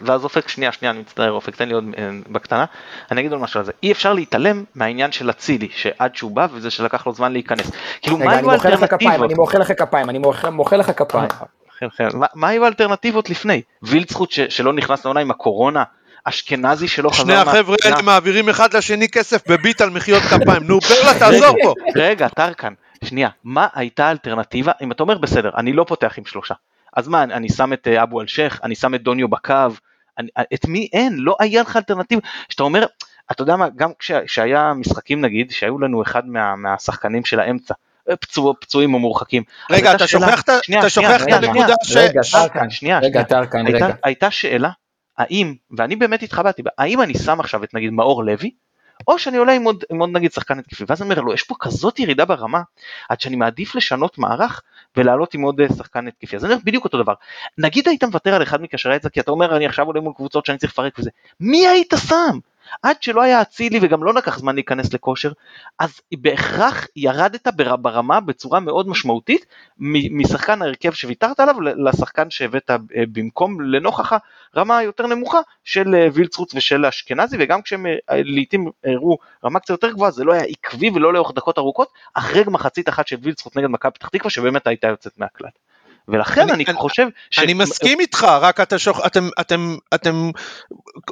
ואז 0.04 0.24
אופק, 0.24 0.48
שנייה, 0.48 0.72
שנייה, 0.72 0.92
אני 0.92 1.00
מצטער 1.00 1.32
אופק, 1.32 1.56
תן 1.56 1.68
לי 1.68 1.74
עוד 1.74 1.84
אה, 1.98 2.10
בקטנה, 2.28 2.64
אני 3.10 3.20
אגיד 3.20 3.32
עוד 3.32 3.40
משהו 3.40 3.60
על 3.60 3.66
זה, 3.66 3.72
אי 3.82 3.92
אפשר 3.92 4.12
להתעלם 4.12 4.64
מהעניין 4.74 5.12
של 5.12 5.30
אצילי, 5.30 5.68
שעד 5.72 6.16
שהוא 6.16 6.30
בא 6.30 6.46
וזה 6.52 6.70
שלקח 6.70 7.06
לו 7.06 7.14
זמן 7.14 7.32
להיכנס, 7.32 7.70
כאילו 8.02 8.18
מה 8.18 8.32
היו 8.32 8.50
האלטרנטיבות? 8.50 9.24
אני 9.24 9.34
מוחא 9.34 9.58
לך 9.58 9.72
כפיים, 9.78 10.10
אני 10.10 10.18
מוחא 10.50 10.76
לך 10.76 10.90
כפיים. 10.96 11.28
מה 12.34 12.48
היו 12.48 12.64
האלטרנטיבות 12.64 13.30
לפני? 13.30 13.62
וילצחוט 13.82 14.30
שלא 14.30 14.72
נכנס 14.72 15.04
לעונה 15.04 15.20
עם 15.20 15.30
הקורונה, 15.30 15.84
אשכנזי 16.24 16.88
שלא 16.88 17.10
חזר 17.10 17.22
שני 17.22 17.34
החבר'ה 17.34 17.76
האלה 17.84 18.02
מעבירים 18.02 18.48
אחד 18.48 18.76
לשני 18.76 19.08
כסף 19.08 19.48
בביט 19.48 19.80
על 19.80 19.90
מחיאות 19.90 20.22
כפיים, 20.22 20.62
נו 20.62 20.78
ברלה 20.80 21.18
תעזור 21.20 21.56
פה. 21.62 21.74
רגע, 21.96 22.28
טרקן, 22.28 22.72
שנייה, 23.04 23.28
מה 23.44 23.66
הייתה 23.74 24.06
האלטרנטיבה, 24.06 24.72
אם 24.82 24.92
אתה 24.92 25.02
אומר 25.02 25.18
בסדר, 25.18 25.50
אני 25.56 25.72
לא 25.72 25.84
פותח 25.88 26.14
עם 26.18 26.24
שלושה, 26.24 26.54
אז 26.96 27.08
מה, 27.08 27.22
אני 27.22 27.48
שם 27.48 27.72
את 27.72 27.88
אה, 27.88 28.02
אבו 28.02 28.20
אלשיך, 28.20 28.60
אני 28.62 28.74
שם 28.74 28.94
את 28.94 29.02
דוניו 29.02 29.28
בקו, 29.28 29.54
אני, 30.18 30.28
אה, 30.38 30.42
את 30.54 30.66
מי 30.66 30.88
אין, 30.92 31.16
לא 31.18 31.36
היה 31.40 31.62
לך 31.62 31.76
אלטרנטיבה, 31.76 32.22
שאתה 32.48 32.62
אומר, 32.62 32.86
אתה 33.32 33.42
יודע 33.42 33.56
מה, 33.56 33.68
גם 33.76 33.90
כשהיה 33.98 34.72
משחקים 34.74 35.20
נגיד, 35.20 35.50
שהיו 35.50 35.78
לנו 35.78 36.02
אחד 36.02 36.26
מה, 36.26 36.56
מהשחקנים 36.56 37.24
של 37.24 37.40
האמצע, 37.40 37.74
אה, 38.10 38.16
פצוע, 38.16 38.52
פצועים 38.60 38.94
או 38.94 38.98
מורחקים. 38.98 39.42
רגע, 39.70 39.94
אתה 39.94 40.06
שוכח 40.90 41.22
את 41.22 41.32
הנקודה 41.32 41.74
ש... 41.84 41.96
רגע, 41.96 42.20
טרקן, 42.32 42.70
שנייה, 42.70 42.98
רגע, 42.98 43.22
טרקן, 43.22 43.66
רגע. 43.66 43.88
הייתה 44.04 44.30
שאלה, 44.30 44.70
האם, 45.18 45.54
ואני 45.76 45.96
באמת 45.96 46.22
התחבטתי 46.22 46.62
האם 46.78 47.02
אני 47.02 47.14
שם 47.14 47.40
עכשיו 47.40 47.64
את 47.64 47.74
נגיד 47.74 47.92
מאור 47.92 48.24
לוי, 48.24 48.50
או 49.08 49.18
שאני 49.18 49.36
עולה 49.36 49.52
עם 49.52 49.64
עוד, 49.64 49.84
עם 49.90 49.98
עוד 49.98 50.10
נגיד 50.12 50.32
שחקן 50.32 50.58
התקפי, 50.58 50.84
ואז 50.88 51.02
אני 51.02 51.10
אומר 51.10 51.22
לו, 51.22 51.34
יש 51.34 51.42
פה 51.42 51.54
כזאת 51.60 51.98
ירידה 51.98 52.24
ברמה, 52.24 52.62
עד 53.08 53.20
שאני 53.20 53.36
מעדיף 53.36 53.74
לשנות 53.74 54.18
מערך 54.18 54.62
ולעלות 54.96 55.34
עם 55.34 55.42
עוד 55.42 55.60
אה, 55.60 55.68
שחקן 55.68 56.08
התקפי. 56.08 56.36
אז 56.36 56.44
אני 56.44 56.52
אומר 56.52 56.62
בדיוק 56.64 56.84
אותו 56.84 57.02
דבר. 57.02 57.14
נגיד 57.58 57.88
היית 57.88 58.04
מוותר 58.04 58.34
על 58.34 58.42
אחד 58.42 58.62
מקשרי 58.62 58.92
האצע, 58.92 59.08
כי 59.08 59.20
אתה 59.20 59.30
אומר 59.30 59.56
אני 59.56 59.66
עכשיו 59.66 59.86
עולה 59.86 60.00
מול 60.00 60.12
קבוצות 60.16 60.46
שאני 60.46 60.58
צריך 60.58 60.72
לפרק 60.72 60.98
וזה, 60.98 61.10
מי 61.40 61.66
היית 61.68 61.94
שם? 62.08 62.38
עד 62.82 63.02
שלא 63.02 63.22
היה 63.22 63.42
אצילי 63.42 63.78
וגם 63.82 64.04
לא 64.04 64.14
לקח 64.14 64.38
זמן 64.38 64.54
להיכנס 64.54 64.94
לכושר, 64.94 65.32
אז 65.78 66.00
בהכרח 66.16 66.86
ירדת 66.96 67.48
ברמה 67.80 68.20
בצורה 68.20 68.60
מאוד 68.60 68.88
משמעותית 68.88 69.46
משחקן 70.10 70.62
ההרכב 70.62 70.92
שוויתרת 70.92 71.40
עליו 71.40 71.60
לשחקן 71.60 72.30
שהבאת 72.30 72.70
אה, 72.70 72.76
במקום 73.12 73.60
לנוכח 73.60 74.12
הרמה 74.54 74.78
היותר 74.78 75.06
נמוכה 75.06 75.40
של 75.64 75.94
אה, 75.94 76.08
וילצרוץ 76.12 76.54
ושל 76.54 76.86
אשכנזי 76.86 77.36
וגם 77.40 77.62
כשהם 77.62 77.86
אה, 77.86 77.92
לעיתים 78.08 78.70
הראו 78.84 79.18
רמה 79.44 79.60
קצת 79.60 79.70
יותר 79.70 79.90
גבוהה 79.90 80.10
זה 80.10 80.24
לא 80.24 80.32
היה 80.32 80.42
עקבי 80.44 80.90
ולא 80.94 81.12
לאורך 81.12 81.32
דקות 81.34 81.58
ארוכות 81.58 81.88
אחרי 82.14 82.42
מחצית 82.46 82.88
אחת 82.88 83.06
של 83.06 83.16
וילצרוץ 83.22 83.56
נגד 83.56 83.68
מכבי 83.68 83.92
פתח 83.92 84.08
תקווה 84.08 84.30
שבאמת 84.30 84.66
הייתה 84.66 84.86
יוצאת 84.86 85.18
מהכלל. 85.18 85.48
ולכן 86.08 86.40
אני, 86.40 86.52
אני, 86.52 86.64
אני 86.64 86.76
חושב 86.76 87.06
ש... 87.30 87.38
אני 87.38 87.54
מסכים 87.54 88.00
איתך, 88.00 88.24
רק 88.24 88.60
אתה 88.60 88.78
שוכ... 88.78 89.06
אתם, 89.06 89.28
אתם, 89.40 89.76
אתם, 89.94 90.30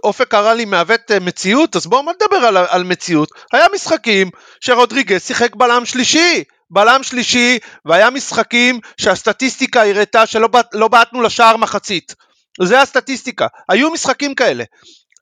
אופק 0.05 0.29
קרא 0.29 0.55
לי 0.55 0.65
מעוות 0.65 1.11
אה, 1.11 1.21
מציאות, 1.21 1.77
אז 1.77 1.87
בואו 1.87 2.03
נדבר 2.03 2.47
על, 2.47 2.57
על 2.57 2.85
מציאות. 2.85 3.29
היה 3.53 3.67
משחקים 3.75 4.31
שרודריגז 4.61 5.23
שיחק 5.27 5.57
בלם 5.57 5.85
שלישי, 5.85 6.45
בלם 6.71 7.03
שלישי, 7.03 7.59
והיה 7.85 8.11
משחקים 8.11 8.81
שהסטטיסטיקה 8.97 9.83
הראתה 9.83 10.27
שלא 10.27 10.49
לא 10.73 10.89
בעטנו 10.89 11.23
לשער 11.23 11.57
מחצית. 11.57 12.15
זה 12.63 12.81
הסטטיסטיקה, 12.81 13.47
היו 13.69 13.91
משחקים 13.91 14.35
כאלה. 14.35 14.65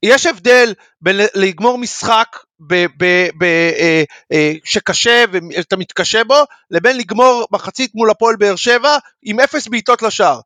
יש 0.03 0.27
הבדל 0.27 0.75
בין 1.01 1.21
לגמור 1.35 1.79
משחק 1.79 2.37
ב, 2.67 2.87
ב, 2.97 3.29
ב, 3.39 3.45
אה, 3.45 4.03
אה, 4.33 4.53
שקשה 4.65 5.25
ואתה 5.33 5.77
מתקשה 5.77 6.25
בו, 6.25 6.45
לבין 6.71 6.97
לגמור 6.97 7.47
מחצית 7.51 7.95
מול 7.95 8.11
הפועל 8.11 8.37
באר 8.37 8.57
שבע 8.57 8.97
עם 9.23 9.41
אפס 9.41 9.69
בעיטות 9.69 10.03
לשער. 10.03 10.41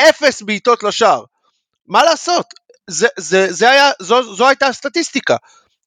אפס 0.00 0.42
בעיטות 0.42 0.82
לשער. 0.82 1.24
מה 1.86 2.04
לעשות? 2.04 2.46
זה, 2.90 3.08
זה, 3.18 3.52
זה 3.52 3.70
היה, 3.70 3.90
זו, 4.00 4.34
זו 4.34 4.48
הייתה 4.48 4.66
הסטטיסטיקה. 4.66 5.36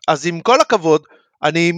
אז 0.08 0.28
עם 0.28 0.42
כל 0.42 0.62
הכבוד, 0.62 1.02
אני 1.44 1.72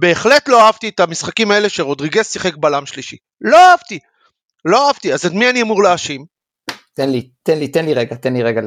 בהחלט 0.00 0.48
לא 0.48 0.66
אהבתי 0.66 0.88
את 0.88 1.00
המשחקים 1.00 1.50
האלה 1.50 1.68
שרודריגס 1.68 2.32
שיחק 2.32 2.56
בלם 2.56 2.86
שלישי. 2.86 3.16
לא 3.40 3.70
אהבתי. 3.70 3.98
לא 4.64 4.86
אהבתי. 4.86 5.14
אז 5.14 5.26
את 5.26 5.32
מי 5.32 5.50
אני 5.50 5.62
אמור 5.62 5.82
להאשים? 5.82 6.24
תן 6.94 7.10
לי, 7.10 7.28
תן 7.42 7.58
לי, 7.58 7.68
תן 7.68 7.84
לי 7.84 7.94
רגע, 7.94 8.16
תן 8.16 8.32
לי 8.32 8.42
רגע. 8.42 8.60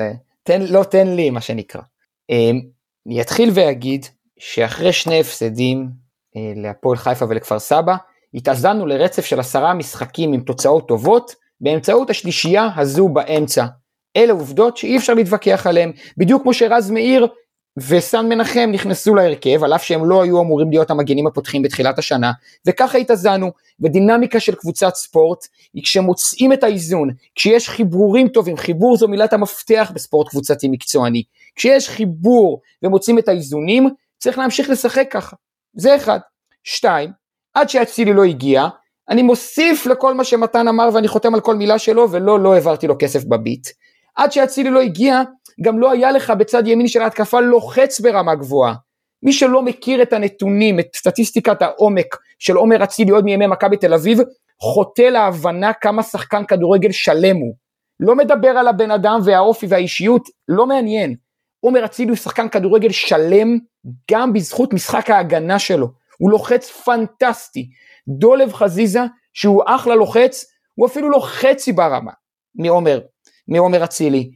תן, 0.43 0.61
לא 0.61 0.83
תן 0.83 1.07
לי 1.07 1.29
מה 1.29 1.41
שנקרא. 1.41 1.81
אמ, 2.29 2.61
אני 3.07 3.21
אתחיל 3.21 3.49
ואגיד 3.53 4.05
שאחרי 4.39 4.93
שני 4.93 5.19
הפסדים 5.19 5.89
אה, 6.35 6.53
להפועל 6.55 6.97
חיפה 6.97 7.25
ולכפר 7.29 7.59
סבא, 7.59 7.95
התאזנו 8.33 8.85
לרצף 8.85 9.25
של 9.25 9.39
עשרה 9.39 9.73
משחקים 9.73 10.33
עם 10.33 10.41
תוצאות 10.41 10.87
טובות, 10.87 11.35
באמצעות 11.61 12.09
השלישייה 12.09 12.69
הזו 12.75 13.09
באמצע. 13.09 13.65
אלה 14.17 14.33
עובדות 14.33 14.77
שאי 14.77 14.97
אפשר 14.97 15.13
להתווכח 15.13 15.67
עליהן, 15.67 15.91
בדיוק 16.17 16.41
כמו 16.41 16.53
שרז 16.53 16.91
מאיר 16.91 17.27
וסן 17.77 18.29
מנחם 18.29 18.69
נכנסו 18.71 19.15
להרכב, 19.15 19.63
על 19.63 19.73
אף 19.73 19.83
שהם 19.83 20.05
לא 20.05 20.23
היו 20.23 20.41
אמורים 20.41 20.69
להיות 20.69 20.91
המגנים 20.91 21.27
הפותחים 21.27 21.61
בתחילת 21.61 21.99
השנה, 21.99 22.31
וככה 22.67 22.97
התאזנו, 22.97 23.51
ודינמיקה 23.79 24.39
של 24.39 24.55
קבוצת 24.55 24.95
ספורט, 24.95 25.45
היא 25.73 25.83
כשמוצאים 25.83 26.53
את 26.53 26.63
האיזון, 26.63 27.09
כשיש 27.35 27.69
חיבורים 27.69 28.27
טובים, 28.27 28.57
חיבור 28.57 28.97
זו 28.97 29.07
מילת 29.07 29.33
המפתח 29.33 29.91
בספורט 29.95 30.29
קבוצתי 30.29 30.67
מקצועני, 30.67 31.23
כשיש 31.55 31.89
חיבור 31.89 32.61
ומוצאים 32.83 33.19
את 33.19 33.27
האיזונים, 33.27 33.89
צריך 34.17 34.37
להמשיך 34.37 34.69
לשחק 34.69 35.07
ככה, 35.11 35.35
זה 35.73 35.95
אחד. 35.95 36.19
שתיים, 36.63 37.09
עד 37.53 37.69
שאצילי 37.69 38.13
לא 38.13 38.23
הגיע, 38.23 38.67
אני 39.09 39.21
מוסיף 39.21 39.85
לכל 39.85 40.13
מה 40.13 40.23
שמתן 40.23 40.67
אמר 40.67 40.89
ואני 40.93 41.07
חותם 41.07 41.33
על 41.33 41.41
כל 41.41 41.55
מילה 41.55 41.79
שלו, 41.79 42.11
ולא, 42.11 42.39
לא 42.39 42.53
העברתי 42.53 42.87
לו 42.87 42.95
כסף 42.99 43.23
בביט. 43.23 43.67
עד 44.15 44.31
שאצילי 44.31 44.69
לא 44.69 44.81
הגיע, 44.81 45.21
גם 45.61 45.79
לא 45.79 45.91
היה 45.91 46.11
לך 46.11 46.29
בצד 46.29 46.67
ימין 46.67 46.87
של 46.87 47.01
ההתקפה 47.01 47.39
לוחץ 47.39 47.99
ברמה 47.99 48.35
גבוהה. 48.35 48.73
מי 49.23 49.33
שלא 49.33 49.61
מכיר 49.61 50.01
את 50.01 50.13
הנתונים, 50.13 50.79
את 50.79 50.87
סטטיסטיקת 50.95 51.61
העומק 51.61 52.15
של 52.39 52.55
עומר 52.55 52.83
אצילי 52.83 53.11
עוד 53.11 53.25
מימי 53.25 53.47
מכבי 53.47 53.77
תל 53.77 53.93
אביב, 53.93 54.19
חוטא 54.61 55.01
להבנה 55.01 55.73
כמה 55.73 56.03
שחקן 56.03 56.45
כדורגל 56.45 56.91
שלם 56.91 57.35
הוא. 57.35 57.55
לא 57.99 58.15
מדבר 58.15 58.49
על 58.49 58.67
הבן 58.67 58.91
אדם 58.91 59.19
והאופי 59.25 59.65
והאישיות, 59.69 60.21
לא 60.47 60.65
מעניין. 60.65 61.15
עומר 61.59 61.85
אצילי 61.85 62.09
הוא 62.09 62.17
שחקן 62.17 62.49
כדורגל 62.49 62.91
שלם 62.91 63.57
גם 64.11 64.33
בזכות 64.33 64.73
משחק 64.73 65.09
ההגנה 65.09 65.59
שלו. 65.59 65.87
הוא 66.17 66.31
לוחץ 66.31 66.69
פנטסטי. 66.71 67.69
דולב 68.07 68.53
חזיזה, 68.53 69.01
שהוא 69.33 69.63
אחלה 69.65 69.95
לוחץ, 69.95 70.45
הוא 70.75 70.87
אפילו 70.87 71.09
לא 71.09 71.19
חצי 71.23 71.73
ברמה 71.73 72.11
מעומר, 72.55 72.99
מעומר 73.47 73.83
אצילי. 73.83 74.31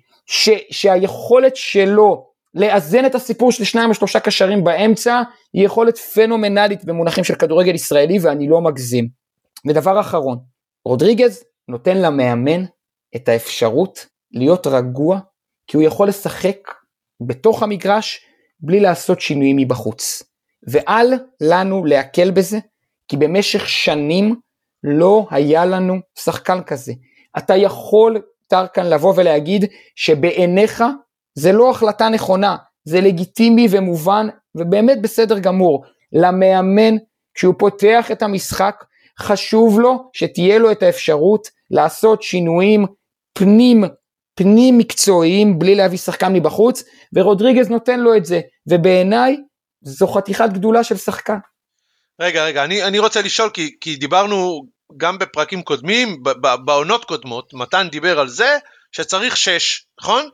שהיכולת 0.72 1.56
שלו 1.56 2.32
לאזן 2.54 3.06
את 3.06 3.16
הסיפור 3.16 3.52
של 3.52 3.64
שניים 3.64 3.89
או 3.89 3.93
שלושה 3.95 4.20
קשרים 4.20 4.64
באמצע, 4.64 5.22
היא 5.54 5.66
יכולת 5.66 5.97
פנומנלית 5.97 6.86
במונחים 6.86 7.24
של 7.24 7.36
כדורגל 7.36 7.76
ישראלי 7.76 8.20
ואני 8.22 8.49
לא 8.49 8.62
מגזים. 8.62 9.08
ודבר 9.68 9.99
אחרון, 9.99 10.38
רודריגז 10.86 11.43
נותן 11.68 11.97
למאמן 11.97 12.66
את 13.16 13.30
האפשרות 13.30 14.06
להיות 14.32 14.68
רגוע, 14.68 15.20
כי 15.68 15.78
הוא 15.78 15.84
יכול 15.84 16.08
לשחק 16.08 16.58
בתוך 17.28 17.64
המגרש 17.64 18.26
בלי 18.62 18.80
לעשות 18.80 19.22
שינויים 19.22 19.57
מבחוץ. 19.57 20.24
ואל 20.68 21.14
לנו 21.41 21.86
להקל 21.86 22.32
בזה, 22.32 22.59
כי 23.07 23.18
במשך 23.18 23.70
שנים 23.70 24.36
לא 24.84 25.28
היה 25.32 25.66
לנו 25.66 25.95
שחקן 26.20 26.64
כזה. 26.64 26.93
אתה 27.38 27.55
יכול 27.55 28.22
טרקן 28.47 28.86
לבוא 28.86 29.14
ולהגיד 29.16 29.66
שבעיניך 29.95 30.84
זה 31.34 31.51
לא 31.51 31.70
החלטה 31.70 32.09
נכונה, 32.09 32.55
זה 32.84 33.01
לגיטימי 33.01 33.68
ומובן 33.72 34.28
ובאמת 34.55 35.01
בסדר 35.01 35.39
גמור. 35.39 35.84
למאמן, 36.14 36.95
כשהוא 37.34 37.55
פותח 37.57 38.12
את 38.12 38.22
המשחק, 38.22 38.84
חשוב 39.20 39.80
לו 39.80 40.09
שתהיה 40.14 40.59
לו 40.59 40.72
את 40.72 40.84
האפשרות 40.84 41.47
לעשות 41.72 42.22
שינויים 42.22 42.86
פנים, 43.34 43.84
פנים 44.36 44.78
מקצועיים 44.78 45.60
בלי 45.60 45.76
להביא 45.76 45.98
שחקן 45.98 46.34
מבחוץ, 46.34 46.84
ורודריגז 47.14 47.70
נותן 47.70 48.00
לו 48.00 48.16
את 48.16 48.26
זה, 48.26 48.42
ובעיניי 48.68 49.38
זו 49.82 50.08
חתיכת 50.08 50.50
גדולה 50.54 50.84
של 50.84 50.98
שחקן. 50.98 51.38
רגע, 52.20 52.46
רגע, 52.46 52.64
אני, 52.64 52.84
אני 52.84 53.00
רוצה 53.00 53.22
לשאול, 53.22 53.50
כי, 53.50 53.76
כי 53.82 53.96
דיברנו 53.96 54.66
גם 54.98 55.20
בפרקים 55.20 55.62
קודמים, 55.62 56.24
בעונות 56.66 57.06
קודמות, 57.06 57.54
מתן 57.54 57.88
דיבר 57.92 58.20
על 58.20 58.28
זה 58.28 58.58
שצריך 58.92 59.38
שש, 59.38 59.86
נכון? 60.02 60.30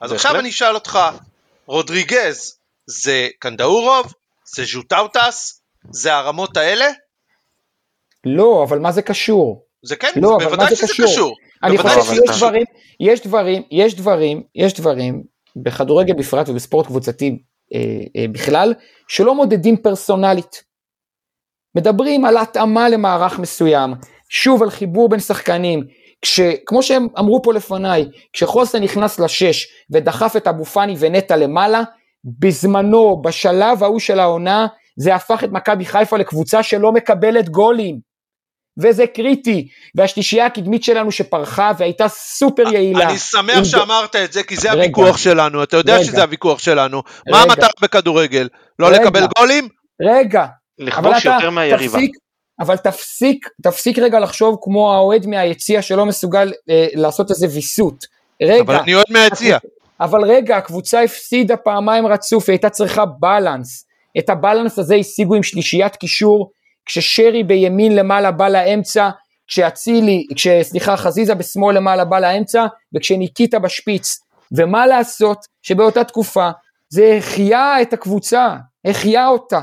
אז 0.00 0.12
עכשיו 0.12 0.38
אני 0.38 0.50
אשאל 0.50 0.74
אותך, 0.74 0.98
רודריגז 1.66 2.58
זה 2.86 3.28
קנדאורוב? 3.38 4.14
זה 4.44 4.64
ז'וטאוטס? 4.64 5.60
זה 5.90 6.14
הרמות 6.14 6.56
האלה? 6.56 6.86
לא, 8.26 8.64
אבל 8.68 8.78
מה 8.78 8.92
זה 8.92 9.02
קשור? 9.02 9.64
זה 9.82 9.96
כן, 9.96 10.12
לא, 10.16 10.38
בוודאי 10.44 10.76
שזה 10.76 10.86
קשור. 10.92 11.06
קשור. 11.06 11.36
אני 11.64 11.78
חושב 11.78 12.02
שיש 12.02 12.36
דברים, 12.36 12.64
יש 13.00 13.26
דברים, 13.26 13.62
יש 13.70 13.94
דברים, 13.94 14.42
יש 14.54 14.74
דברים, 14.74 15.22
בכדורגל 15.56 16.14
בפרט 16.14 16.48
ובספורט 16.48 16.86
קבוצתי 16.86 17.38
אה, 17.74 17.80
אה, 18.16 18.28
בכלל, 18.32 18.74
שלא 19.08 19.34
מודדים 19.34 19.76
פרסונלית. 19.76 20.64
מדברים 21.76 22.24
על 22.24 22.36
התאמה 22.36 22.88
למערך 22.88 23.38
מסוים, 23.38 23.94
שוב 24.28 24.62
על 24.62 24.70
חיבור 24.70 25.08
בין 25.08 25.20
שחקנים, 25.20 25.80
כשכמו 26.22 26.82
שהם 26.82 27.06
אמרו 27.18 27.42
פה 27.42 27.52
לפניי, 27.52 28.08
כשחוסן 28.32 28.82
נכנס 28.82 29.20
לשש 29.20 29.66
ודחף 29.90 30.36
את 30.36 30.46
אבו 30.46 30.64
פאני 30.64 30.94
ונטע 30.98 31.36
למעלה, 31.36 31.82
בזמנו, 32.38 33.22
בשלב 33.22 33.82
ההוא 33.82 34.00
של 34.00 34.20
העונה, 34.20 34.66
זה 34.96 35.14
הפך 35.14 35.44
את 35.44 35.52
מכבי 35.52 35.84
חיפה 35.84 36.16
לקבוצה 36.16 36.62
שלא 36.62 36.92
מקבלת 36.92 37.48
גולים. 37.48 38.13
וזה 38.78 39.06
קריטי, 39.06 39.68
והשלישייה 39.94 40.46
הקדמית 40.46 40.84
שלנו 40.84 41.12
שפרחה 41.12 41.72
והייתה 41.78 42.08
סופר 42.08 42.72
יעילה. 42.72 43.08
אני 43.08 43.18
שמח 43.18 43.64
שאמרת 43.64 44.16
את 44.16 44.32
זה, 44.32 44.42
כי 44.42 44.56
זה 44.56 44.70
רגע, 44.70 44.80
הוויכוח 44.80 45.16
שלנו, 45.16 45.62
אתה 45.62 45.76
יודע 45.76 45.94
רגע, 45.94 46.04
שזה 46.04 46.22
הוויכוח 46.22 46.58
שלנו. 46.58 46.98
רגע, 46.98 47.36
מה 47.36 47.42
המטרה 47.42 47.68
בכדורגל? 47.82 48.48
לא 48.78 48.86
רגע, 48.86 49.00
לקבל 49.00 49.26
גולים? 49.38 49.68
רגע, 50.02 50.46
לכבוש 50.78 51.24
יותר 51.24 51.50
מהיריבה. 51.50 51.98
תפסיק, 51.98 52.10
אבל 52.60 52.76
תפסיק, 52.76 53.48
תפסיק 53.62 53.98
רגע 53.98 54.20
לחשוב 54.20 54.58
כמו 54.62 54.94
האוהד 54.94 55.26
מהיציע 55.26 55.82
שלא 55.82 56.06
מסוגל 56.06 56.52
אה, 56.70 56.86
לעשות 56.94 57.30
איזה 57.30 57.46
ויסות. 57.50 58.04
רגע. 58.42 58.60
אבל 58.60 58.76
אני 58.76 58.94
אוהד 58.94 59.06
מהיציע. 59.10 59.58
אבל 60.00 60.24
רגע, 60.24 60.56
הקבוצה 60.56 61.02
הפסידה 61.02 61.56
פעמיים 61.56 62.06
רצוף, 62.06 62.48
היא 62.48 62.54
הייתה 62.54 62.70
צריכה 62.70 63.04
בלנס. 63.20 63.86
את 64.18 64.30
הבלנס 64.30 64.78
הזה 64.78 64.94
השיגו 64.94 65.34
עם 65.34 65.42
שלישיית 65.42 65.96
קישור, 65.96 66.50
כששרי 66.86 67.42
בימין 67.42 67.96
למעלה 67.96 68.30
בא 68.30 68.48
לאמצע, 68.48 69.10
כשאצילי, 69.46 70.26
כשסליחה 70.36 70.96
חזיזה 70.96 71.34
בשמאל 71.34 71.76
למעלה 71.76 72.04
בא 72.04 72.18
לאמצע, 72.18 72.66
וכשניקיטה 72.94 73.58
בשפיץ. 73.58 74.18
ומה 74.56 74.86
לעשות 74.86 75.38
שבאותה 75.62 76.04
תקופה 76.04 76.50
זה 76.88 77.14
החיה 77.18 77.82
את 77.82 77.92
הקבוצה, 77.92 78.56
החיה 78.84 79.28
אותה. 79.28 79.60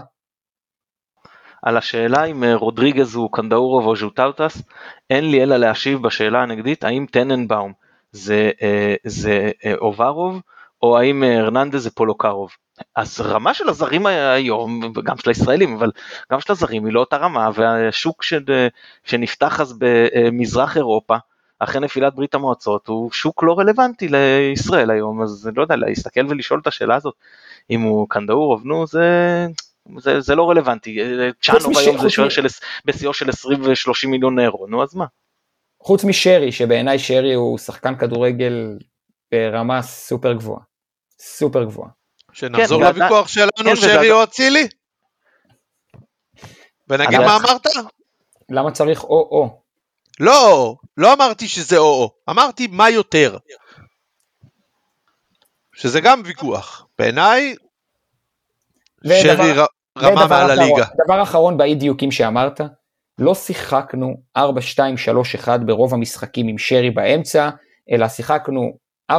על 1.61 1.77
השאלה 1.77 2.23
אם 2.23 2.43
אה, 2.43 2.55
רודריגז 2.55 3.15
הוא 3.15 3.29
קנדאורוב 3.31 3.85
או 3.85 3.95
ז'וטאוטס, 3.95 4.61
אין 5.09 5.31
לי 5.31 5.43
אלא 5.43 5.57
להשיב 5.57 6.01
בשאלה 6.01 6.41
הנגדית 6.41 6.83
האם 6.83 7.05
טננבאום 7.11 7.73
זה, 8.11 8.51
אה, 8.61 8.95
זה 9.05 9.51
אה, 9.65 9.73
אוברוב 9.73 10.41
או 10.83 10.97
האם 10.97 11.23
הרננדז 11.23 11.83
זה 11.83 11.91
פולוקרוב. 11.91 12.51
אז 12.95 13.21
רמה 13.21 13.53
של 13.53 13.69
הזרים 13.69 14.05
היום, 14.05 14.93
גם 15.03 15.17
של 15.17 15.29
הישראלים, 15.29 15.75
אבל 15.75 15.91
גם 16.31 16.39
של 16.39 16.51
הזרים 16.51 16.85
היא 16.85 16.93
לא 16.93 16.99
אותה 16.99 17.17
רמה, 17.17 17.49
והשוק 17.55 18.23
ש, 18.23 18.33
שנפתח 19.03 19.59
אז 19.59 19.75
במזרח 19.79 20.77
אירופה, 20.77 21.17
אחרי 21.59 21.81
נפילת 21.81 22.15
ברית 22.15 22.35
המועצות, 22.35 22.87
הוא 22.87 23.11
שוק 23.11 23.43
לא 23.43 23.59
רלוונטי 23.59 24.07
לישראל 24.07 24.91
היום, 24.91 25.21
אז 25.21 25.49
לא 25.55 25.61
יודע, 25.61 25.75
להסתכל 25.75 26.25
ולשאול 26.29 26.59
את 26.59 26.67
השאלה 26.67 26.95
הזאת, 26.95 27.13
אם 27.69 27.81
הוא 27.81 28.09
קנדאורוב, 28.09 28.65
נו, 28.65 28.87
זה, 28.87 29.47
זה, 29.97 30.19
זה 30.19 30.35
לא 30.35 30.49
רלוונטי, 30.49 30.99
צ'אנוב 31.41 31.77
היום 31.77 31.97
זה 31.97 32.09
שוער 32.09 32.29
של, 32.29 32.45
בשיאו 32.85 33.13
של 33.13 33.29
20 33.29 33.61
ו-30 33.61 34.07
מיליון 34.07 34.39
אירו, 34.39 34.67
נו 34.67 34.83
אז 34.83 34.95
מה? 34.95 35.05
חוץ 35.83 36.03
משרי, 36.03 36.51
שבעיניי 36.51 36.99
שרי 36.99 37.33
הוא 37.33 37.57
שחקן 37.57 37.95
כדורגל 37.95 38.77
ברמה 39.31 39.81
סופר 39.81 40.33
גבוהה, 40.33 40.61
סופר 41.19 41.63
גבוהה. 41.63 42.00
שנחזור 42.33 42.81
כן, 42.81 42.87
לוויכוח 42.87 43.27
שלנו, 43.27 43.51
כן, 43.65 43.75
שרי 43.75 44.11
או 44.11 44.23
אצילי? 44.23 44.67
ונגיד 46.87 47.19
מה 47.19 47.35
אמרת? 47.37 47.67
למה 48.49 48.71
צריך 48.71 49.03
או-או? 49.03 49.61
לא, 50.19 50.75
לא 50.97 51.13
אמרתי 51.13 51.47
שזה 51.47 51.77
או-או, 51.77 52.09
אמרתי 52.29 52.67
מה 52.67 52.89
יותר. 52.89 53.37
שזה 55.75 56.01
גם 56.01 56.21
ויכוח. 56.25 56.87
בעיניי 56.99 57.55
שרי 59.07 59.53
ר- 59.53 59.65
רמה 59.99 60.27
מעל 60.27 60.51
הליגה. 60.51 60.85
דבר 61.05 61.23
אחרון 61.23 61.57
באי 61.57 61.75
דיוקים 61.75 62.11
שאמרת, 62.11 62.61
לא 63.19 63.35
שיחקנו 63.35 64.15
4-2-3-1 64.37 64.41
ברוב 65.65 65.93
המשחקים 65.93 66.47
עם 66.47 66.57
שרי 66.57 66.91
באמצע, 66.91 67.49
אלא 67.91 68.07
שיחקנו 68.07 68.77
4-3-3, 69.11 69.13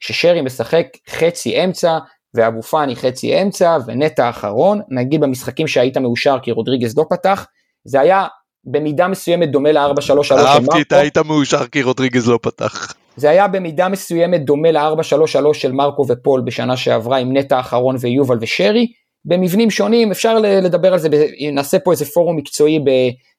ששרי 0.00 0.40
משחק 0.40 0.86
חצי 1.10 1.64
אמצע, 1.64 1.98
ואבו 2.34 2.62
פאני 2.62 2.96
חצי 2.96 3.42
אמצע, 3.42 3.76
ונטע 3.86 4.26
האחרון, 4.26 4.80
נגיד 4.88 5.20
במשחקים 5.20 5.66
שהיית 5.66 5.96
מאושר 5.96 6.36
כי 6.42 6.50
רודריגז 6.50 6.98
לא 6.98 7.04
פתח, 7.10 7.46
זה 7.84 8.00
היה 8.00 8.26
במידה 8.64 9.08
מסוימת 9.08 9.50
דומה 9.50 9.72
ל-4-3-3 9.72 10.22
של 10.22 10.34
אהבתי 10.34 10.82
את 10.82 10.92
מרקו, 10.92 10.94
היית 10.94 11.18
מאושר 11.18 11.66
כי 11.66 11.82
רודריגז 11.82 12.28
לא 12.28 12.38
פתח. 12.42 12.94
זה 13.16 13.30
היה 13.30 13.48
במידה 13.48 13.88
מסוימת 13.88 14.44
דומה 14.44 14.70
ל-4-3-3 14.70 15.54
של 15.54 15.72
מרקו 15.72 16.06
ופול 16.08 16.40
בשנה 16.40 16.76
שעברה 16.76 17.16
עם 17.16 17.36
נטע 17.36 17.56
האחרון 17.56 17.96
ויובל 18.00 18.38
ושרי, 18.40 18.86
במבנים 19.24 19.70
שונים, 19.70 20.10
אפשר 20.10 20.38
לדבר 20.38 20.92
על 20.92 20.98
זה, 20.98 21.08
נעשה 21.52 21.78
פה 21.78 21.92
איזה 21.92 22.04
פורום 22.04 22.36
מקצועי 22.36 22.78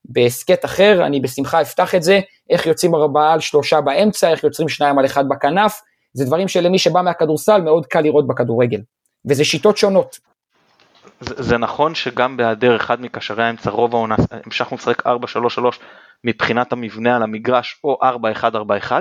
בהסכת 0.06 0.66
אחר, 0.66 1.06
אני 1.06 1.20
בשמחה 1.20 1.62
אפתח 1.62 1.96
את 1.96 2.04
זה, 2.04 2.20
איך 2.50 2.66
יוצאים 2.66 2.96
ארבעה 2.96 3.34
על 3.34 3.40
שלושה 3.40 3.82
באמצע, 3.82 4.30
איך 4.30 4.44
יוצרים 4.44 4.70
שניים 4.70 5.00
על 5.00 5.06
אחד 5.06 5.24
בכנף, 5.30 5.82
זה 6.14 6.26
דברים 6.26 6.48
שלמי 6.48 6.80
שבא 6.80 7.02
מהכדורסל 7.02 7.62
מאוד 7.62 7.86
קל 7.86 8.02
לראות 8.02 8.28
בכדורגל, 8.28 8.82
וזה 9.30 9.46
שיטות 9.46 9.78
שונות. 9.78 10.20
זה, 11.20 11.36
זה 11.38 11.58
נכון 11.58 11.96
שגם 11.96 12.38
בהיעדר 12.38 12.76
אחד 12.76 13.02
מקשרי 13.02 13.44
האמצע 13.44 13.70
רוב 13.70 13.96
העונה 13.96 14.16
המשכנו 14.46 14.78
לשחק 14.78 15.08
4-3-3 15.08 15.10
מבחינת 16.24 16.72
המבנה 16.72 17.16
על 17.16 17.24
המגרש 17.24 17.82
או 17.84 18.00
4-1-4-1 18.90 18.92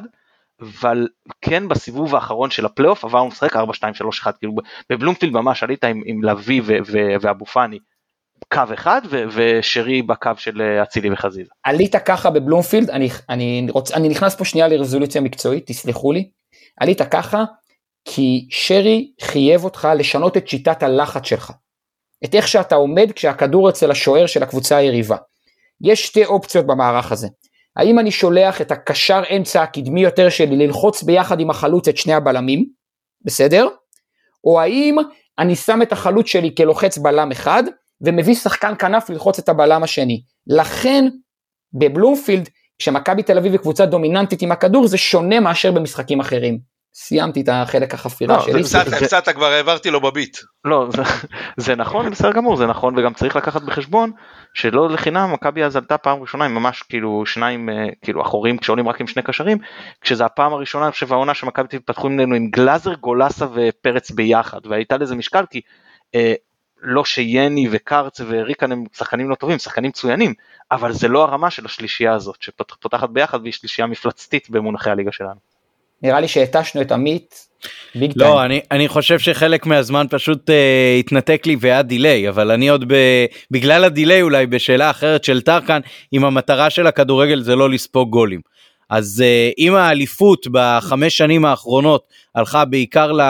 אבל 0.61 1.09
כן 1.40 1.68
בסיבוב 1.68 2.14
האחרון 2.14 2.51
של 2.51 2.66
הפלייאוף 2.66 3.05
עברנו 3.05 3.28
לשחק 3.28 3.57
4-2-3-1 3.57 3.59
כאילו 4.38 4.53
בבלומפילד 4.90 5.32
ממש 5.32 5.62
עלית 5.62 5.84
עם, 5.84 6.03
עם 6.07 6.24
לביא 6.24 6.62
ואבו 7.20 7.44
פאני 7.44 7.78
קו 8.53 8.74
אחד 8.74 9.01
ו- 9.11 9.24
ושרי 9.34 10.03
בקו 10.03 10.30
של 10.36 10.62
אה, 10.62 10.82
אצילי 10.82 11.12
וחזיזה. 11.12 11.51
עלית 11.64 11.97
ככה 11.97 12.30
בבלומפילד, 12.30 12.90
אני, 12.90 13.09
אני, 13.28 13.66
רוצ, 13.70 13.92
אני 13.92 14.09
נכנס 14.09 14.34
פה 14.34 14.44
שנייה 14.44 14.68
לרזולוציה 14.68 15.20
מקצועית, 15.20 15.66
תסלחו 15.66 16.12
לי, 16.12 16.30
עלית 16.80 17.03
ככה 17.03 17.44
כי 18.05 18.47
שרי 18.51 19.12
חייב 19.20 19.64
אותך 19.64 19.88
לשנות 19.99 20.36
את 20.36 20.49
שיטת 20.49 20.82
הלחץ 20.82 21.24
שלך, 21.24 21.53
את 22.24 22.34
איך 22.34 22.49
שאתה 22.49 22.74
עומד 22.74 23.12
כשהכדור 23.12 23.68
אצל 23.68 23.90
השוער 23.90 24.26
של 24.26 24.42
הקבוצה 24.42 24.76
היריבה. 24.76 25.16
יש 25.80 26.07
שתי 26.07 26.24
אופציות 26.24 26.66
במערך 26.66 27.12
הזה, 27.12 27.28
האם 27.76 27.99
אני 27.99 28.11
שולח 28.11 28.61
את 28.61 28.70
הקשר 28.70 29.22
אמצע 29.36 29.62
הקדמי 29.62 30.03
יותר 30.03 30.28
שלי 30.28 30.57
ללחוץ 30.57 31.03
ביחד 31.03 31.40
עם 31.40 31.51
החלוץ 31.51 31.88
את 31.88 31.97
שני 31.97 32.14
הבלמים, 32.14 32.66
בסדר? 33.24 33.68
או 34.44 34.61
האם 34.61 34.97
אני 35.38 35.57
שם 35.57 35.82
את 35.82 35.92
החלוץ 35.92 36.26
שלי 36.26 36.55
כלוחץ 36.57 36.99
בלם 36.99 37.30
אחד, 37.30 37.62
ומביא 38.01 38.34
שחקן 38.34 38.72
כנף 38.78 39.11
ללחוץ 39.11 39.38
את 39.38 39.49
הבלם 39.49 39.82
השני. 39.82 40.22
לכן 40.47 41.05
בבלומפילד, 41.72 42.49
כשמכבי 42.78 43.22
תל 43.22 43.38
אביב 43.38 43.53
היא 43.53 43.61
קבוצה 43.61 43.86
דומיננטית 43.86 44.42
עם 44.42 44.53
הכדור, 44.53 44.86
זה 44.86 44.99
שונה 44.99 45.40
מאשר 45.40 45.72
במשחקים 45.72 46.20
אחרים. 46.20 46.76
סיימתי 46.99 47.40
את 47.40 47.49
החלק 47.53 47.94
החפירה 47.94 48.36
לא, 48.36 48.42
שלי. 48.42 48.62
זה- 48.62 48.80
הפסדת, 48.80 49.28
כבר 49.28 49.47
העברתי 49.47 49.90
לו 49.90 50.01
בביט. 50.01 50.36
לא 50.64 50.86
זה, 50.90 51.03
זה 51.57 51.74
נכון 51.76 52.11
בסדר 52.11 52.32
גמור 52.32 52.57
זה 52.57 52.66
נכון 52.66 52.99
וגם 52.99 53.14
צריך 53.14 53.36
לקחת 53.36 53.62
בחשבון 53.62 54.11
שלא 54.55 54.90
לחינם 54.90 55.32
מכבי 55.32 55.64
אז 55.64 55.76
עלתה 55.76 55.99
פעם 55.99 56.20
ראשונה 56.20 56.44
עם 56.44 56.55
ממש 56.55 56.82
כאילו 56.82 57.26
שניים 57.26 57.68
אה, 57.68 57.74
כאילו 58.03 58.22
אחורים 58.22 58.57
שעולים 58.62 58.88
רק 58.88 59.01
עם 59.01 59.07
שני 59.07 59.22
קשרים 59.22 59.59
כשזה 60.01 60.24
הפעם 60.24 60.53
הראשונה 60.53 60.84
אני 60.84 60.92
חושב 60.92 61.12
העונה 61.12 61.34
שמכבי 61.34 61.68
תל 61.68 61.76
אביב 61.76 61.86
פתחו 61.86 62.09
ממנו 62.09 62.34
עם 62.34 62.51
גלאזר 62.51 62.94
גולסה 62.94 63.47
ופרץ 63.55 64.11
ביחד 64.11 64.61
והייתה 64.66 64.97
לזה 64.97 65.14
משקל 65.14 65.44
כי 65.51 65.61
אה, 66.14 66.34
לא 66.83 67.05
שיני 67.05 67.68
וקרץ 67.70 68.20
וריקן 68.29 68.72
הם 68.72 68.85
שחקנים 68.97 69.31
לא 69.31 69.35
טובים 69.35 69.59
שחקנים 69.59 69.89
מצוינים 69.89 70.35
אבל 70.72 70.93
זה 70.93 71.09
לא 71.09 71.22
הרמה 71.22 71.51
של 71.51 71.64
השלישייה 71.64 72.14
הזאת 72.14 72.37
שפותחת 72.41 73.11
ביחד 73.11 73.41
והיא 73.43 73.53
שלישייה 73.53 73.87
מפלצתית 73.87 74.51
במונחי 74.51 74.91
הליגה 74.91 75.12
שלנו. 75.12 75.57
נראה 76.03 76.20
לי 76.20 76.29
שהתשנו 76.29 76.81
את 76.81 76.93
עמית 76.93 77.49
ביג 77.95 78.12
טיים. 78.12 78.31
לא, 78.31 78.45
אני, 78.45 78.61
אני 78.70 78.89
חושב 78.89 79.18
שחלק 79.18 79.66
מהזמן 79.66 80.07
פשוט 80.11 80.51
אה, 80.51 80.97
התנתק 80.99 81.47
לי 81.47 81.57
והיה 81.61 81.83
דיליי, 81.83 82.29
אבל 82.29 82.51
אני 82.51 82.68
עוד 82.68 82.85
ב, 82.93 82.95
בגלל 83.51 83.85
הדיליי 83.85 84.22
אולי 84.22 84.47
בשאלה 84.47 84.91
אחרת 84.91 85.24
של 85.24 85.41
טרקן, 85.41 85.81
אם 86.12 86.24
המטרה 86.24 86.70
של 86.70 86.87
הכדורגל 86.87 87.41
זה 87.41 87.57
לא 87.57 87.70
לספוג 87.70 88.11
גולים. 88.11 88.41
אז 88.91 89.22
אה, 89.27 89.51
אם 89.59 89.74
האליפות 89.74 90.47
בחמש 90.53 91.16
שנים 91.16 91.45
האחרונות 91.45 92.05
הלכה 92.37 92.64
בעיקר 92.64 93.12
ל... 93.12 93.20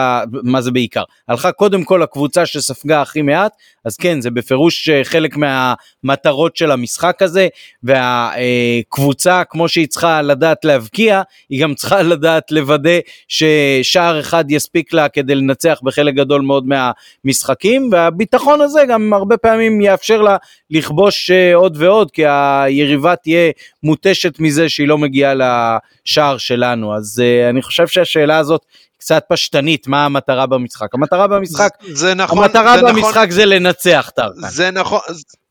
מה 0.43 0.61
זה 0.61 0.71
בעיקר? 0.71 1.03
הלכה 1.29 1.53
קודם 1.53 1.85
כל 1.85 2.01
לקבוצה 2.03 2.47
שספגה 2.47 3.03
הכי 3.03 3.23
מעט, 3.23 3.53
אז 3.85 3.97
כן, 3.97 4.21
זה 4.21 4.31
בפירוש 4.31 4.89
אה, 4.89 5.05
חלק 5.05 5.37
מהמטרות 5.37 6.57
של 6.57 6.71
המשחק 6.71 7.23
הזה, 7.23 7.49
והקבוצה, 7.83 9.43
כמו 9.45 9.69
שהיא 9.69 9.87
צריכה 9.87 10.23
לדעת 10.23 10.65
להבקיע, 10.65 11.23
היא 11.49 11.63
גם 11.63 11.75
צריכה 11.75 12.03
לדעת 12.13 12.53
לוודא 12.53 12.99
ששער 13.29 14.21
אחד 14.21 14.51
יספיק 14.51 14.93
לה 14.93 15.09
כדי 15.09 15.35
לנצח 15.35 15.81
בחלק 15.83 16.15
גדול 16.15 16.41
מאוד 16.41 16.65
מהמשחקים, 16.67 17.89
והביטחון 17.93 18.61
הזה 18.61 18.81
גם 18.89 19.13
הרבה 19.13 19.37
פעמים 19.37 19.81
יאפשר 19.81 20.23
לה 20.23 20.37
לכבוש 20.71 21.31
אה, 21.31 21.55
עוד 21.55 21.77
ועוד, 21.81 22.11
כי 22.11 22.23
היריבה 22.27 23.17
תהיה 23.17 23.51
מותשת 23.83 24.41
מזה 24.41 24.69
שהיא 24.69 24.89
לא 24.89 24.99
מגיעה 24.99 25.35
לשער 25.35 26.39
שלנו. 26.39 26.97
אז 26.97 27.23
uh, 27.23 27.51
אני 27.51 27.63
חושב 27.63 27.87
שהשאלה 27.87 28.39
הזאת 28.39 28.61
קצת 29.07 29.25
פשטנית, 29.29 29.87
מה 29.87 30.05
המטרה 30.05 30.47
במשחק. 30.47 30.87
המטרה 30.95 31.27
במשחק, 31.27 31.69
זה 31.93 32.15
נכון, 32.15 32.39
המטרה 32.45 32.77
זה 32.77 32.83
נכון, 32.83 32.95
במשחק 33.03 33.27
זה 33.31 33.47
לנצח 33.47 34.11
טרקן. 34.17 34.49
זה 34.49 34.71
נכון, 34.71 35.01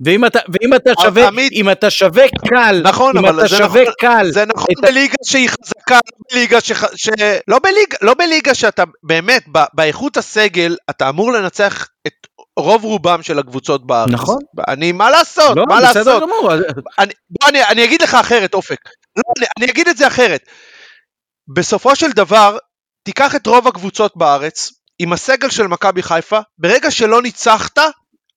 ואם 0.06 0.26
אתה, 0.26 0.40
ואם 0.50 0.74
אתה 0.74 0.92
שווה, 1.02 1.28
עמית- 1.28 1.54
אם 1.54 1.70
אתה 1.72 1.90
שווה 1.90 2.24
קל, 2.50 2.82
נכון, 2.84 3.18
אם 3.18 3.26
אתה 3.26 3.42
זה 3.42 3.48
שווה 3.48 3.66
נכון- 3.82 3.94
קל, 4.00 4.28
זה 4.32 4.46
נכון 4.46 4.66
את 4.72 4.90
בליגה 4.90 5.16
שהיא 5.26 5.50
חזקה, 5.50 5.96
לא 5.96 6.26
בליגה 6.32 6.62
ש... 6.62 6.72
ש... 6.96 7.10
לא, 7.48 7.60
בליגה, 7.60 7.98
לא 8.02 8.14
בליגה 8.14 8.54
שאתה 8.54 8.84
באמת, 9.04 9.44
ב... 9.52 9.60
באיכות 9.74 10.18
הסגל, 10.18 10.76
אתה 10.90 11.10
אמור 11.10 11.32
לנצח 11.32 11.88
את 12.08 12.14
רוב 12.60 12.84
רובם 12.84 13.24
של 13.24 13.40
הקבוצות 13.40 13.88
בארץ. 13.88 14.10
נכון. 14.12 14.40
אני, 14.68 14.92
מה 14.92 15.10
לעשות, 15.10 15.58
לא, 15.58 15.64
מה 15.68 15.76
בסדר 15.82 16.00
לעשות? 16.14 16.24
גמור, 16.24 16.54
אני, 17.00 17.14
בוא, 17.30 17.50
אני, 17.50 17.64
אני 17.64 17.84
אגיד 17.84 18.02
לך 18.02 18.14
אחרת, 18.14 18.54
אופק. 18.54 18.80
לא, 19.18 19.24
אני, 19.38 19.46
אני 19.60 19.72
אגיד 19.72 19.88
את 19.88 19.98
זה 19.98 20.08
אחרת. 20.08 20.42
בסופו 21.56 21.96
של 21.96 22.12
דבר, 22.12 22.58
תיקח 23.06 23.36
את 23.36 23.48
רוב 23.48 23.68
הקבוצות 23.68 24.18
בארץ, 24.18 24.72
עם 25.00 25.14
הסגל 25.14 25.50
של 25.50 25.68
מכבי 25.68 26.04
חיפה, 26.04 26.40
ברגע 26.58 26.92
שלא 26.92 27.22
ניצחת, 27.22 27.78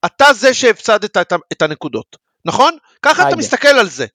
אתה 0.07 0.33
זה 0.33 0.55
שהפסדת 0.55 1.17
את, 1.17 1.33
את 1.53 1.63
הנקודות, 1.63 2.17
נכון? 2.45 2.77
ככה 3.03 3.29
אתה. 3.29 3.37
מסתכל 3.37 3.69
על 3.69 3.89
זה. 3.89 4.07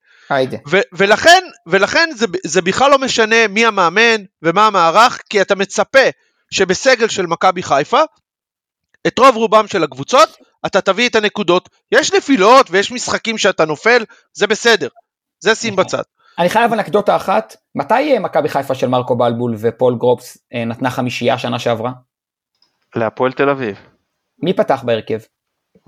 ו- 0.71 0.81
ולכן, 0.93 1.43
ולכן 1.67 2.09
זה, 2.15 2.25
זה 2.45 2.61
בכלל 2.61 2.91
לא 2.91 2.99
משנה 2.99 3.47
מי 3.47 3.65
המאמן 3.65 4.23
ומה 4.41 4.67
המערך, 4.67 5.21
כי 5.29 5.41
אתה 5.41 5.55
מצפה 5.55 6.09
שבסגל 6.51 7.07
של 7.07 7.25
מכבי 7.25 7.63
חיפה, 7.63 8.01
את 9.07 9.19
רוב 9.19 9.35
רובם 9.35 9.67
של 9.67 9.83
הקבוצות, 9.83 10.37
אתה 10.65 10.81
תביא 10.81 11.09
את 11.09 11.15
הנקודות. 11.15 11.69
יש 11.91 12.13
נפילות 12.13 12.67
ויש 12.71 12.91
משחקים 12.91 13.37
שאתה 13.37 13.65
נופל, 13.65 14.03
זה 14.33 14.47
בסדר. 14.47 14.87
זה 15.39 15.55
שים 15.55 15.73
נכון. 15.73 15.85
בצד. 15.85 16.03
אני 16.39 16.49
חייב 16.49 16.73
אנקדוטה 16.73 17.15
אחת, 17.15 17.55
מתי 17.75 18.19
מכבי 18.19 18.49
חיפה 18.49 18.75
של 18.75 18.87
מרקו 18.87 19.15
בלבול 19.15 19.55
ופול 19.59 19.95
גרופס 19.95 20.37
אה, 20.53 20.65
נתנה 20.65 20.89
חמישייה 20.89 21.37
שנה 21.37 21.59
שעברה? 21.59 21.91
להפועל 22.95 23.31
תל 23.31 23.49
אביב. 23.49 23.77
מי 24.43 24.53
פתח 24.53 24.83
בהרכב? 24.85 25.19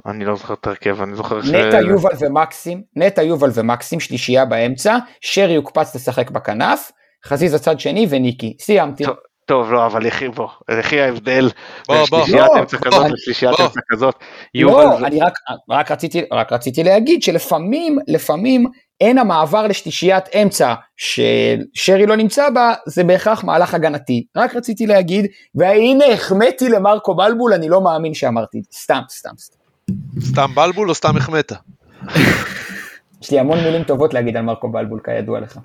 אני 0.05 0.25
לא 0.25 0.35
זוכר 0.35 0.53
את 0.53 0.67
ההרכב 0.67 1.01
אני 1.01 1.15
זוכר 1.15 1.41
ש... 1.41 1.49
נטע 1.49 1.81
יובל 1.81 2.09
ומקסים, 2.19 2.83
נטע 2.95 3.23
יובל 3.23 3.49
ומקסים, 3.53 3.99
שלישייה 3.99 4.45
באמצע, 4.45 4.97
שרי 5.21 5.55
הוקפץ 5.55 5.95
לשחק 5.95 6.31
בכנף, 6.31 6.91
חזיזה 7.25 7.59
צד 7.59 7.79
שני 7.79 8.07
וניקי. 8.09 8.57
סיימתי. 8.59 9.03
טוב. 9.03 9.15
טוב 9.45 9.71
לא 9.71 9.85
אבל 9.85 10.05
יחי 10.05 10.27
בוא 10.29 10.47
יחי 10.79 11.01
ההבדל 11.01 11.49
בין. 11.87 12.05
שלישיית 12.05 12.49
לא, 12.55 12.59
אמצע 12.59 12.77
כזאת 12.77 13.11
לשלישיית. 13.11 13.59
אמצע 13.59 13.79
כזאת. 13.91 14.15
לא, 14.55 14.97
אני 14.97 15.21
רק, 15.21 15.33
רק, 15.69 15.91
רציתי, 15.91 16.21
רק 16.33 16.53
רציתי 16.53 16.83
להגיד 16.83 17.23
שלפעמים, 17.23 17.97
לפעמים 18.07 18.65
אין 19.01 19.17
המעבר 19.17 19.67
לשלישיית 19.67 20.23
אמצע 20.41 20.73
ששרי 20.97 22.05
לא 22.05 22.15
נמצא 22.15 22.49
בה, 22.49 22.73
זה 22.85 23.03
בהכרח 23.03 23.43
מהלך 23.43 23.73
הגנתי. 23.73 24.25
רק 24.37 24.55
רציתי 24.55 24.85
להגיד, 24.85 25.25
והנה 25.55 26.05
החמאתי 26.05 26.69
למרקו 26.69 27.15
בלבול, 27.15 27.53
אני 27.53 27.69
לא 27.69 27.81
מאמין 27.81 28.13
שאמרתי, 28.13 28.61
סתם, 28.73 29.01
סתם, 29.09 29.29
סתם. 29.37 29.57
סתם 30.21 30.55
בלבול 30.55 30.89
או 30.89 30.95
סתם 30.95 31.17
החמאת? 31.17 31.51
יש 33.21 33.31
לי 33.31 33.39
המון 33.39 33.59
מילים 33.63 33.83
טובות 33.83 34.13
להגיד 34.13 34.37
על 34.37 34.43
מרקו 34.43 34.69
בלבול, 34.71 34.99
כידוע 35.03 35.39
לך. 35.39 35.59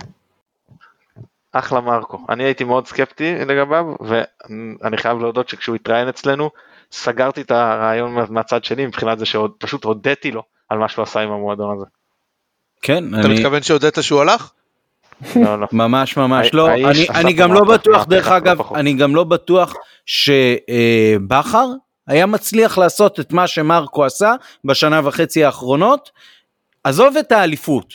אחלה 1.52 1.80
מרקו 1.80 2.18
אני 2.28 2.44
הייתי 2.44 2.64
מאוד 2.64 2.86
סקפטי 2.86 3.34
לגביו 3.34 3.84
ואני 4.00 4.96
חייב 4.96 5.18
להודות 5.18 5.48
שכשהוא 5.48 5.76
התראיין 5.76 6.08
אצלנו 6.08 6.50
סגרתי 6.92 7.40
את 7.40 7.50
הרעיון 7.50 8.12
מה- 8.12 8.24
מהצד 8.30 8.64
שלי 8.64 8.86
מבחינת 8.86 9.18
זה 9.18 9.26
שעוד 9.26 9.52
פשוט 9.58 9.84
הודיתי 9.84 10.30
לו 10.30 10.42
על 10.68 10.78
מה 10.78 10.88
שהוא 10.88 11.02
עשה 11.02 11.20
עם 11.20 11.30
המועדון 11.30 11.76
הזה. 11.76 11.84
כן, 12.82 13.04
אתה 13.14 13.26
אני 13.26 13.34
מתכוון 13.34 13.62
שהודית 13.62 13.94
שהוא 14.00 14.20
הלך? 14.20 14.50
לא 15.36 15.60
לא. 15.60 15.66
ממש 15.72 16.16
ממש 16.16 16.54
לא, 16.54 16.68
אני, 16.74 17.06
אני 17.14 17.32
גם 17.32 17.52
לא 17.52 17.64
בטוח, 17.64 18.04
דרך 18.04 18.28
לא 18.28 18.36
אגב. 18.36 18.74
אני 18.74 18.92
גם 18.92 19.14
לא 19.14 19.24
בטוח 19.24 19.74
שבכר 20.06 21.66
היה 22.06 22.26
מצליח 22.26 22.78
לעשות 22.78 23.20
את 23.20 23.32
מה 23.32 23.46
שמרקו 23.46 24.04
עשה 24.04 24.34
בשנה 24.64 25.00
וחצי 25.04 25.44
האחרונות, 25.44 26.10
עזוב 26.84 27.16
את 27.16 27.32
האליפות. 27.32 27.94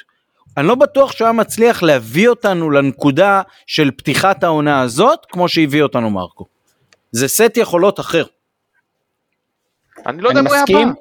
אני 0.58 0.68
לא 0.68 0.76
בטוח 0.76 1.12
שהוא 1.12 1.26
היה 1.26 1.34
מצליח 1.34 1.84
להביא 1.84 2.30
אותנו 2.30 2.72
לנקודה 2.72 3.42
של 3.68 3.92
פתיחת 3.92 4.44
העונה 4.44 4.82
הזאת, 4.82 5.20
כמו 5.30 5.50
שהביא 5.50 5.84
אותנו 5.84 6.10
מרקו. 6.10 6.46
זה 7.12 7.28
סט 7.28 7.58
יכולות 7.58 8.00
אחר. 8.00 8.26
אני 10.06 10.22
לא 10.22 10.30
יודע 10.30 10.40
אני 10.40 10.50
אם 10.50 10.54
הוא 10.54 10.56
היה 10.56 10.86
בא. 10.86 10.92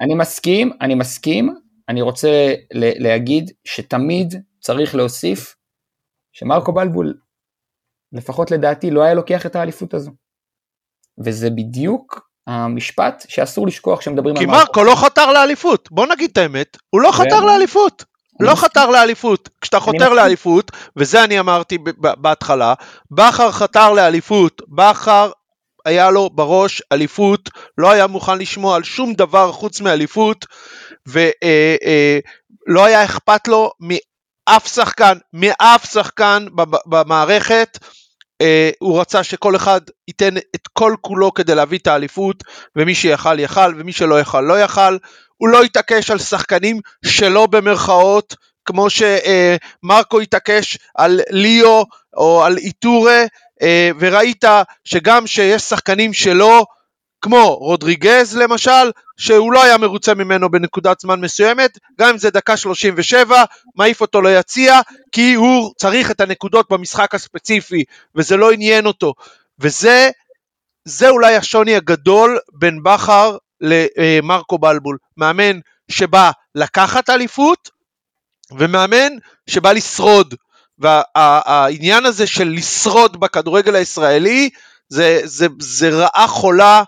אני 0.00 0.14
מסכים, 0.14 0.70
אני 0.80 0.94
מסכים, 0.94 1.54
אני 1.90 2.02
רוצה 2.02 2.54
להגיד 2.72 3.50
שתמיד 3.64 4.34
צריך 4.60 4.94
להוסיף 4.94 5.56
שמרקו 6.32 6.72
בלבול, 6.72 7.14
לפחות 8.12 8.50
לדעתי, 8.50 8.90
לא 8.90 9.02
היה 9.02 9.14
לוקח 9.14 9.46
את 9.46 9.56
האליפות 9.56 9.94
הזו. 9.94 10.10
וזה 11.24 11.50
בדיוק 11.50 12.30
המשפט 12.46 13.24
שאסור 13.28 13.66
לשכוח 13.66 13.98
כשמדברים 13.98 14.36
כי 14.36 14.44
על 14.44 14.50
מרקו 14.50 14.84
לא 14.84 14.94
חתר 14.94 15.32
לאליפות, 15.32 15.88
בוא 15.90 16.06
נגיד 16.06 16.30
את 16.32 16.38
האמת, 16.38 16.76
הוא 16.90 17.00
לא 17.00 17.12
חתר 17.12 17.44
לאליפות. 17.44 18.04
לא. 18.40 18.54
חתר 18.54 18.90
לאליפות. 18.90 19.48
כשאתה 19.60 19.80
חותר. 19.80 20.12
לאליפות, 20.12 20.70
וזה 20.96 21.24
אני 21.24 21.40
אמרתי 21.40 21.78
בהתחלה, 21.96 22.74
בכר 23.10 23.52
חתר 23.52 23.92
לאליפות, 23.92 24.62
בכר 24.68 25.30
היה 25.84 26.10
לו 26.10 26.30
בראש 26.30 26.82
אליפות, 26.92 27.50
לא 27.78 27.90
היה 27.90 28.06
מוכן 28.06 28.38
לשמוע 28.38 28.76
על 28.76 28.82
שום 28.82 29.14
דבר 29.14 29.52
חוץ 29.52 29.80
מאליפות, 29.80 30.46
ולא 31.10 32.84
היה 32.84 33.04
אכפת 33.04 33.48
לו 33.48 33.72
מאף 33.80 34.74
שחקן, 34.74 35.18
מאף 35.32 35.92
שחקן 35.92 36.46
במערכת. 36.86 37.78
אה, 38.40 38.70
הוא 38.78 39.00
רצה 39.00 39.24
שכל 39.24 39.56
אחד 39.56 39.80
ייתן 40.08 40.36
את 40.36 40.68
כל 40.72 40.94
כולו 41.00 41.34
כדי 41.34 41.54
להביא 41.54 41.78
את 41.78 41.86
האליפות, 41.86 42.36
ומי 42.76 42.94
שיכל 42.94 43.38
יכל, 43.38 43.74
ומי 43.78 43.92
שלא 43.92 44.20
יכל 44.20 44.40
לא 44.40 44.60
יכל. 44.60 44.96
הוא 45.36 45.48
לא 45.48 45.62
התעקש 45.62 46.10
על 46.10 46.18
שחקנים 46.18 46.80
שלא 47.04 47.46
במרכאות, 47.46 48.36
כמו 48.64 48.86
שמרקו 48.90 50.20
התעקש 50.20 50.78
על 50.94 51.20
ליאו 51.30 51.86
או 52.16 52.44
על 52.44 52.56
איטורה, 52.56 53.24
אה, 53.62 53.90
וראית 53.98 54.44
שגם 54.84 55.26
שיש 55.26 55.62
שחקנים 55.62 56.12
שלו, 56.12 56.64
כמו 57.22 57.54
רודריגז 57.54 58.36
למשל, 58.36 58.90
שהוא 59.16 59.52
לא 59.52 59.62
היה 59.62 59.78
מרוצה 59.78 60.14
ממנו 60.14 60.50
בנקודת 60.50 61.00
זמן 61.00 61.20
מסוימת, 61.20 61.78
גם 61.98 62.08
אם 62.08 62.18
זה 62.18 62.30
דקה 62.30 62.56
37, 62.56 63.44
מעיף 63.76 64.00
אותו 64.00 64.22
ליציע, 64.22 64.80
כי 65.12 65.34
הוא 65.34 65.72
צריך 65.76 66.10
את 66.10 66.20
הנקודות 66.20 66.72
במשחק 66.72 67.14
הספציפי, 67.14 67.84
וזה 68.14 68.36
לא 68.36 68.52
עניין 68.52 68.86
אותו. 68.86 69.14
וזה 69.58 70.10
זה 70.84 71.08
אולי 71.08 71.36
השוני 71.36 71.76
הגדול 71.76 72.38
בין 72.52 72.82
בכר 72.82 73.36
למרקו 73.60 74.58
בלבול. 74.58 74.98
מאמן 75.16 75.60
שבא 75.88 76.30
לקחת 76.54 77.10
אליפות, 77.10 77.70
ומאמן 78.58 79.12
שבא 79.46 79.72
לשרוד. 79.72 80.34
והעניין 80.78 82.06
הזה 82.06 82.26
של 82.26 82.48
לשרוד 82.48 83.20
בכדורגל 83.20 83.74
הישראלי, 83.74 84.50
זה, 84.88 85.20
זה, 85.24 85.46
זה 85.58 85.90
רעה 85.90 86.26
חולה, 86.28 86.76
אה, 86.78 86.82
אה, 86.82 86.84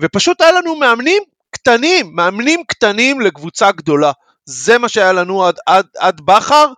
ופשוט 0.00 0.40
היה 0.40 0.52
לנו 0.52 0.76
מאמנים 0.76 1.22
קטנים, 1.50 2.10
מאמנים 2.12 2.64
קטנים 2.68 3.20
לקבוצה 3.20 3.72
גדולה. 3.72 4.12
זה 4.44 4.78
מה 4.78 4.88
שהיה 4.88 5.12
לנו 5.12 5.46
עד, 5.46 5.56
עד, 5.66 5.86
עד 5.98 6.20
בכר. 6.20 6.72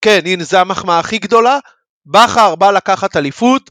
כן, 0.00 0.20
הנה, 0.24 0.44
זו 0.44 0.58
המחמאה 0.58 0.98
הכי 0.98 1.18
גדולה. 1.18 1.58
בכר 2.06 2.54
בא 2.54 2.70
לקחת 2.70 3.16
אליפות, 3.16 3.70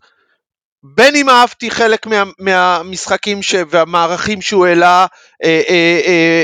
בין 0.84 1.16
אם 1.16 1.30
אהבתי 1.30 1.72
חלק 1.72 2.08
מה, 2.08 2.24
מהמשחקים 2.40 3.44
ש, 3.44 3.56
והמערכים 3.70 4.42
שהוא 4.42 4.66
העלה, 4.66 5.06
אה, 5.44 5.62
אה, 5.70 6.02
אה, 6.06 6.44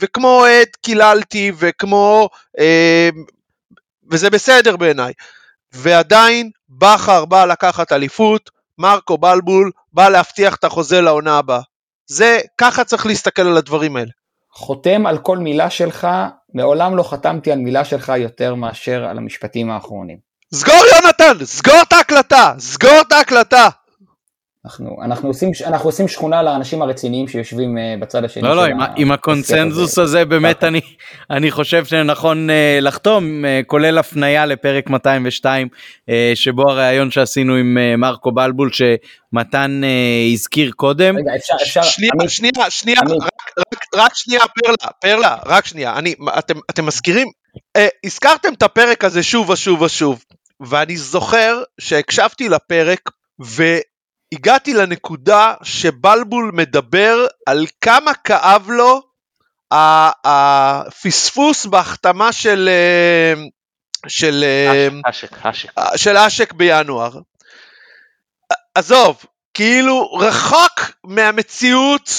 וכמו 0.00 0.28
אוהד 0.28 0.68
קיללתי, 0.82 1.52
וכמו... 1.58 2.28
אה, 2.58 3.08
וזה 4.10 4.30
בסדר 4.30 4.76
בעיניי. 4.76 5.12
ועדיין 5.72 6.50
בכר 6.68 7.24
בא 7.24 7.44
לקחת 7.44 7.92
אליפות, 7.92 8.50
מרקו 8.80 9.18
בלבול 9.18 9.70
בא 9.92 10.08
להבטיח 10.08 10.54
את 10.54 10.64
החוזה 10.64 11.00
לעונה 11.00 11.38
הבאה. 11.38 11.60
זה, 12.06 12.38
ככה 12.58 12.84
צריך 12.84 13.06
להסתכל 13.06 13.42
על 13.42 13.56
הדברים 13.56 13.96
האלה. 13.96 14.10
חותם 14.52 15.06
על 15.06 15.18
כל 15.18 15.38
מילה 15.38 15.70
שלך, 15.70 16.08
מעולם 16.54 16.96
לא 16.96 17.02
חתמתי 17.02 17.52
על 17.52 17.58
מילה 17.58 17.84
שלך 17.84 18.12
יותר 18.16 18.54
מאשר 18.54 19.04
על 19.04 19.18
המשפטים 19.18 19.70
האחרונים. 19.70 20.18
סגור 20.54 20.82
יונתן, 20.94 21.44
סגור 21.44 21.82
את 21.88 21.92
ההקלטה, 21.92 22.54
סגור 22.58 23.00
את 23.06 23.12
ההקלטה. 23.12 23.68
אנחנו, 24.64 24.96
אנחנו, 25.04 25.28
עושים, 25.28 25.50
אנחנו 25.66 25.88
עושים 25.88 26.08
שכונה 26.08 26.42
לאנשים 26.42 26.82
הרציניים 26.82 27.28
שיושבים 27.28 27.78
אה, 27.78 27.94
בצד 28.00 28.24
השני 28.24 28.42
לא, 28.42 28.56
לא, 28.56 28.64
עם, 28.64 28.80
ה- 28.80 28.86
עם 28.96 29.12
הקונצנזוס 29.12 29.90
השיח 29.92 30.04
הזה 30.04 30.24
באמת. 30.24 30.64
אני, 30.64 30.80
אני 31.30 31.50
חושב 31.50 31.84
שנכון 31.84 32.50
אה, 32.50 32.78
לחתום, 32.82 33.44
אה, 33.44 33.60
כולל 33.66 33.98
הפנייה 33.98 34.46
לפרק 34.46 34.90
202, 34.90 35.68
אה, 36.08 36.32
שבו 36.34 36.70
הריאיון 36.70 37.10
שעשינו 37.10 37.54
עם 37.54 37.78
מרקו 37.98 38.32
בלבול, 38.32 38.70
שמתן 38.72 39.80
הזכיר 40.32 40.70
קודם. 40.76 41.16
רגע, 41.18 41.36
אפשר, 41.36 41.54
אפשר, 41.62 41.82
שנייה, 41.82 42.10
עמית, 42.14 42.30
שנייה, 42.30 42.70
שנייה, 42.70 43.00
עמית. 43.00 43.22
רק, 43.22 43.58
רק, 43.58 43.84
רק 43.94 44.14
שנייה, 44.14 44.40
פרלה, 44.40 44.92
פרלה, 45.00 45.36
רק 45.46 45.66
שנייה, 45.66 45.98
אני, 45.98 46.14
אתם, 46.38 46.58
אתם 46.70 46.86
מזכירים, 46.86 47.28
אה, 47.76 47.88
הזכרתם 48.04 48.52
את 48.52 48.62
הפרק 48.62 49.04
הזה 49.04 49.22
שוב 49.22 49.50
ושוב 49.50 49.82
ושוב, 49.82 50.24
ואני 50.60 50.96
זוכר 50.96 51.62
שהקשבתי 51.80 52.48
לפרק, 52.48 53.10
והגעתי 54.34 54.74
לנקודה 54.74 55.54
שבלבול 55.62 56.50
מדבר 56.54 57.26
על 57.46 57.66
כמה 57.80 58.14
כאב 58.14 58.70
לו 58.70 59.02
הפספוס 60.24 61.66
בהחתמה 61.66 62.32
של, 62.32 62.68
אה, 62.68 63.34
של, 64.08 64.44
אה, 64.44 64.88
אשק, 65.10 65.46
אשק. 65.46 65.70
של 65.96 66.16
אשק 66.16 66.52
בינואר. 66.52 67.10
עזוב, 68.74 69.24
כאילו 69.54 70.12
רחוק 70.12 70.80
מהמציאות, 71.04 72.10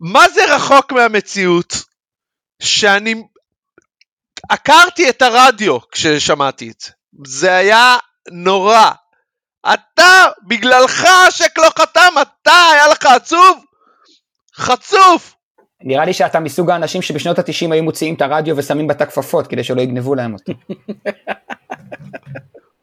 מה 0.00 0.28
זה 0.28 0.54
רחוק 0.54 0.92
מהמציאות? 0.92 1.74
שאני 2.62 3.14
עקרתי 4.48 5.10
את 5.10 5.22
הרדיו 5.22 5.78
כששמעתי 5.90 6.70
את 6.70 6.80
זה, 6.80 6.90
זה 7.24 7.56
היה 7.56 7.96
נורא. 8.30 8.90
אתה, 9.66 10.26
בגללך 10.42 11.04
אשק 11.28 11.58
לא 11.58 11.68
חתם, 11.78 12.12
אתה, 12.22 12.68
היה 12.72 12.88
לך 12.88 13.06
עצוב? 13.06 13.64
חצוף! 14.54 15.34
נראה 15.82 16.04
לי 16.04 16.12
שאתה 16.12 16.40
מסוג 16.40 16.70
האנשים 16.70 17.02
שבשנות 17.02 17.38
ה-90 17.38 17.72
היו 17.72 17.82
מוציאים 17.82 18.14
את 18.14 18.22
הרדיו 18.22 18.56
ושמים 18.56 18.86
בתא 18.86 19.04
כפפות 19.04 19.46
כדי 19.46 19.64
שלא 19.64 19.82
יגנבו 19.82 20.14
להם 20.14 20.34
אותו. 20.34 20.52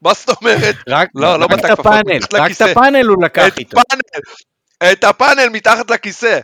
מה 0.02 0.14
זאת 0.14 0.38
אומרת? 0.42 0.76
רק, 0.90 1.10
לא, 1.16 1.40
לא 1.40 1.46
רק 1.46 1.52
את 1.52 1.58
בתא 1.58 1.68
כפפות, 1.68 1.86
הפאנל, 1.86 2.16
מתחת 2.16 2.34
רק 2.34 2.40
את 2.40 2.46
לכיסא. 2.46 2.64
הפאנל 2.64 3.06
הוא 3.06 3.24
לקח 3.24 3.48
את 3.48 3.58
איתו, 3.58 3.78
הפאנל, 3.80 4.02
את 4.92 5.04
הפאנל 5.04 5.50
מתחת 5.50 5.92
לכיסא. 5.92 6.40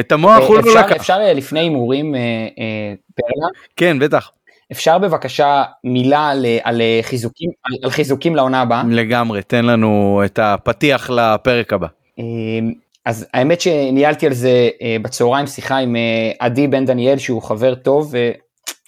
את 0.00 0.12
המוח 0.12 0.48
הוא 0.48 0.56
לא 0.56 0.80
לקח, 0.80 0.96
אפשר 0.96 1.18
אה, 1.20 1.32
לפני 1.32 1.60
הימורים, 1.60 2.14
אה, 2.14 2.20
אה, 2.58 2.94
פרלה, 3.14 3.48
כן 3.76 3.98
בטח, 3.98 4.30
אפשר 4.72 4.98
בבקשה 4.98 5.64
מילה 5.84 6.28
על, 6.28 6.46
על 6.62 6.80
אה, 6.80 6.98
חיזוקים, 7.02 7.50
על, 7.64 7.72
על 7.84 7.90
חיזוקים 7.90 8.36
לעונה 8.36 8.60
הבאה. 8.60 8.82
לגמרי, 8.90 9.42
תן 9.42 9.64
לנו 9.64 10.22
את 10.24 10.38
הפתיח 10.42 11.10
לפרק 11.10 11.72
הבא. 11.72 11.86
אה, 12.18 12.24
אז 13.04 13.26
האמת 13.34 13.60
שניהלתי 13.60 14.26
על 14.26 14.32
זה 14.32 14.68
אה, 14.82 14.96
בצהריים 15.02 15.46
שיחה 15.46 15.76
עם 15.76 15.96
אה, 15.96 16.32
עדי 16.38 16.66
בן 16.68 16.84
דניאל 16.84 17.18
שהוא 17.18 17.42
חבר 17.42 17.74
טוב 17.74 18.14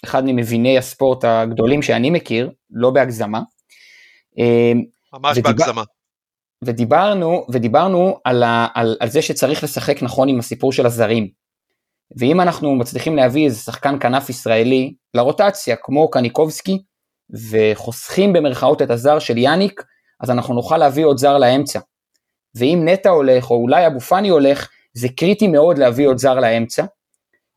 ואחד 0.03 0.23
ממביני 0.25 0.77
הספורט 0.77 1.23
הגדולים 1.25 1.81
שאני 1.81 2.09
מכיר, 2.09 2.49
לא 2.71 2.89
בהגזמה. 2.89 3.41
אה, 4.39 4.71
ממש 5.13 5.37
ודיבר- 5.37 5.51
בהגזמה. 5.57 5.83
ודיברנו, 6.63 7.45
ודיברנו 7.49 8.17
על, 8.23 8.43
ה, 8.43 8.67
על, 8.73 8.97
על 8.99 9.09
זה 9.09 9.21
שצריך 9.21 9.63
לשחק 9.63 10.03
נכון 10.03 10.27
עם 10.29 10.39
הסיפור 10.39 10.71
של 10.71 10.85
הזרים. 10.85 11.27
ואם 12.17 12.41
אנחנו 12.41 12.75
מצליחים 12.75 13.15
להביא 13.15 13.45
איזה 13.45 13.59
שחקן 13.59 13.99
כנף 13.99 14.29
ישראלי 14.29 14.93
לרוטציה, 15.13 15.75
כמו 15.81 16.09
קניקובסקי, 16.09 16.83
וחוסכים 17.51 18.33
במרכאות 18.33 18.81
את 18.81 18.89
הזר 18.89 19.19
של 19.19 19.37
יאניק, 19.37 19.83
אז 20.21 20.31
אנחנו 20.31 20.53
נוכל 20.53 20.77
להביא 20.77 21.05
עוד 21.05 21.17
זר 21.17 21.37
לאמצע. 21.37 21.79
ואם 22.55 22.81
נטע 22.85 23.09
הולך, 23.09 23.51
או 23.51 23.55
אולי 23.55 23.87
אבו 23.87 23.99
פאני 23.99 24.29
הולך, 24.29 24.69
זה 24.93 25.07
קריטי 25.09 25.47
מאוד 25.47 25.77
להביא 25.77 26.07
עוד 26.07 26.17
זר 26.17 26.39
לאמצע. 26.39 26.85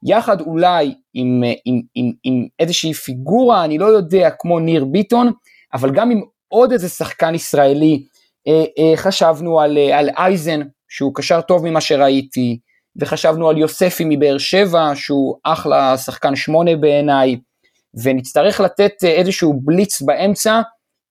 יחד 0.07 0.41
אולי 0.41 0.95
עם, 1.15 1.43
עם, 1.65 1.81
עם, 1.95 2.13
עם 2.25 2.47
איזושהי 2.59 2.95
פיגורה, 2.95 3.65
אני 3.65 3.79
לא 3.79 3.87
יודע, 3.87 4.31
כמו 4.39 4.59
ניר 4.59 4.85
ביטון, 4.85 5.33
אבל 5.75 5.91
גם 5.91 6.11
עם 6.11 6.21
עוד 6.49 6.73
איזה 6.73 6.89
שחקן 6.89 7.35
ישראלי, 7.35 8.05
אה, 8.49 8.65
אה, 8.79 8.97
חשבנו 8.97 9.61
על, 9.61 9.79
אה, 9.79 9.99
על 9.99 10.11
אייזן, 10.17 10.61
שהוא 10.89 11.15
קשר 11.15 11.41
טוב 11.41 11.71
ממה 11.71 11.81
שראיתי, 11.81 12.59
וחשבנו 12.97 13.49
על 13.49 13.59
יוספי 13.59 14.05
מבאר 14.07 14.39
שבע, 14.39 14.93
שהוא 14.95 15.37
אחלה 15.45 15.97
שחקן 15.97 16.37
שמונה 16.37 16.77
בעיניי, 16.77 17.37
ונצטרך 18.03 18.61
לתת 18.61 18.93
אה, 19.05 19.11
איזשהו 19.11 19.61
בליץ 19.65 20.03
באמצע, 20.03 20.61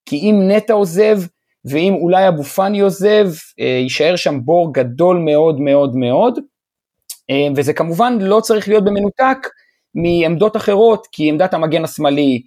כי 0.05 0.15
אם 0.15 0.41
נטע 0.47 0.73
עוזב, 0.73 1.19
ואם 1.65 1.93
אולי 1.93 2.27
אבו 2.27 2.43
פאני 2.43 2.79
עוזב, 2.79 3.27
אה, 3.59 3.65
יישאר 3.65 4.15
שם 4.15 4.39
בור 4.45 4.73
גדול 4.73 5.17
מאוד 5.17 5.59
מאוד 5.59 5.95
מאוד, 5.95 6.39
אה, 7.29 7.47
וזה 7.55 7.73
כמובן 7.73 8.17
לא 8.21 8.39
צריך 8.39 8.67
להיות 8.67 8.83
במנותק 8.83 9.37
מעמדות 9.95 10.55
אחרות, 10.55 11.07
כי 11.11 11.29
עמדת 11.29 11.53
המגן 11.53 11.83
השמאלי, 11.83 12.41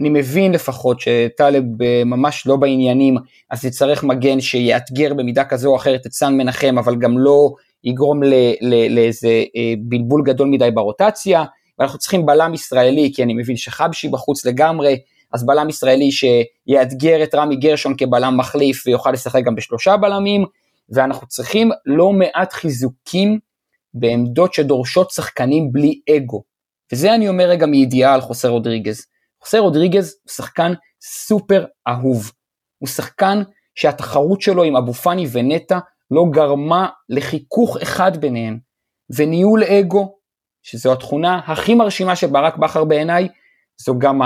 אני 0.00 0.08
מבין 0.08 0.52
לפחות 0.52 1.00
שטלב 1.00 1.64
ממש 2.04 2.46
לא 2.46 2.56
בעניינים, 2.56 3.16
אז 3.50 3.64
יצטרך 3.64 4.04
מגן 4.04 4.40
שיאתגר 4.40 5.14
במידה 5.14 5.44
כזו 5.44 5.70
או 5.70 5.76
אחרת 5.76 6.06
את 6.06 6.12
סן 6.12 6.34
מנחם, 6.34 6.78
אבל 6.78 6.96
גם 6.96 7.18
לא 7.18 7.50
יגרום 7.84 8.20
לאיזה 8.90 9.44
בלבול 9.78 10.22
גדול 10.24 10.48
מדי 10.48 10.70
ברוטציה, 10.70 11.44
ואנחנו 11.78 11.98
צריכים 11.98 12.26
בלם 12.26 12.54
ישראלי, 12.54 13.12
כי 13.14 13.22
אני 13.22 13.34
מבין 13.34 13.56
שחבשי 13.56 14.08
בחוץ 14.08 14.46
לגמרי, 14.46 14.98
אז 15.32 15.46
בלם 15.46 15.68
ישראלי 15.68 16.10
שיאתגר 16.12 17.22
את 17.22 17.34
רמי 17.34 17.56
גרשון 17.56 17.94
כבלם 17.98 18.36
מחליף 18.36 18.86
ויוכל 18.86 19.10
לשחק 19.10 19.44
גם 19.44 19.54
בשלושה 19.54 19.96
בלמים, 19.96 20.44
ואנחנו 20.88 21.26
צריכים 21.26 21.70
לא 21.86 22.12
מעט 22.12 22.52
חיזוקים 22.52 23.38
בעמדות 23.94 24.54
שדורשות 24.54 25.10
שחקנים 25.10 25.72
בלי 25.72 26.00
אגו. 26.16 26.42
וזה 26.92 27.14
אני 27.14 27.28
אומר 27.28 27.44
רגע 27.44 27.66
מידיעה 27.66 28.14
על 28.14 28.20
חוסר 28.20 28.48
רודריגז. 28.48 29.06
חוסר 29.42 29.58
רודריגז 29.58 30.16
הוא 30.22 30.30
שחקן 30.32 30.72
סופר 31.02 31.64
אהוב. 31.88 32.32
הוא 32.78 32.88
שחקן 32.88 33.42
שהתחרות 33.74 34.40
שלו 34.40 34.62
עם 34.62 34.76
אבו 34.76 34.92
פאני 34.92 35.26
ונטע 35.32 35.78
לא 36.10 36.24
גרמה 36.30 36.88
לחיכוך 37.08 37.76
אחד 37.76 38.16
ביניהם. 38.16 38.58
וניהול 39.16 39.64
אגו, 39.64 40.14
שזו 40.62 40.92
התכונה 40.92 41.40
הכי 41.46 41.74
מרשימה 41.74 42.16
של 42.16 42.26
ברק 42.26 42.56
בכר 42.56 42.84
בעיניי, 42.84 43.28
זו 43.80 43.98
גם 43.98 44.20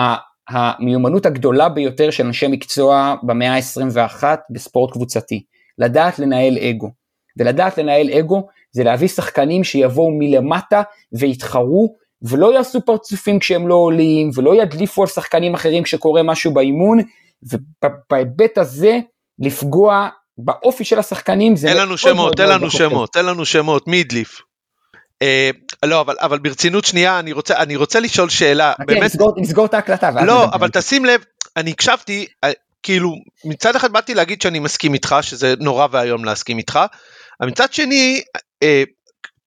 המיומנות 0.49 1.27
הגדולה 1.27 1.69
ביותר 1.69 2.11
של 2.11 2.27
אנשי 2.27 2.47
מקצוע 2.49 3.15
במאה 3.23 3.55
ה-21 3.55 4.25
בספורט 4.51 4.93
קבוצתי, 4.93 5.45
לדעת 5.79 6.19
לנהל 6.19 6.59
אגו. 6.59 6.91
ולדעת 7.39 7.79
לנהל 7.79 8.11
אגו 8.11 8.47
זה 8.73 8.85
להביא 8.85 9.09
שחקנים 9.09 9.65
שיבואו 9.65 10.11
מלמטה 10.19 10.83
ויתחרו 11.19 11.95
ולא 12.23 12.55
יעשו 12.55 12.81
פרצופים 12.85 13.39
כשהם 13.39 13.69
לא 13.69 13.75
עולים 13.75 14.31
ולא 14.35 14.63
ידליפו 14.63 15.03
על 15.03 15.09
שחקנים 15.09 15.55
אחרים 15.55 15.83
כשקורה 15.83 16.23
משהו 16.23 16.55
באימון 16.55 16.99
ובהיבט 17.43 18.59
הזה 18.59 18.99
לפגוע 19.39 20.09
באופי 20.39 20.85
של 20.85 20.99
השחקנים 20.99 21.57
זה 21.57 21.69
תן 21.69 21.77
לנו 21.77 21.99
שמות, 21.99 22.37
תן 22.37 22.49
לנו 22.49 22.71
שמות, 22.71 23.13
תן 23.13 23.27
לנו 23.27 23.45
שמות, 23.45 23.89
מי 23.89 24.01
הדליף? 24.01 24.41
אה, 25.23 25.51
לא 25.85 26.01
אבל 26.01 26.17
אבל 26.21 26.39
ברצינות 26.39 26.85
שנייה 26.85 27.19
אני 27.19 27.33
רוצה 27.33 27.57
אני 27.57 27.77
רוצה 27.77 28.01
לשאול 28.01 28.29
שאלה 28.29 28.73
okay, 28.73 28.85
באמת 28.85 29.03
נסגור, 29.03 29.33
נסגור 29.37 29.67
את 29.67 29.75
ההקלטה 29.75 30.11
לא 30.11 30.45
אבל 30.45 30.71
תשים 30.71 31.05
לב 31.05 31.25
אני 31.57 31.71
הקשבתי 31.71 32.27
אה, 32.45 32.51
כאילו 32.83 33.11
מצד 33.45 33.77
אחד 33.77 33.93
באתי 33.93 34.15
להגיד 34.15 34.43
שאני 34.43 34.59
מסכים 34.59 34.95
איתך 34.95 35.17
שזה 35.21 35.55
נורא 35.61 35.87
ואיום 35.91 36.25
להסכים 36.25 36.59
איתך 36.59 36.81
אבל 37.41 37.49
מצד 37.49 37.73
שני 37.73 38.23
אה, 38.63 38.83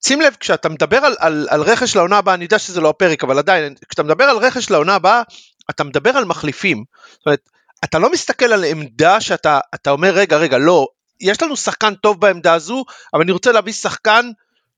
שים 0.06 0.22
לב 0.22 0.36
כשאתה 0.40 0.70
מדבר 0.70 0.98
על, 0.98 1.16
על, 1.20 1.48
על 1.50 1.62
רכש 1.62 1.96
לעונה 1.96 2.18
הבאה 2.18 2.34
אני 2.34 2.44
יודע 2.44 2.60
שזה 2.60 2.82
לא 2.82 2.90
הפרק 2.90 3.24
אבל 3.24 3.38
עדיין 3.38 3.76
כשאתה 3.90 4.04
מדבר 4.04 4.24
על 4.24 4.38
רכש 4.38 4.70
לעונה 4.70 4.96
הבאה 4.96 5.22
אתה 5.70 5.84
מדבר 5.84 6.10
על 6.10 6.26
מחליפים. 6.26 6.84
זאת 7.12 7.26
אומרת 7.26 7.50
אתה 7.84 8.00
לא 8.00 8.12
מסתכל 8.12 8.54
על 8.54 8.64
עמדה 8.64 9.22
שאתה 9.22 9.60
אומר 9.88 10.10
רגע 10.10 10.38
רגע 10.38 10.58
לא 10.58 10.88
יש 11.22 11.42
לנו 11.42 11.58
שחקן 11.58 11.94
טוב 11.96 12.22
בעמדה 12.22 12.54
הזו 12.54 12.84
אבל 13.14 13.22
אני 13.22 13.32
רוצה 13.32 13.52
להביא 13.52 13.74
שחקן 13.74 14.32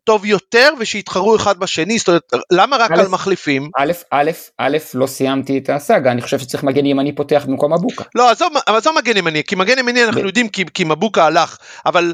טוב 0.04 0.26
יותר 0.26 0.74
ושיתחרו 0.80 1.36
אחד 1.36 1.60
בשני, 1.60 1.97
זאת 1.97 2.08
אומרת, 2.08 2.34
למה 2.52 2.78
רק 2.78 2.91
על 2.91 3.08
מחליפים? 3.08 3.70
א', 3.78 3.91
א', 4.12 4.32
א', 4.58 4.78
לא 4.93 5.08
סיימתי 5.08 5.58
את 5.58 5.70
הסאגה, 5.70 6.12
אני 6.12 6.22
חושב 6.22 6.39
שצריך 6.39 6.64
מגן 6.64 6.86
ימני 6.86 7.16
פותח 7.16 7.45
במקום 7.47 7.74
מבוקה. 7.74 8.04
לא, 8.16 8.30
עזוב, 8.32 8.54
עזוב 8.66 8.95
מגן 8.97 9.18
ימני, 9.18 9.43
כי 9.43 9.56
מגן 9.56 9.80
ימני 9.80 10.04
אנחנו 10.04 10.26
יודעים 10.26 10.50
כי, 10.50 10.66
כי 10.74 10.84
מבוקה 10.84 11.26
הלך, 11.26 11.58
אבל 11.86 12.14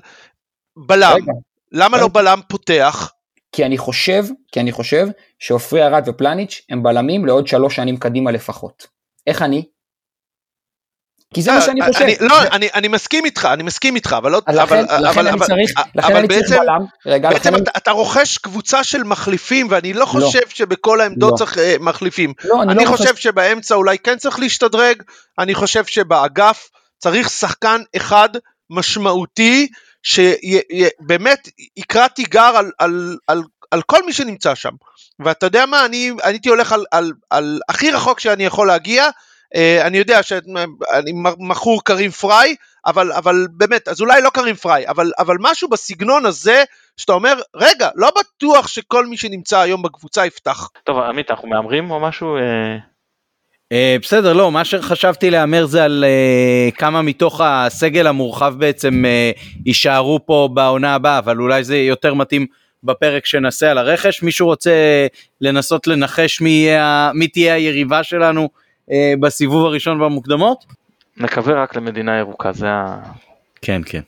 בלם, 0.78 1.20
למה 1.72 1.98
לא 1.98 2.08
בלם 2.08 2.40
פותח? 2.48 3.12
כי 3.52 3.66
אני 3.66 3.78
חושב, 3.78 4.26
כי 4.52 4.60
אני 4.60 4.72
חושב 4.72 5.08
שעופרי 5.40 5.86
ארד 5.86 6.04
ופלניץ' 6.08 6.62
הם 6.70 6.84
בלמים 6.84 7.26
לעוד 7.26 7.48
שלוש 7.48 7.76
שנים 7.76 7.98
קדימה 7.98 8.32
לפחות. 8.32 8.88
איך 9.28 9.42
אני? 9.42 9.66
כי 11.36 11.42
זה 11.42 11.52
מה 11.52 11.62
שאני 11.62 11.82
חושב. 11.82 12.02
אני, 12.04 12.16
לא, 12.20 12.42
אני, 12.42 12.68
אני 12.74 12.88
מסכים 12.88 13.26
איתך, 13.26 13.50
אני 13.54 13.64
מסכים 13.64 13.96
איתך, 13.96 14.16
אבל 14.18 14.32
לא... 14.32 14.42
לכן, 14.48 14.86
אבל, 14.90 15.28
אני 15.28 15.40
צריך, 15.40 15.72
לכן 15.96 16.08
אבל 16.08 16.18
אני 16.18 16.28
צריך 16.28 16.62
בלם. 17.06 17.22
בעצם 17.22 17.56
אתה, 17.78 17.92
רוכש 17.92 18.38
קבוצה 18.38 18.84
של 18.84 19.04
מחליפים, 19.04 19.68
ואני 19.70 19.94
לא 19.94 20.06
חושב 20.06 20.40
לא. 20.40 20.50
שבכל 20.50 21.02
העמדות 21.02 21.32
לא. 21.32 21.38
צריך 21.38 21.58
uh, 21.58 21.60
מחליפים. 21.80 22.34
לא, 22.46 22.64
אני, 22.64 22.86
חושב. 22.86 23.16
שבאמצע 23.16 23.76
אולי 23.76 23.98
כן 23.98 24.18
צריך 24.18 24.40
להשתדרג, 24.40 25.02
אני 25.40 25.56
חושב 25.56 25.86
שבאגף 25.86 26.70
צריך 26.98 27.30
שחקן 27.30 27.82
אחד 27.96 28.30
משמעותי, 28.70 29.68
שבאמת 30.04 31.50
יקרא 31.78 32.08
תיגר 32.08 32.52
על, 32.56 32.72
על, 32.80 33.18
על, 33.28 33.44
על 33.72 33.82
כל 33.82 34.06
מי 34.06 34.14
שנמצא 34.14 34.56
שם. 34.56 34.72
ואתה 35.20 35.46
יודע 35.46 35.66
מה, 35.66 35.86
אני 35.86 36.12
הייתי 36.24 36.50
הולך 36.50 36.74
על, 36.74 36.86
על, 36.92 37.12
על 37.30 37.60
הכי 37.70 37.92
רחוק 37.92 38.20
שאני 38.20 38.46
יכול 38.46 38.68
להגיע, 38.68 39.04
אה, 39.04 39.10
אני 39.82 39.97
יודע 39.97 40.24
שאני 40.24 41.14
מכור 41.39 41.84
קרים 41.84 42.12
פריי, 42.12 42.56
אבל, 42.86 43.12
אבל 43.12 43.47
באמת, 43.51 43.88
אז 43.88 44.01
אולי 44.01 44.22
לא 44.22 44.30
קרים 44.30 44.56
פריי, 44.56 44.88
אבל, 44.88 45.12
אבל 45.20 45.36
משהו 45.39 45.70
בסגנון 45.70 46.26
הזה, 46.26 46.64
שאתה 46.97 47.14
אומר, 47.14 47.34
רגע, 47.56 47.89
לא 47.95 48.12
בטוח 48.20 48.68
שכל 48.68 49.06
מי 49.06 49.18
שנמצא 49.18 49.60
היום 49.60 49.82
בקבוצה 49.82 50.26
יפתח. 50.26 50.70
טוב, 50.84 50.99
עמית, 50.99 51.32
אנחנו 51.32 51.47
מהמרים 51.47 51.91
או 51.91 51.99
משהו? 51.99 52.38
Uh, 53.74 54.01
בסדר 54.01 54.34
לא 54.34 54.51
מה 54.51 54.66
שחשבתי 54.66 55.30
להמר 55.30 55.66
זה 55.66 55.84
על 55.84 56.06
uh, 56.08 56.76
כמה 56.76 57.01
מתוך 57.01 57.41
הסגל 57.43 58.08
המורחב 58.08 58.53
בעצם 58.58 59.03
uh, 59.06 59.39
יישארו 59.66 60.20
פה 60.26 60.49
בעונה 60.53 60.95
הבאה 60.95 61.18
אבל 61.18 61.38
אולי 61.38 61.64
זה 61.64 61.78
יותר 61.78 62.14
מתאים 62.14 62.45
בפרק 62.84 63.26
שנעשה 63.26 63.72
על 63.72 63.78
הרכש 63.78 64.24
מישהו 64.24 64.47
רוצה 64.47 64.72
לנסות 65.41 65.88
לנחש 65.88 66.41
מי, 66.41 66.49
יהיה, 66.49 67.12
מי 67.14 67.28
תהיה 67.28 67.53
היריבה 67.53 68.03
שלנו 68.03 68.49
אה, 68.92 69.14
בסיבוב 69.20 69.66
הראשון 69.66 70.00
במוקדמות? 70.00 70.66
נקווה 71.18 71.64
רק 71.64 71.76
למדינה 71.76 72.18
ירוקה, 72.18 72.52
זה 72.52 72.70
ה... 72.70 73.02
כן, 73.62 73.82
כן. 73.86 74.02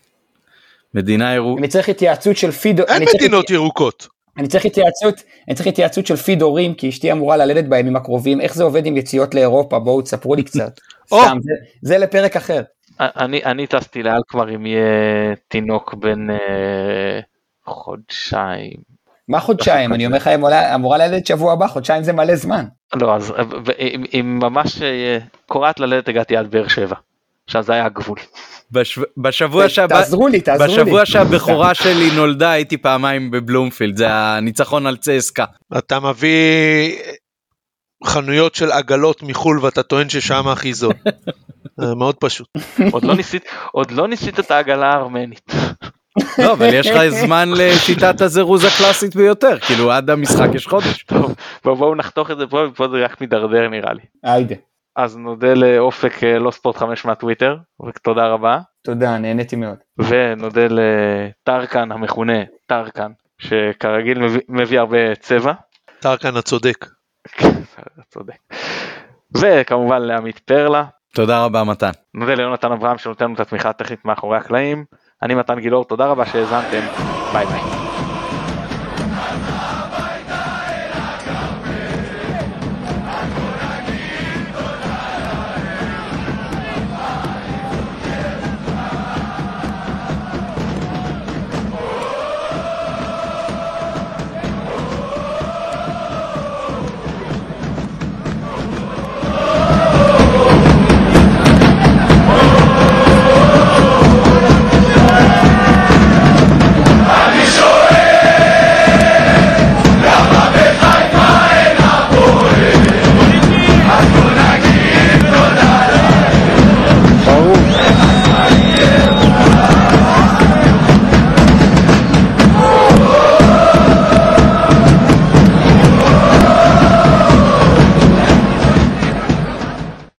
מדינה 0.94 1.34
ירוקה. 1.34 1.60
אני 1.60 1.68
צריך 1.68 1.90
התייעצות 1.90 2.38
של 2.38 2.52
פיד... 2.52 2.82
אין 2.82 3.04
מדינות 3.16 3.46
הת... 3.46 3.50
ירוקות. 3.50 4.08
אני 4.38 4.48
צריך 4.48 4.66
התייעצות, 4.66 5.24
אני 5.48 5.56
צריך 5.56 5.68
התייעצות 5.68 6.08
של 6.08 6.16
פיד 6.16 6.42
הורים, 6.42 6.74
כי 6.74 6.90
אשתי 6.90 7.12
אמורה 7.12 7.38
ללדת 7.38 7.66
בימים 7.66 7.96
הקרובים, 7.96 8.42
איך 8.42 8.56
זה 8.56 8.64
עובד 8.64 8.86
עם 8.86 8.98
יציאות 8.98 9.36
לאירופה, 9.36 9.80
בואו 9.80 10.02
תספרו 10.02 10.36
לי 10.36 10.44
קצת. 10.44 10.80
סתם, 11.08 11.38
זה, 11.42 11.52
זה 11.82 11.98
לפרק 11.98 12.36
אחר. 12.36 12.62
אני, 13.00 13.44
אני 13.44 13.68
טסתי 13.68 14.04
לאלקמר 14.04 14.56
אם 14.56 14.66
יהיה 14.66 15.36
תינוק 15.48 15.94
בן 15.94 16.30
אה, 16.30 17.20
חודשיים. 17.66 18.97
מה 19.28 19.40
חודשיים? 19.40 19.94
אני 19.94 20.06
אומר 20.06 20.18
לך, 20.18 20.28
אמורה 20.76 20.98
ללדת 20.98 21.26
שבוע 21.26 21.54
הבא, 21.54 21.68
חודשיים 21.68 22.04
זה 22.04 22.14
מלא 22.14 22.36
זמן. 22.36 22.66
לא, 22.96 23.16
אז 23.16 23.34
אם 24.14 24.40
ממש 24.44 24.82
אה, 24.82 25.18
קורעת 25.46 25.80
ללדת 25.80 26.08
הגעתי 26.08 26.38
עד 26.38 26.52
באר 26.52 26.68
שבע. 26.68 26.96
עכשיו 27.46 27.64
זה 27.64 27.74
היה 27.74 27.86
הגבול. 27.86 28.18
בשבוע 29.18 29.70
שהבא, 29.70 29.96
תעזרו 29.96 30.28
לי, 30.28 30.42
תעזרו 30.42 30.68
לי. 30.68 30.74
בשבוע 30.74 31.06
שהבכורה 31.06 31.74
שלי 31.74 32.16
נולדה 32.16 32.52
הייתי 32.52 32.78
פעמיים 32.78 33.32
בבלומפילד, 33.32 33.98
זה 33.98 34.08
הניצחון 34.10 34.88
על 34.88 34.98
צסקה. 34.98 35.46
אתה 35.78 36.00
מביא 36.00 36.96
חנויות 38.06 38.56
של 38.56 38.72
עגלות 38.72 39.24
מחול 39.24 39.60
ואתה 39.62 39.84
טוען 39.84 40.10
ששם 40.10 40.48
הכי 40.48 40.74
זול. 40.74 40.94
מאוד 42.00 42.16
פשוט. 42.16 42.48
לא 42.80 43.14
עוד 43.72 43.92
לא 43.92 44.08
ניסית 44.08 44.40
את 44.40 44.52
העגלה 44.52 44.94
הארמנית. 44.94 45.52
לא, 46.40 46.54
אבל 46.54 46.74
יש 46.74 46.88
לך 46.88 47.08
זמן 47.10 47.50
לשיטת 47.58 48.22
הזירוז 48.22 48.66
הקלאסית 48.66 49.16
ביותר, 49.16 49.60
כאילו 49.60 49.92
עד 49.92 50.10
המשחק 50.10 50.48
יש 50.54 50.68
חודש. 50.68 51.04
טוב, 51.04 51.36
בואו 51.64 51.96
נחתוך 51.96 52.32
את 52.32 52.38
זה 52.38 52.48
פה, 52.48 52.64
פה 52.76 52.88
זה 52.88 53.06
רק 53.06 53.22
מידרדר 53.22 53.68
נראה 53.68 53.94
לי. 53.94 54.02
היידה. 54.24 54.56
אז 54.96 55.18
נודה 55.18 55.54
לאופק 55.54 56.24
אה, 56.24 56.40
לא 56.40 56.52
ספורט 56.52 56.78
5 56.78 57.06
מהטוויטר, 57.06 57.58
ותודה 57.88 58.28
רבה. 58.28 58.60
תודה, 58.84 59.18
נהניתי 59.18 59.56
מאוד. 59.56 59.78
ונודה 59.98 60.62
לטרקן 60.70 61.92
המכונה 61.92 62.44
טרקן, 62.66 63.12
שכרגיל 63.40 64.20
מביא, 64.20 64.42
מביא 64.50 64.80
הרבה 64.80 65.16
צבע. 65.16 65.54
טרקן 66.00 66.38
הצודק. 66.38 66.86
צודק. 68.14 68.38
וכמובן 69.38 70.02
לעמית 70.02 70.40
פרלה. 70.40 70.84
תודה 71.14 71.46
רבה 71.46 71.64
מתן. 71.64 71.92
נודה 72.14 72.34
ליונתן 72.34 72.72
אברהם 72.72 72.98
שנותן 72.98 73.26
לנו 73.26 73.36
את 73.36 73.40
התמיכה 73.40 73.70
הטכנית 73.70 74.06
מאחורי 74.06 74.38
הקלעים. 74.38 74.86
אני 75.22 75.36
מתן 75.36 75.60
גילאור, 75.60 75.86
תודה 75.86 76.06
רבה 76.06 76.26
שהאזנתם, 76.26 76.88
ביי 77.32 77.48
ביי. 77.48 77.77